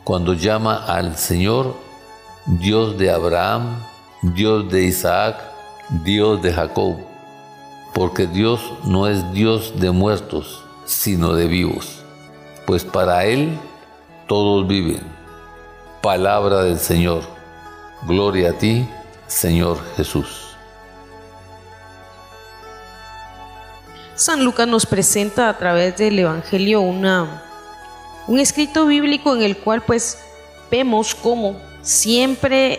cuando 0.05 0.35
llama 0.35 0.85
al 0.87 1.16
Señor 1.16 1.77
Dios 2.47 2.99
de 2.99 3.11
Abraham, 3.11 3.83
Dios 4.23 4.70
de 4.70 4.85
Isaac, 4.85 5.37
Dios 6.05 6.43
de 6.43 6.53
Jacob, 6.53 6.97
porque 7.95 8.27
Dios 8.27 8.61
no 8.85 9.07
es 9.07 9.33
Dios 9.33 9.75
de 9.81 9.91
muertos, 9.91 10.62
sino 10.85 11.35
de 11.35 11.47
vivos, 11.47 12.03
pues 12.66 12.85
para 12.85 13.25
Él 13.25 13.59
todos 14.27 14.66
viven. 14.66 15.03
Palabra 16.03 16.64
del 16.64 16.79
Señor. 16.79 17.23
Gloria 18.07 18.51
a 18.51 18.53
ti, 18.55 18.87
Señor 19.29 19.79
Jesús. 19.97 20.41
San 24.23 24.45
Lucas 24.45 24.68
nos 24.68 24.87
presenta 24.87 25.49
a 25.49 25.59
través 25.59 25.97
del 25.97 26.16
Evangelio 26.16 26.81
una, 26.81 27.43
un 28.29 28.39
escrito 28.39 28.87
bíblico 28.87 29.35
en 29.35 29.43
el 29.43 29.57
cual 29.57 29.83
pues 29.83 30.16
vemos 30.70 31.16
cómo 31.16 31.57
siempre 31.83 32.79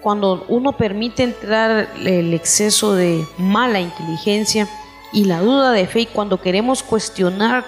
cuando 0.00 0.46
uno 0.48 0.72
permite 0.72 1.24
entrar 1.24 1.90
el 2.02 2.32
exceso 2.32 2.94
de 2.94 3.22
mala 3.36 3.80
inteligencia 3.80 4.66
y 5.12 5.24
la 5.24 5.40
duda 5.40 5.72
de 5.72 5.86
fe 5.86 6.00
y 6.00 6.06
cuando 6.06 6.40
queremos 6.40 6.82
cuestionar 6.82 7.66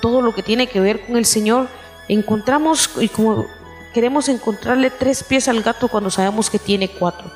todo 0.00 0.22
lo 0.22 0.34
que 0.34 0.42
tiene 0.42 0.66
que 0.66 0.80
ver 0.80 1.04
con 1.04 1.18
el 1.18 1.26
Señor, 1.26 1.68
encontramos 2.08 2.88
y 3.00 3.08
como 3.10 3.44
queremos 3.92 4.30
encontrarle 4.30 4.88
tres 4.88 5.22
pies 5.22 5.46
al 5.46 5.62
gato 5.62 5.88
cuando 5.88 6.10
sabemos 6.10 6.48
que 6.48 6.58
tiene 6.58 6.88
cuatro. 6.88 7.30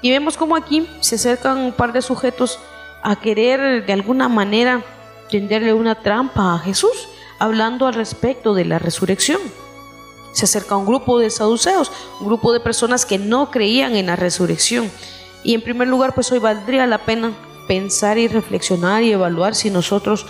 Y 0.00 0.10
vemos 0.10 0.36
como 0.36 0.56
aquí 0.56 0.88
se 0.98 1.14
acercan 1.14 1.58
un 1.58 1.72
par 1.72 1.92
de 1.92 2.02
sujetos 2.02 2.58
a 3.02 3.16
querer 3.16 3.84
de 3.84 3.92
alguna 3.92 4.28
manera 4.28 4.84
tenderle 5.30 5.72
una 5.72 5.96
trampa 5.96 6.54
a 6.54 6.58
Jesús, 6.58 7.08
hablando 7.38 7.86
al 7.86 7.94
respecto 7.94 8.54
de 8.54 8.64
la 8.64 8.78
resurrección. 8.78 9.40
Se 10.32 10.44
acerca 10.44 10.76
un 10.76 10.86
grupo 10.86 11.18
de 11.18 11.30
saduceos, 11.30 11.90
un 12.20 12.26
grupo 12.26 12.52
de 12.52 12.60
personas 12.60 13.04
que 13.04 13.18
no 13.18 13.50
creían 13.50 13.96
en 13.96 14.06
la 14.06 14.16
resurrección. 14.16 14.90
Y 15.44 15.54
en 15.54 15.62
primer 15.62 15.88
lugar, 15.88 16.14
pues 16.14 16.30
hoy 16.32 16.38
valdría 16.38 16.86
la 16.86 16.98
pena 16.98 17.32
pensar 17.66 18.18
y 18.18 18.28
reflexionar 18.28 19.02
y 19.02 19.12
evaluar 19.12 19.54
si 19.54 19.70
nosotros 19.70 20.26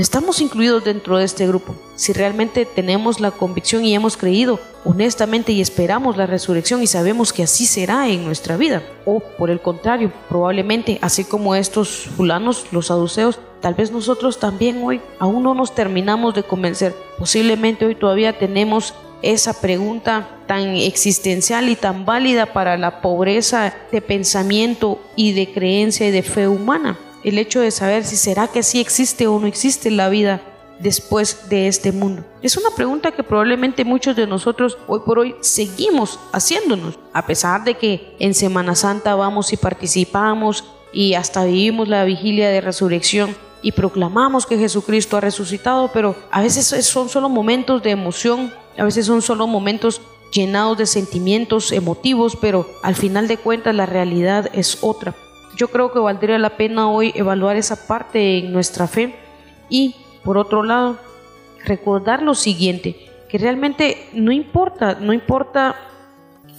estamos 0.00 0.40
incluidos 0.40 0.84
dentro 0.84 1.18
de 1.18 1.24
este 1.24 1.46
grupo, 1.46 1.74
si 1.94 2.12
realmente 2.12 2.66
tenemos 2.66 3.20
la 3.20 3.30
convicción 3.30 3.84
y 3.84 3.94
hemos 3.94 4.16
creído 4.16 4.58
honestamente 4.84 5.52
y 5.52 5.60
esperamos 5.60 6.16
la 6.16 6.26
resurrección 6.26 6.82
y 6.82 6.86
sabemos 6.86 7.32
que 7.32 7.42
así 7.44 7.66
será 7.66 8.08
en 8.08 8.24
nuestra 8.24 8.56
vida. 8.56 8.82
O 9.04 9.20
por 9.20 9.50
el 9.50 9.60
contrario, 9.60 10.12
probablemente, 10.28 10.98
así 11.00 11.24
como 11.24 11.54
estos 11.54 12.08
fulanos, 12.16 12.66
los 12.72 12.88
saduceos, 12.88 13.38
tal 13.60 13.74
vez 13.74 13.92
nosotros 13.92 14.38
también 14.38 14.82
hoy 14.82 15.00
aún 15.18 15.42
no 15.42 15.54
nos 15.54 15.74
terminamos 15.74 16.34
de 16.34 16.42
convencer. 16.42 16.94
Posiblemente 17.18 17.86
hoy 17.86 17.94
todavía 17.94 18.38
tenemos 18.38 18.94
esa 19.22 19.58
pregunta 19.58 20.28
tan 20.46 20.76
existencial 20.76 21.68
y 21.70 21.76
tan 21.76 22.04
válida 22.04 22.52
para 22.52 22.76
la 22.76 23.00
pobreza 23.00 23.74
de 23.90 24.02
pensamiento 24.02 25.00
y 25.16 25.32
de 25.32 25.50
creencia 25.52 26.08
y 26.08 26.10
de 26.10 26.22
fe 26.22 26.46
humana 26.46 26.98
el 27.24 27.38
hecho 27.38 27.60
de 27.60 27.70
saber 27.70 28.04
si 28.04 28.16
será 28.16 28.48
que 28.48 28.62
sí 28.62 28.80
existe 28.80 29.26
o 29.26 29.38
no 29.38 29.46
existe 29.46 29.90
la 29.90 30.08
vida 30.08 30.42
después 30.78 31.48
de 31.48 31.68
este 31.68 31.92
mundo. 31.92 32.24
Es 32.42 32.56
una 32.56 32.70
pregunta 32.70 33.12
que 33.12 33.22
probablemente 33.22 33.84
muchos 33.84 34.16
de 34.16 34.26
nosotros 34.26 34.76
hoy 34.86 35.00
por 35.04 35.18
hoy 35.18 35.34
seguimos 35.40 36.18
haciéndonos, 36.32 36.98
a 37.12 37.26
pesar 37.26 37.64
de 37.64 37.74
que 37.74 38.14
en 38.18 38.34
Semana 38.34 38.74
Santa 38.74 39.14
vamos 39.14 39.52
y 39.52 39.56
participamos 39.56 40.64
y 40.92 41.14
hasta 41.14 41.44
vivimos 41.44 41.88
la 41.88 42.04
vigilia 42.04 42.50
de 42.50 42.60
resurrección 42.60 43.34
y 43.62 43.72
proclamamos 43.72 44.46
que 44.46 44.58
Jesucristo 44.58 45.16
ha 45.16 45.20
resucitado, 45.20 45.90
pero 45.92 46.14
a 46.30 46.42
veces 46.42 46.66
son 46.86 47.08
solo 47.08 47.28
momentos 47.28 47.82
de 47.82 47.90
emoción, 47.90 48.52
a 48.76 48.84
veces 48.84 49.06
son 49.06 49.22
solo 49.22 49.46
momentos 49.46 50.02
llenados 50.32 50.76
de 50.76 50.86
sentimientos 50.86 51.72
emotivos, 51.72 52.36
pero 52.36 52.68
al 52.82 52.94
final 52.94 53.26
de 53.26 53.38
cuentas 53.38 53.74
la 53.74 53.86
realidad 53.86 54.50
es 54.52 54.78
otra. 54.82 55.14
Yo 55.56 55.68
creo 55.68 55.92
que 55.92 55.98
valdría 55.98 56.38
la 56.38 56.56
pena 56.56 56.88
hoy 56.88 57.12
evaluar 57.14 57.56
esa 57.56 57.86
parte 57.86 58.38
en 58.38 58.52
nuestra 58.52 58.86
fe. 58.86 59.14
Y, 59.68 59.94
por 60.24 60.36
otro 60.38 60.62
lado, 60.62 60.98
recordar 61.64 62.22
lo 62.22 62.34
siguiente, 62.34 63.10
que 63.28 63.38
realmente 63.38 64.08
no 64.12 64.32
importa, 64.32 64.98
no 65.00 65.12
importa 65.12 65.76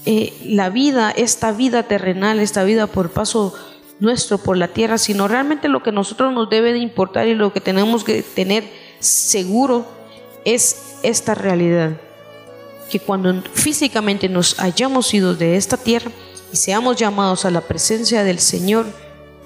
eh, 0.06 0.34
la 0.44 0.70
vida, 0.70 1.12
esta 1.12 1.52
vida 1.52 1.84
terrenal, 1.84 2.40
esta 2.40 2.64
vida 2.64 2.88
por 2.88 3.12
paso 3.12 3.54
nuestro 4.00 4.38
por 4.38 4.58
la 4.58 4.68
tierra, 4.68 4.98
sino 4.98 5.28
realmente 5.28 5.70
lo 5.70 5.82
que 5.82 5.92
nosotros 5.92 6.34
nos 6.34 6.50
debe 6.50 6.74
de 6.74 6.80
importar 6.80 7.28
y 7.28 7.36
lo 7.36 7.54
que 7.54 7.62
tenemos 7.62 8.04
que 8.04 8.24
tener 8.24 8.64
seguro 9.00 9.86
es 10.44 11.00
esta 11.04 11.34
realidad, 11.34 11.94
que 12.90 13.00
cuando 13.00 13.42
físicamente 13.54 14.30
nos 14.30 14.60
hayamos 14.60 15.14
ido 15.14 15.34
de 15.34 15.56
esta 15.56 15.78
tierra 15.78 16.12
y 16.52 16.58
seamos 16.58 16.96
llamados 16.96 17.46
a 17.46 17.52
la 17.52 17.62
presencia 17.62 18.24
del 18.24 18.40
Señor, 18.40 18.86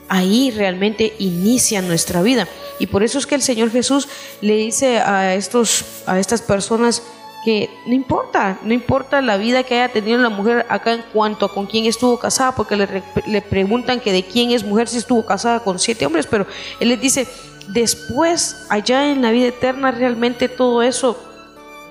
ahí 0.09 0.51
realmente 0.51 1.13
inicia 1.19 1.81
nuestra 1.81 2.21
vida. 2.21 2.47
Y 2.79 2.87
por 2.87 3.03
eso 3.03 3.19
es 3.19 3.27
que 3.27 3.35
el 3.35 3.41
Señor 3.41 3.71
Jesús 3.71 4.07
le 4.41 4.55
dice 4.55 4.99
a, 4.99 5.35
estos, 5.35 5.85
a 6.07 6.19
estas 6.19 6.41
personas 6.41 7.03
que 7.45 7.69
no 7.85 7.93
importa, 7.93 8.59
no 8.63 8.73
importa 8.73 9.21
la 9.21 9.37
vida 9.37 9.63
que 9.63 9.75
haya 9.79 9.93
tenido 9.93 10.17
la 10.17 10.29
mujer 10.29 10.65
acá 10.67 10.93
en 10.93 11.03
cuanto 11.13 11.45
a 11.45 11.53
con 11.53 11.67
quién 11.67 11.85
estuvo 11.85 12.19
casada, 12.19 12.53
porque 12.53 12.75
le, 12.75 13.03
le 13.27 13.41
preguntan 13.41 14.01
que 14.01 14.11
de 14.11 14.23
quién 14.23 14.51
es 14.51 14.63
mujer 14.63 14.89
si 14.89 14.97
estuvo 14.97 15.25
casada 15.25 15.63
con 15.63 15.79
siete 15.79 16.05
hombres, 16.05 16.27
pero 16.27 16.45
Él 16.79 16.89
les 16.89 16.99
dice, 16.99 17.27
después, 17.69 18.65
allá 18.69 19.11
en 19.11 19.21
la 19.21 19.31
vida 19.31 19.47
eterna, 19.47 19.91
realmente 19.91 20.49
todo 20.49 20.81
eso 20.81 21.17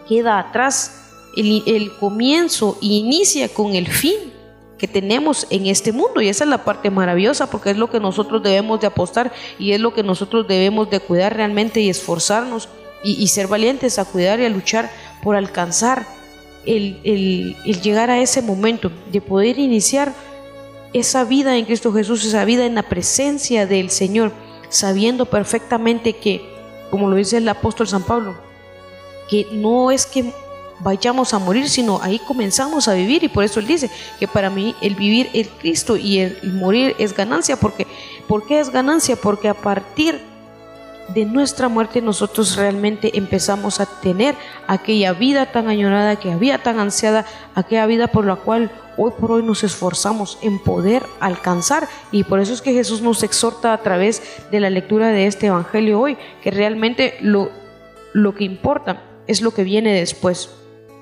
queda 0.06 0.38
atrás. 0.38 0.94
El, 1.36 1.62
el 1.66 1.92
comienzo 1.96 2.76
inicia 2.80 3.48
con 3.48 3.74
el 3.74 3.86
fin 3.86 4.37
que 4.78 4.88
tenemos 4.88 5.46
en 5.50 5.66
este 5.66 5.92
mundo. 5.92 6.20
Y 6.20 6.28
esa 6.28 6.44
es 6.44 6.50
la 6.50 6.64
parte 6.64 6.90
maravillosa 6.90 7.50
porque 7.50 7.70
es 7.70 7.76
lo 7.76 7.90
que 7.90 8.00
nosotros 8.00 8.42
debemos 8.42 8.80
de 8.80 8.86
apostar 8.86 9.32
y 9.58 9.72
es 9.72 9.80
lo 9.80 9.92
que 9.92 10.02
nosotros 10.02 10.46
debemos 10.46 10.88
de 10.88 11.00
cuidar 11.00 11.36
realmente 11.36 11.80
y 11.80 11.90
esforzarnos 11.90 12.68
y, 13.04 13.28
ser 13.28 13.46
valientes 13.46 13.98
a 13.98 14.04
cuidar 14.04 14.40
y 14.40 14.44
a 14.44 14.48
luchar 14.48 14.90
por 15.22 15.36
alcanzar 15.36 16.06
el, 16.66 16.98
el 17.04 17.80
llegar 17.80 18.10
a 18.10 18.20
ese 18.20 18.42
momento 18.42 18.90
de 19.12 19.20
poder 19.20 19.58
iniciar 19.58 20.12
esa 20.92 21.24
vida 21.24 21.56
en 21.56 21.64
Cristo 21.64 21.92
Jesús, 21.92 22.24
esa 22.24 22.44
vida 22.44 22.66
en 22.66 22.74
la 22.74 22.82
presencia 22.82 23.66
del 23.66 23.90
Señor, 23.90 24.32
sabiendo 24.68 25.26
perfectamente 25.26 26.14
que, 26.14 26.42
como 26.90 27.08
lo 27.08 27.16
dice 27.16 27.36
el 27.36 27.48
apóstol 27.48 27.86
San 27.86 28.02
Pablo, 28.02 28.34
que 29.28 29.46
no 29.52 29.90
es 29.90 30.06
que 30.06 30.32
vayamos 30.80 31.34
a 31.34 31.38
morir, 31.38 31.68
sino 31.68 32.00
ahí 32.02 32.18
comenzamos 32.18 32.88
a 32.88 32.94
vivir 32.94 33.24
y 33.24 33.28
por 33.28 33.44
eso 33.44 33.60
él 33.60 33.66
dice 33.66 33.90
que 34.18 34.28
para 34.28 34.50
mí 34.50 34.74
el 34.80 34.94
vivir 34.94 35.28
es 35.32 35.48
Cristo 35.58 35.96
y 35.96 36.18
el 36.20 36.52
morir 36.54 36.94
es 36.98 37.14
ganancia, 37.14 37.56
porque 37.56 37.86
¿por 38.26 38.46
qué 38.46 38.60
es 38.60 38.70
ganancia? 38.70 39.16
Porque 39.16 39.48
a 39.48 39.54
partir 39.54 40.20
de 41.08 41.24
nuestra 41.24 41.68
muerte 41.68 42.02
nosotros 42.02 42.56
realmente 42.56 43.16
empezamos 43.16 43.80
a 43.80 43.86
tener 43.86 44.34
aquella 44.66 45.12
vida 45.12 45.46
tan 45.46 45.68
añorada, 45.68 46.16
que 46.16 46.32
había 46.32 46.62
tan 46.62 46.78
ansiada, 46.78 47.24
aquella 47.54 47.86
vida 47.86 48.08
por 48.08 48.26
la 48.26 48.36
cual 48.36 48.70
hoy 48.96 49.12
por 49.18 49.32
hoy 49.32 49.42
nos 49.42 49.64
esforzamos 49.64 50.38
en 50.42 50.58
poder 50.58 51.04
alcanzar. 51.20 51.88
Y 52.12 52.24
por 52.24 52.40
eso 52.40 52.52
es 52.52 52.60
que 52.60 52.74
Jesús 52.74 53.00
nos 53.00 53.22
exhorta 53.22 53.72
a 53.72 53.82
través 53.82 54.22
de 54.50 54.60
la 54.60 54.70
lectura 54.70 55.08
de 55.08 55.26
este 55.26 55.46
Evangelio 55.46 55.98
hoy, 55.98 56.18
que 56.42 56.50
realmente 56.50 57.16
lo, 57.20 57.50
lo 58.12 58.34
que 58.34 58.44
importa 58.44 59.02
es 59.26 59.40
lo 59.40 59.52
que 59.52 59.64
viene 59.64 59.92
después. 59.92 60.50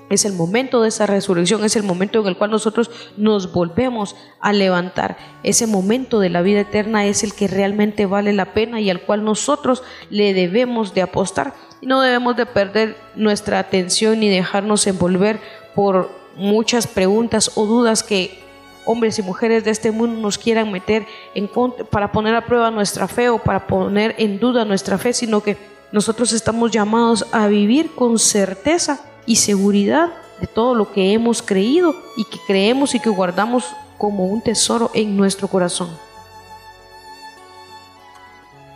Es 0.09 0.25
el 0.25 0.35
momento 0.35 0.83
de 0.83 0.89
esa 0.89 1.07
resurrección, 1.07 1.65
es 1.65 1.75
el 1.75 1.83
momento 1.83 2.21
en 2.21 2.27
el 2.27 2.37
cual 2.37 2.51
nosotros 2.51 2.91
nos 3.17 3.53
volvemos 3.53 4.15
a 4.41 4.53
levantar. 4.53 5.17
Ese 5.43 5.67
momento 5.67 6.21
de 6.21 6.31
la 6.31 6.43
vida 6.43 6.61
eterna 6.61 7.07
es 7.07 7.25
el 7.25 7.35
que 7.35 7.49
realmente 7.49 8.07
vale 8.07 8.33
la 8.33 8.53
pena 8.53 8.81
y 8.81 8.89
al 8.89 9.03
cual 9.03 9.25
nosotros 9.25 9.83
le 10.11 10.33
debemos 10.33 10.95
de 10.95 11.03
apostar. 11.03 11.55
No 11.83 12.01
debemos 12.01 12.37
de 12.37 12.47
perder 12.47 12.97
nuestra 13.17 13.59
atención 13.59 14.21
ni 14.21 14.29
dejarnos 14.29 14.87
envolver 14.87 15.41
por 15.75 16.11
muchas 16.37 16.87
preguntas 16.87 17.53
o 17.57 17.67
dudas 17.67 18.05
que 18.05 18.39
hombres 18.85 19.19
y 19.19 19.23
mujeres 19.23 19.65
de 19.65 19.73
este 19.73 19.91
mundo 19.91 20.21
nos 20.21 20.39
quieran 20.39 20.71
meter 20.71 21.05
en 21.35 21.51
para 21.91 22.13
poner 22.13 22.37
a 22.37 22.47
prueba 22.47 22.71
nuestra 22.71 23.09
fe 23.09 23.29
o 23.29 23.39
para 23.39 23.67
poner 23.67 24.15
en 24.19 24.39
duda 24.39 24.65
nuestra 24.65 24.99
fe, 24.99 25.13
sino 25.13 25.43
que 25.43 25.57
nosotros 25.91 26.33
estamos 26.33 26.71
llamados 26.71 27.27
a 27.33 27.49
vivir 27.49 27.91
con 27.95 28.19
certeza 28.19 29.01
y 29.27 29.37
seguridad 29.37 30.13
de 30.41 30.47
todo 30.47 30.75
lo 30.75 30.93
que 30.93 31.13
hemos 31.13 31.43
creído 31.43 31.95
y 32.17 32.25
que 32.25 32.39
creemos 32.47 32.95
y 32.95 33.01
que 33.01 33.11
guardamos 33.11 33.75
como 33.99 34.27
un 34.27 34.41
tesoro 34.41 34.91
en 34.95 35.17
nuestro 35.17 35.49
corazón. 35.49 35.89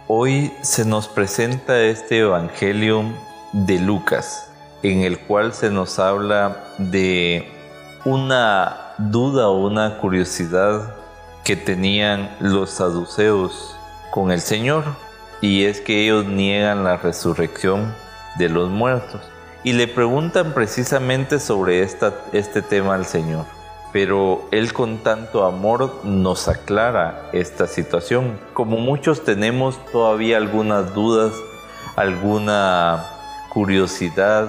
Hoy 0.09 0.53
se 0.63 0.85
nos 0.85 1.07
presenta 1.07 1.81
este 1.81 2.19
Evangelio 2.21 3.05
de 3.53 3.79
Lucas, 3.79 4.51
en 4.83 5.03
el 5.03 5.21
cual 5.21 5.55
se 5.55 5.71
nos 5.71 5.99
habla 5.99 6.65
de 6.79 7.49
una 8.05 8.95
duda 8.99 9.49
o 9.49 9.67
una 9.67 9.99
curiosidad 9.99 10.97
que 11.45 11.55
tenían 11.55 12.35
los 12.41 12.71
saduceos 12.71 13.77
con 14.11 14.33
el 14.33 14.41
Señor, 14.41 14.85
y 15.41 15.65
es 15.65 15.81
que 15.81 16.05
ellos 16.05 16.27
niegan 16.27 16.83
la 16.83 16.97
resurrección 16.97 17.95
de 18.37 18.49
los 18.49 18.69
muertos 18.69 19.21
y 19.63 19.73
le 19.73 19.89
preguntan 19.89 20.53
precisamente 20.55 21.39
sobre 21.39 21.83
esta, 21.83 22.15
este 22.33 22.63
tema 22.63 22.95
al 22.95 23.07
Señor. 23.07 23.45
Pero 23.93 24.47
Él 24.53 24.73
con 24.73 24.99
tanto 24.99 25.45
amor 25.45 26.01
nos 26.05 26.49
aclara 26.49 27.29
esta 27.33 27.67
situación. 27.67 28.39
Como 28.55 28.77
muchos 28.79 29.25
tenemos 29.25 29.85
todavía 29.87 30.37
algunas 30.37 30.95
dudas, 30.95 31.33
alguna 31.97 33.05
curiosidad 33.49 34.49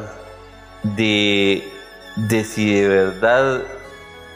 de, 0.84 1.68
de 2.16 2.44
si 2.44 2.74
de 2.74 2.88
verdad 2.88 3.64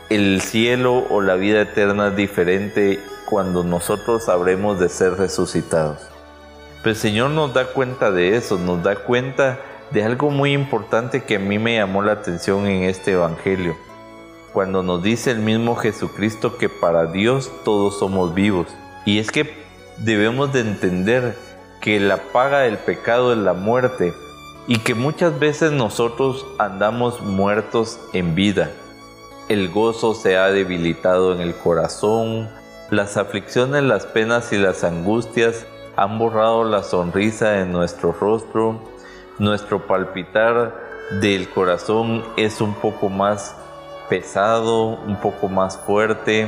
el 0.09 0.41
cielo 0.41 1.05
o 1.09 1.21
la 1.21 1.35
vida 1.35 1.61
eterna 1.61 2.07
es 2.07 2.15
diferente 2.15 2.99
cuando 3.29 3.63
nosotros 3.63 4.27
habremos 4.27 4.79
de 4.79 4.89
ser 4.89 5.13
resucitados. 5.13 5.99
Pero 6.81 6.91
el 6.91 6.97
Señor 6.97 7.31
nos 7.31 7.53
da 7.53 7.67
cuenta 7.67 8.11
de 8.11 8.35
eso, 8.35 8.57
nos 8.57 8.83
da 8.83 8.95
cuenta 8.95 9.59
de 9.91 10.03
algo 10.03 10.29
muy 10.29 10.53
importante 10.53 11.23
que 11.23 11.35
a 11.35 11.39
mí 11.39 11.59
me 11.59 11.75
llamó 11.75 12.01
la 12.01 12.13
atención 12.13 12.67
en 12.67 12.83
este 12.83 13.11
Evangelio, 13.11 13.75
cuando 14.53 14.83
nos 14.83 15.03
dice 15.03 15.31
el 15.31 15.39
mismo 15.39 15.75
Jesucristo 15.75 16.57
que 16.57 16.69
para 16.69 17.05
Dios 17.07 17.51
todos 17.63 17.99
somos 17.99 18.33
vivos. 18.33 18.67
Y 19.05 19.19
es 19.19 19.31
que 19.31 19.53
debemos 19.97 20.53
de 20.53 20.61
entender 20.61 21.35
que 21.81 21.99
la 21.99 22.17
paga 22.31 22.59
del 22.61 22.77
pecado 22.77 23.31
es 23.31 23.37
la 23.37 23.53
muerte 23.53 24.13
y 24.67 24.79
que 24.79 24.95
muchas 24.95 25.37
veces 25.39 25.71
nosotros 25.71 26.45
andamos 26.57 27.21
muertos 27.21 27.99
en 28.13 28.33
vida. 28.33 28.71
El 29.47 29.69
gozo 29.69 30.15
se 30.15 30.37
ha 30.37 30.49
debilitado 30.49 31.33
en 31.33 31.41
el 31.41 31.53
corazón, 31.53 32.49
las 32.89 33.17
aflicciones, 33.17 33.83
las 33.83 34.07
penas 34.07 34.51
y 34.51 34.57
las 34.57 34.83
angustias 34.83 35.67
han 35.95 36.17
borrado 36.17 36.63
la 36.63 36.81
sonrisa 36.81 37.61
en 37.61 37.71
nuestro 37.71 38.11
rostro 38.11 38.94
nuestro 39.39 39.85
palpitar 39.85 40.73
del 41.19 41.49
corazón 41.49 42.23
es 42.37 42.61
un 42.61 42.73
poco 42.73 43.09
más 43.09 43.55
pesado, 44.09 44.97
un 45.05 45.17
poco 45.17 45.49
más 45.49 45.77
fuerte. 45.77 46.47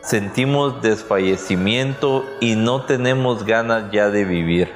Sentimos 0.00 0.82
desfallecimiento 0.82 2.24
y 2.40 2.56
no 2.56 2.82
tenemos 2.82 3.44
ganas 3.44 3.90
ya 3.90 4.10
de 4.10 4.24
vivir. 4.24 4.70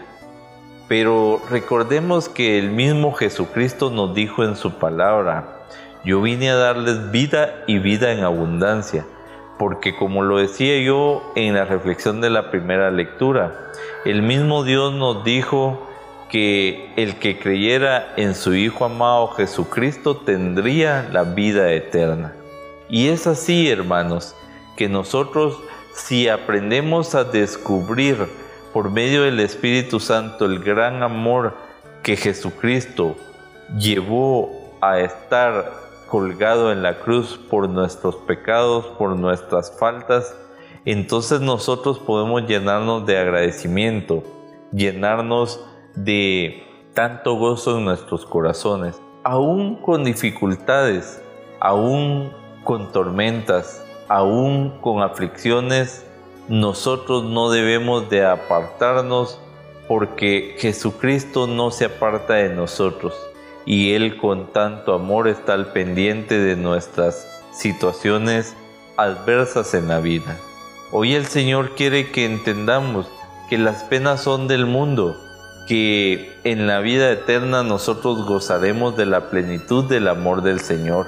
Pero 0.89 1.41
recordemos 1.51 2.29
que 2.29 2.59
el 2.59 2.71
mismo 2.71 3.13
Jesucristo 3.13 3.91
nos 3.91 4.15
dijo 4.15 4.45
en 4.45 4.57
su 4.57 4.73
palabra, 4.73 5.59
yo 6.05 6.23
vine 6.23 6.51
a 6.51 6.57
darles 6.57 7.11
vida 7.11 7.65
y 7.67 7.79
vida 7.79 8.13
en 8.13 8.25
abundancia, 8.25 9.05
porque 9.59 9.95
como 9.97 10.23
lo 10.23 10.39
decía 10.39 10.81
yo 10.83 11.33
en 11.35 11.55
la 11.55 11.65
reflexión 11.65 12.21
de 12.21 12.31
la 12.31 12.51
primera 12.51 12.91
lectura, 12.91 13.73
el 14.07 14.23
mismo 14.23 14.65
Dios 14.65 14.95
nos 14.95 15.25
dijo 15.25 15.88
que 16.29 16.93
el 16.97 17.17
que 17.17 17.39
creyera 17.39 18.13
en 18.17 18.35
su 18.35 18.55
Hijo 18.55 18.85
amado 18.85 19.29
Jesucristo 19.29 20.17
tendría 20.17 21.09
la 21.13 21.25
vida 21.25 21.73
eterna. 21.73 22.35
Y 22.89 23.09
es 23.09 23.27
así, 23.27 23.71
hermanos, 23.71 24.35
que 24.77 24.89
nosotros 24.89 25.59
si 25.99 26.29
aprendemos 26.29 27.15
a 27.15 27.25
descubrir 27.25 28.29
por 28.73 28.91
medio 28.91 29.23
del 29.23 29.41
Espíritu 29.41 29.99
Santo 29.99 30.45
el 30.45 30.61
gran 30.61 31.03
amor 31.03 31.55
que 32.03 32.17
Jesucristo 32.17 33.17
llevó 33.77 34.77
a 34.81 35.01
estar 35.01 35.73
colgado 36.09 36.73
en 36.73 36.83
la 36.83 37.01
cruz 37.01 37.39
por 37.51 37.69
nuestros 37.69 38.15
pecados, 38.17 38.87
por 38.99 39.17
nuestras 39.17 39.77
faltas, 39.79 40.35
entonces 40.85 41.41
nosotros 41.41 41.99
podemos 41.99 42.47
llenarnos 42.47 43.05
de 43.05 43.19
agradecimiento, 43.19 44.23
llenarnos 44.73 45.61
de 46.05 46.65
tanto 46.95 47.35
gozo 47.35 47.79
en 47.79 47.85
nuestros 47.85 48.25
corazones, 48.27 49.01
aún 49.25 49.77
con 49.77 50.05
dificultades, 50.05 51.23
aún 51.61 52.33
con 52.65 52.93
tormentas, 52.93 53.85
aún 54.09 54.79
con 54.81 55.03
aflicciones, 55.03 56.05
nosotros 56.49 57.25
no 57.25 57.51
debemos 57.51 58.09
de 58.09 58.25
apartarnos 58.25 59.41
porque 59.87 60.57
Jesucristo 60.59 61.47
no 61.47 61.71
se 61.71 61.87
aparta 61.87 62.35
de 62.35 62.51
nosotros 62.51 63.15
y 63.67 63.93
Él 63.93 64.17
con 64.17 64.53
tanto 64.53 64.95
amor 64.95 65.29
está 65.29 65.55
al 65.55 65.73
pendiente 65.73 66.39
de 66.39 66.57
nuestras 66.57 67.27
situaciones 67.53 68.57
adversas 68.97 69.75
en 69.75 69.89
la 69.89 70.01
vida. 70.01 70.37
Hoy 70.91 71.15
el 71.15 71.27
Señor 71.27 71.75
quiere 71.75 72.11
que 72.11 72.25
entendamos 72.25 73.11
que 73.51 73.59
las 73.59 73.85
penas 73.85 74.23
son 74.23 74.49
del 74.49 74.67
mundo, 74.67 75.17
que 75.69 76.35
en 76.45 76.67
la 76.67 76.81
vida 76.81 77.13
eterna 77.13 77.63
nosotros 77.63 78.25
gozaremos 78.25 78.97
de 78.97 79.05
la 79.05 79.29
plenitud 79.29 79.85
del 79.85 80.09
amor 80.09 80.41
del 80.41 80.61
Señor 80.61 81.07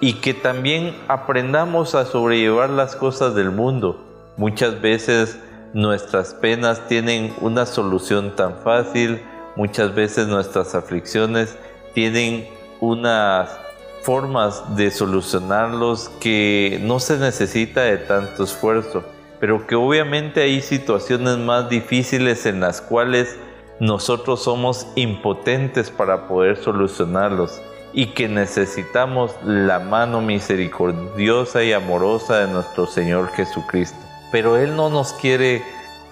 y 0.00 0.14
que 0.14 0.34
también 0.34 0.96
aprendamos 1.06 1.94
a 1.94 2.04
sobrellevar 2.04 2.70
las 2.70 2.96
cosas 2.96 3.36
del 3.36 3.52
mundo. 3.52 4.04
Muchas 4.36 4.80
veces 4.80 5.38
nuestras 5.74 6.34
penas 6.34 6.88
tienen 6.88 7.32
una 7.40 7.66
solución 7.66 8.34
tan 8.34 8.56
fácil, 8.64 9.22
muchas 9.54 9.94
veces 9.94 10.26
nuestras 10.26 10.74
aflicciones 10.74 11.56
tienen 11.94 12.48
unas 12.80 13.48
formas 14.02 14.76
de 14.76 14.90
solucionarlos 14.90 16.10
que 16.20 16.80
no 16.82 16.98
se 16.98 17.16
necesita 17.16 17.82
de 17.82 17.98
tanto 17.98 18.42
esfuerzo, 18.42 19.04
pero 19.38 19.68
que 19.68 19.76
obviamente 19.76 20.42
hay 20.42 20.60
situaciones 20.62 21.38
más 21.38 21.68
difíciles 21.68 22.44
en 22.44 22.58
las 22.58 22.80
cuales 22.80 23.38
nosotros 23.80 24.42
somos 24.42 24.86
impotentes 24.94 25.90
para 25.90 26.28
poder 26.28 26.56
solucionarlos 26.56 27.60
y 27.92 28.06
que 28.06 28.28
necesitamos 28.28 29.32
la 29.44 29.78
mano 29.78 30.20
misericordiosa 30.20 31.62
y 31.62 31.72
amorosa 31.72 32.38
de 32.38 32.52
nuestro 32.52 32.86
Señor 32.86 33.28
Jesucristo. 33.32 33.98
Pero 34.32 34.56
Él 34.56 34.76
no 34.76 34.90
nos 34.90 35.12
quiere 35.12 35.62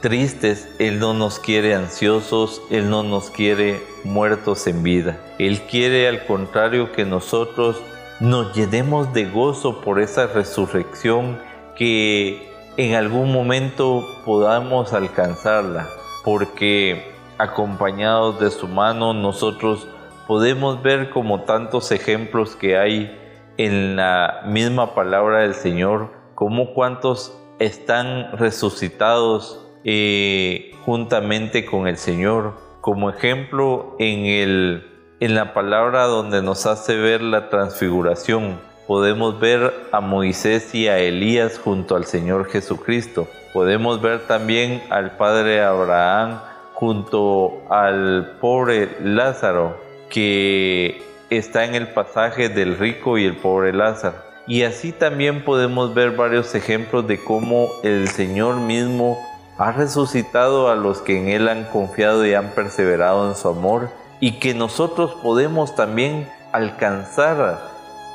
tristes, 0.01 0.69
Él 0.79 0.99
no 0.99 1.15
nos 1.15 1.39
quiere 1.39 1.75
ansiosos, 1.75 2.63
Él 2.71 2.89
no 2.89 3.03
nos 3.03 3.31
quiere 3.31 3.83
muertos 4.05 4.67
en 4.67 4.83
vida. 4.83 5.19
Él 5.39 5.63
quiere 5.63 6.09
al 6.09 6.25
contrario 6.27 6.93
que 6.93 7.05
nosotros 7.05 7.81
nos 8.21 8.55
llenemos 8.55 9.13
de 9.13 9.25
gozo 9.25 9.81
por 9.81 10.01
esa 10.01 10.29
resurrección 10.29 11.41
que 11.77 12.53
en 12.77 12.95
algún 12.95 13.33
momento 13.33 14.07
podamos 14.25 14.93
alcanzarla, 14.93 15.89
porque 16.25 17.12
acompañados 17.43 18.39
de 18.39 18.51
su 18.51 18.69
mano 18.69 19.15
nosotros 19.15 19.89
podemos 20.29 20.81
ver 20.81 21.11
como 21.11 21.43
tantos 21.43 21.91
ejemplos 21.91 22.55
que 22.55 22.79
hay 22.79 23.19
en 23.59 23.97
la 23.97 24.43
misma 24.47 24.95
palabra 24.95 25.41
del 25.41 25.55
Señor, 25.55 26.11
como 26.37 26.73
cuantos 26.73 27.37
están 27.59 28.33
resucitados 28.39 29.61
eh, 29.85 30.73
juntamente 30.85 31.67
con 31.67 31.89
el 31.89 31.97
Señor. 31.97 32.55
Como 32.81 33.11
ejemplo, 33.11 33.97
en, 33.99 34.25
el, 34.27 34.87
en 35.21 35.35
la 35.35 35.53
palabra 35.53 36.05
donde 36.05 36.43
nos 36.43 36.67
hace 36.67 36.97
ver 36.97 37.23
la 37.23 37.51
transfiguración, 37.51 38.61
podemos 38.87 39.39
ver 39.41 39.73
a 39.91 40.01
Moisés 40.01 40.75
y 40.75 40.89
a 40.89 40.99
Elías 40.99 41.61
junto 41.63 41.97
al 41.97 42.05
Señor 42.05 42.49
Jesucristo. 42.49 43.29
Podemos 43.53 44.01
ver 44.01 44.27
también 44.27 44.83
al 44.91 45.17
Padre 45.17 45.63
Abraham 45.63 46.41
junto 46.83 47.63
al 47.71 48.39
pobre 48.41 48.97
Lázaro, 49.05 49.77
que 50.11 51.01
está 51.31 51.65
en 51.65 51.77
el 51.77 51.87
pasaje 51.87 52.49
del 52.49 52.77
rico 52.77 53.19
y 53.19 53.25
el 53.25 53.37
pobre 53.37 53.73
Lázaro. 53.73 54.17
Y 54.49 54.65
así 54.65 54.91
también 54.91 55.45
podemos 55.45 55.95
ver 55.95 56.17
varios 56.17 56.57
ejemplos 56.57 57.07
de 57.07 57.23
cómo 57.23 57.69
el 57.85 58.09
Señor 58.09 58.57
mismo 58.57 59.17
ha 59.59 59.71
resucitado 59.71 60.73
a 60.73 60.75
los 60.75 61.03
que 61.03 61.21
en 61.21 61.29
Él 61.29 61.49
han 61.49 61.67
confiado 61.67 62.27
y 62.27 62.35
han 62.35 62.49
perseverado 62.49 63.29
en 63.29 63.37
su 63.37 63.49
amor 63.49 63.91
y 64.19 64.41
que 64.41 64.53
nosotros 64.53 65.15
podemos 65.23 65.77
también 65.77 66.29
alcanzar 66.51 67.63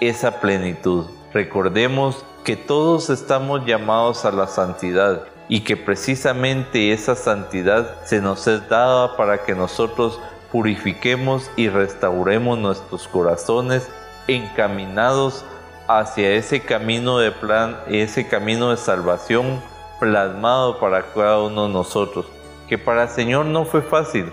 esa 0.02 0.42
plenitud. 0.42 1.06
Recordemos 1.32 2.26
que 2.44 2.58
todos 2.58 3.10
estamos 3.12 3.66
llamados 3.66 4.26
a 4.26 4.32
la 4.34 4.48
santidad 4.48 5.24
y 5.50 5.62
que 5.62 5.78
precisamente 5.78 6.92
esa 6.92 7.16
santidad 7.16 8.04
se 8.04 8.22
nos 8.22 8.48
es 8.48 8.68
dada 8.70 9.16
para 9.16 9.46
que 9.46 9.56
nosotros 9.56 10.20
purifiquemos 10.52 11.50
y 11.56 11.70
restauremos 11.70 12.58
nuestros 12.58 13.08
corazones 13.08 13.88
encaminados 14.28 15.46
hacia 15.88 16.34
ese 16.34 16.62
camino 16.62 17.20
de 17.20 17.32
plan, 17.32 17.78
ese 17.88 18.28
camino 18.28 18.72
de 18.72 18.78
salvación 18.78 19.62
plasmado 20.00 20.80
para 20.80 21.14
cada 21.14 21.42
uno 21.42 21.68
de 21.68 21.74
nosotros, 21.74 22.26
que 22.68 22.78
para 22.78 23.04
el 23.04 23.10
Señor 23.10 23.46
no 23.46 23.66
fue 23.66 23.82
fácil, 23.82 24.32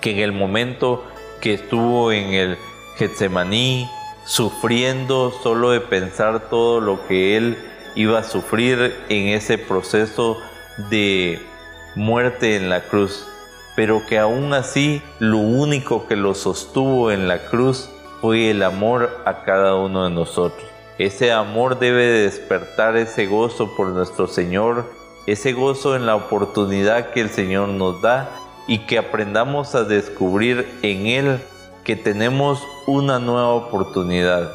que 0.00 0.12
en 0.12 0.18
el 0.18 0.32
momento 0.32 1.04
que 1.40 1.54
estuvo 1.54 2.12
en 2.12 2.32
el 2.34 2.58
Getsemaní, 2.96 3.90
sufriendo 4.24 5.32
solo 5.42 5.70
de 5.70 5.80
pensar 5.80 6.48
todo 6.48 6.80
lo 6.80 7.04
que 7.08 7.36
Él 7.36 7.58
iba 7.96 8.20
a 8.20 8.22
sufrir 8.22 8.94
en 9.08 9.28
ese 9.28 9.58
proceso 9.58 10.38
de 10.90 11.40
muerte 11.94 12.56
en 12.56 12.68
la 12.68 12.82
cruz, 12.82 13.26
pero 13.76 14.04
que 14.06 14.18
aún 14.18 14.54
así 14.54 15.02
lo 15.18 15.38
único 15.38 16.06
que 16.06 16.16
lo 16.16 16.34
sostuvo 16.34 17.10
en 17.10 17.28
la 17.28 17.46
cruz 17.46 17.90
fue 18.20 18.50
el 18.50 18.62
amor 18.62 19.22
a 19.24 19.42
cada 19.44 19.76
uno 19.76 20.04
de 20.04 20.10
nosotros. 20.10 20.64
Ese 20.98 21.32
amor 21.32 21.78
debe 21.78 22.06
despertar 22.06 22.96
ese 22.96 23.26
gozo 23.26 23.74
por 23.76 23.88
nuestro 23.88 24.26
Señor 24.26 24.84
ese 25.26 25.52
gozo 25.52 25.94
en 25.94 26.06
la 26.06 26.16
oportunidad 26.16 27.10
que 27.10 27.20
el 27.20 27.30
Señor 27.30 27.68
nos 27.68 28.02
da 28.02 28.30
y 28.66 28.80
que 28.80 28.98
aprendamos 28.98 29.74
a 29.74 29.84
descubrir 29.84 30.66
en 30.82 31.06
Él 31.06 31.40
que 31.84 31.96
tenemos 31.96 32.62
una 32.86 33.18
nueva 33.18 33.50
oportunidad, 33.50 34.52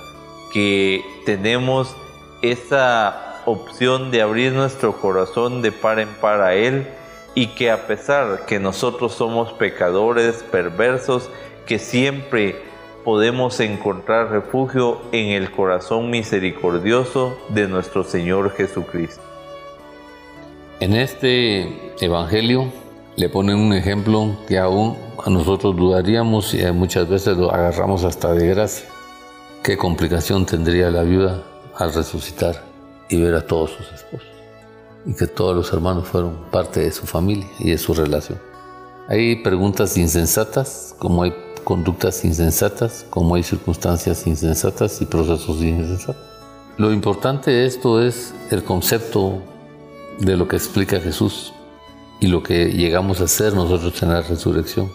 que 0.54 1.04
tenemos 1.26 1.96
esa 2.42 3.27
opción 3.48 4.12
de 4.12 4.22
abrir 4.22 4.52
nuestro 4.52 4.92
corazón 5.00 5.62
de 5.62 5.72
par 5.72 6.00
en 6.00 6.10
par 6.10 6.42
a 6.42 6.54
Él 6.54 6.86
y 7.34 7.48
que 7.48 7.72
a 7.72 7.88
pesar 7.88 8.46
que 8.46 8.60
nosotros 8.60 9.14
somos 9.14 9.54
pecadores, 9.54 10.44
perversos, 10.52 11.30
que 11.66 11.80
siempre 11.80 12.58
podemos 13.06 13.62
encontrar 13.62 14.32
refugio 14.32 15.00
en 15.14 15.30
el 15.30 15.50
corazón 15.50 16.10
misericordioso 16.10 17.38
de 17.48 17.70
nuestro 17.70 18.04
Señor 18.04 18.52
Jesucristo. 18.52 19.22
En 20.82 20.94
este 20.94 21.94
Evangelio 22.02 22.70
le 23.16 23.30
ponen 23.30 23.56
un 23.56 23.72
ejemplo 23.72 24.36
que 24.46 24.60
aún 24.60 24.98
a 25.26 25.30
nosotros 25.30 25.74
dudaríamos 25.74 26.54
y 26.54 26.70
muchas 26.74 27.08
veces 27.08 27.38
lo 27.38 27.50
agarramos 27.50 28.04
hasta 28.04 28.34
de 28.34 28.46
gracia. 28.48 28.90
¿Qué 29.64 29.78
complicación 29.78 30.46
tendría 30.46 30.92
la 30.92 31.04
viuda 31.04 31.44
al 31.78 31.94
resucitar 31.94 32.67
y 33.10 33.22
ver 33.22 33.36
a 33.36 33.46
todos 33.46 33.72
sus 33.72 33.92
esposos? 33.92 34.28
Y 35.06 35.14
que 35.14 35.28
todos 35.28 35.56
los 35.56 35.72
hermanos 35.72 36.08
fueron 36.08 36.50
parte 36.52 36.82
de 36.82 36.92
su 36.92 37.06
familia 37.06 37.48
y 37.60 37.72
de 37.72 37.78
su 37.78 37.94
relación. 37.94 38.40
Hay 39.08 39.38
preguntas 39.38 39.98
insensatas, 39.98 40.96
como 41.00 41.24
hay 41.24 41.34
conductas 41.64 42.26
insensatas, 42.26 43.06
como 43.10 43.36
hay 43.36 43.44
circunstancias 43.44 44.28
insensatas 44.28 45.02
y 45.02 45.06
procesos 45.06 45.62
insensatos. 45.62 46.16
Lo 46.78 46.92
importante 46.92 47.52
de 47.52 47.66
esto 47.66 48.02
es 48.02 48.34
el 48.52 48.64
concepto 48.64 49.42
de 50.20 50.36
lo 50.36 50.48
que 50.48 50.58
explica 50.58 51.00
Jesús 51.00 51.54
y 52.20 52.28
lo 52.28 52.44
que 52.44 52.72
llegamos 52.72 53.22
a 53.22 53.28
ser 53.28 53.54
nosotros 53.54 54.02
en 54.04 54.10
la 54.10 54.22
resurrección. 54.22 54.92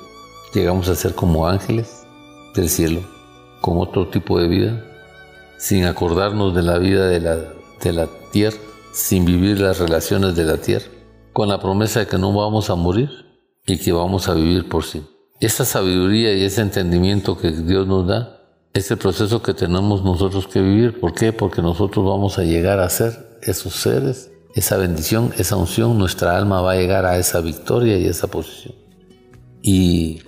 Llegamos 0.54 0.88
a 0.88 0.94
ser 0.94 1.14
como 1.14 1.48
ángeles 1.48 2.04
del 2.54 2.68
cielo, 2.68 3.00
con 3.60 3.78
otro 3.78 4.08
tipo 4.08 4.38
de 4.38 4.48
vida, 4.48 4.84
sin 5.58 5.84
acordarnos 5.84 6.54
de 6.54 6.62
la 6.62 6.78
vida 6.78 7.06
de 7.06 7.20
la, 7.20 7.38
de 7.82 7.92
la 7.92 8.08
tierra, 8.30 8.56
sin 8.92 9.24
vivir 9.24 9.60
las 9.60 9.78
relaciones 9.78 10.36
de 10.36 10.44
la 10.44 10.58
tierra, 10.58 10.86
con 11.32 11.48
la 11.48 11.60
promesa 11.60 12.00
de 12.00 12.06
que 12.06 12.18
no 12.18 12.32
vamos 12.32 12.70
a 12.70 12.74
morir 12.74 13.10
y 13.66 13.78
que 13.78 13.92
vamos 13.92 14.28
a 14.28 14.34
vivir 14.34 14.68
por 14.68 14.84
sí. 14.84 15.02
Esa 15.40 15.64
sabiduría 15.64 16.34
y 16.34 16.44
ese 16.44 16.60
entendimiento 16.60 17.36
que 17.36 17.50
Dios 17.50 17.86
nos 17.86 18.06
da 18.06 18.38
es 18.74 18.90
el 18.90 18.98
proceso 18.98 19.42
que 19.42 19.54
tenemos 19.54 20.04
nosotros 20.04 20.46
que 20.46 20.60
vivir. 20.60 21.00
¿Por 21.00 21.14
qué? 21.14 21.32
Porque 21.32 21.62
nosotros 21.62 22.04
vamos 22.04 22.38
a 22.38 22.44
llegar 22.44 22.80
a 22.80 22.88
ser 22.88 23.38
esos 23.42 23.74
seres 23.74 24.32
esa 24.54 24.76
bendición, 24.76 25.32
esa 25.38 25.56
unción, 25.56 25.98
nuestra 25.98 26.36
alma 26.36 26.60
va 26.60 26.72
a 26.72 26.76
llegar 26.76 27.06
a 27.06 27.18
esa 27.18 27.40
victoria 27.40 27.98
y 27.98 28.06
esa 28.06 28.26
posición. 28.26 28.74
Y 29.62 30.22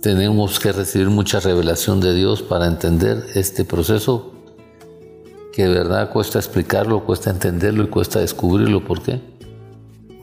tenemos 0.00 0.58
que 0.58 0.72
recibir 0.72 1.10
mucha 1.10 1.40
revelación 1.40 2.00
de 2.00 2.14
Dios 2.14 2.42
para 2.42 2.66
entender 2.66 3.26
este 3.34 3.64
proceso 3.64 4.31
que 5.52 5.64
de 5.64 5.74
verdad 5.74 6.10
cuesta 6.10 6.38
explicarlo, 6.38 7.04
cuesta 7.04 7.30
entenderlo 7.30 7.84
y 7.84 7.88
cuesta 7.88 8.20
descubrirlo. 8.20 8.84
¿Por 8.84 9.02
qué? 9.02 9.20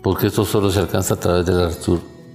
Porque 0.02 0.28
esto 0.28 0.46
solo 0.46 0.72
se 0.72 0.80
alcanza 0.80 1.16
a 1.16 1.20
través 1.20 1.46
de 1.46 1.54
la, 1.54 1.72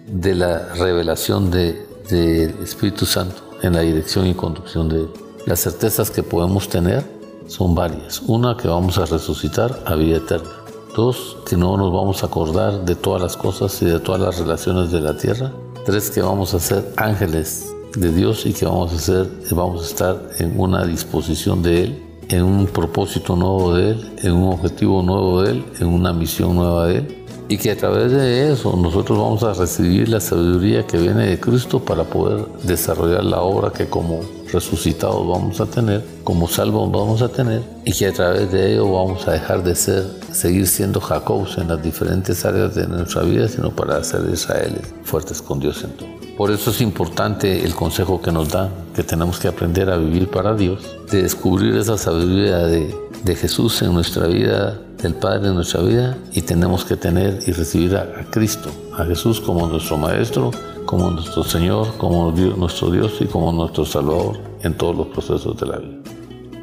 de 0.07 0.35
la 0.35 0.75
revelación 0.75 1.51
del 1.51 2.55
Espíritu 2.63 3.07
Santo 3.07 3.43
en 3.63 3.73
la 3.73 3.81
dirección 3.81 4.27
y 4.27 4.35
conducción 4.35 4.89
de 4.89 5.09
Las 5.47 5.61
certezas 5.61 6.11
que 6.11 6.23
podemos 6.23 6.69
tener 6.69 7.05
son 7.47 7.75
varias. 7.75 8.23
Una, 8.27 8.57
que 8.57 8.69
vamos 8.69 8.99
a 8.99 9.07
resucitar 9.07 9.83
a 9.85 9.95
vida 9.95 10.17
eterna. 10.17 10.51
Dos, 10.97 11.39
que 11.49 11.57
no 11.57 11.77
nos 11.77 11.93
vamos 11.93 12.23
a 12.23 12.27
acordar 12.27 12.85
de 12.85 12.95
todas 12.95 13.21
las 13.21 13.37
cosas 13.37 13.83
y 13.83 13.87
de 13.87 13.99
todas 13.99 14.21
las 14.21 14.39
relaciones 14.39 14.93
de 14.93 15.01
la 15.01 15.17
tierra. 15.17 15.53
Tres, 15.85 16.11
que 16.11 16.23
vamos 16.23 16.55
a 16.55 16.61
ser 16.61 16.93
ángeles 16.97 17.75
de 17.97 18.13
Dios 18.13 18.47
y 18.47 18.53
que 18.53 18.65
vamos 18.65 18.93
a 18.93 18.99
ser, 18.99 19.29
vamos 19.51 19.83
a 19.83 19.87
estar 19.87 20.29
en 20.39 20.59
una 20.59 20.85
disposición 20.85 21.63
de 21.63 21.85
Él, 21.85 22.03
en 22.29 22.43
un 22.43 22.67
propósito 22.67 23.37
nuevo 23.37 23.75
de 23.75 23.91
Él, 23.91 24.13
en 24.23 24.33
un 24.33 24.53
objetivo 24.53 25.03
nuevo 25.03 25.43
de 25.43 25.53
Él, 25.53 25.65
en 25.81 25.89
una 25.89 26.13
misión 26.13 26.57
nueva 26.57 26.87
de 26.87 26.99
Él 26.99 27.25
y 27.49 27.59
que 27.59 27.73
a 27.73 27.77
través 27.77 28.11
de 28.11 28.53
eso 28.53 28.75
nosotros 28.77 29.19
vamos 29.19 29.43
a 29.43 29.53
recibir 29.53 30.09
la 30.09 30.21
sabiduría 30.21 30.87
que 30.87 30.97
viene 30.97 31.27
de 31.27 31.39
Cristo 31.39 31.85
para 31.85 32.05
poder 32.05 32.47
desarrollar 32.63 33.25
la 33.25 33.43
obra 33.43 33.71
que 33.71 33.87
como 33.87 34.21
resucitados 34.51 35.27
vamos 35.29 35.61
a 35.61 35.67
tener, 35.67 36.03
como 36.23 36.49
salvos 36.49 36.91
vamos 36.91 37.21
a 37.23 37.29
tener 37.29 37.63
y 37.85 37.93
que 37.93 38.07
a 38.07 38.13
través 38.13 38.51
de 38.51 38.73
ello 38.73 38.91
vamos 38.91 39.29
a 39.29 39.33
dejar 39.33 39.63
de 39.63 39.75
ser, 39.75 40.05
seguir 40.33 40.67
siendo 40.67 41.01
Jacobs 41.01 41.59
en 41.59 41.69
las 41.69 41.83
diferentes 41.83 42.45
áreas 42.45 42.75
de 42.75 42.87
nuestra 42.87 43.23
vida, 43.23 43.47
sino 43.49 43.71
para 43.71 44.03
ser 44.03 44.23
Israeles 44.33 44.95
fuertes 45.03 45.43
con 45.43 45.61
Dios 45.61 45.85
en 45.85 45.91
todo. 45.91 46.14
Por 46.37 46.51
eso 46.51 46.71
es 46.71 46.81
importante 46.81 47.65
el 47.65 47.75
consejo 47.75 48.21
que 48.21 48.33
nos 48.33 48.49
da, 48.49 48.71
que 48.95 49.03
tenemos 49.05 49.39
que 49.39 49.49
aprender 49.49 49.89
a 49.91 49.97
vivir 49.97 50.29
para 50.29 50.55
Dios, 50.55 50.97
de 51.11 51.23
descubrir 51.23 51.77
esa 51.77 51.97
sabiduría 51.97 52.59
de, 52.59 53.03
Jesús 53.37 53.81
en 53.81 53.95
nuestra 53.95 54.27
vida 54.27 54.79
el 55.07 55.15
Padre 55.15 55.49
en 55.49 55.55
nuestra 55.55 55.83
vida 55.83 56.17
y 56.33 56.43
tenemos 56.43 56.85
que 56.85 56.97
tener 56.97 57.41
y 57.47 57.53
recibir 57.53 57.97
a, 57.97 58.25
Cristo, 58.31 58.71
a 58.97 59.05
Jesús 59.05 59.41
como 59.41 59.67
nuestro 59.67 59.99
Maestro, 59.99 60.51
como 60.87 61.11
nuestro 61.11 61.45
Señor, 61.45 61.97
como 61.99 62.33
nuestro 62.33 62.91
Dios 62.91 63.13
y 63.21 63.27
como 63.27 63.53
nuestro 63.53 63.85
Salvador 63.85 64.39
en 64.63 64.75
todos 64.75 64.97
los 64.97 65.07
procesos 65.09 65.59
de 65.59 65.67
la 65.67 65.79
vida. 65.79 65.99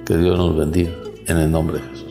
Que 0.05 0.17
Dios 0.17 0.37
nos 0.37 0.55
bendiga 0.55 0.91
en 1.27 1.37
el 1.37 1.51
nombre 1.51 1.79
de 1.79 1.87
Jesús. 1.89 2.10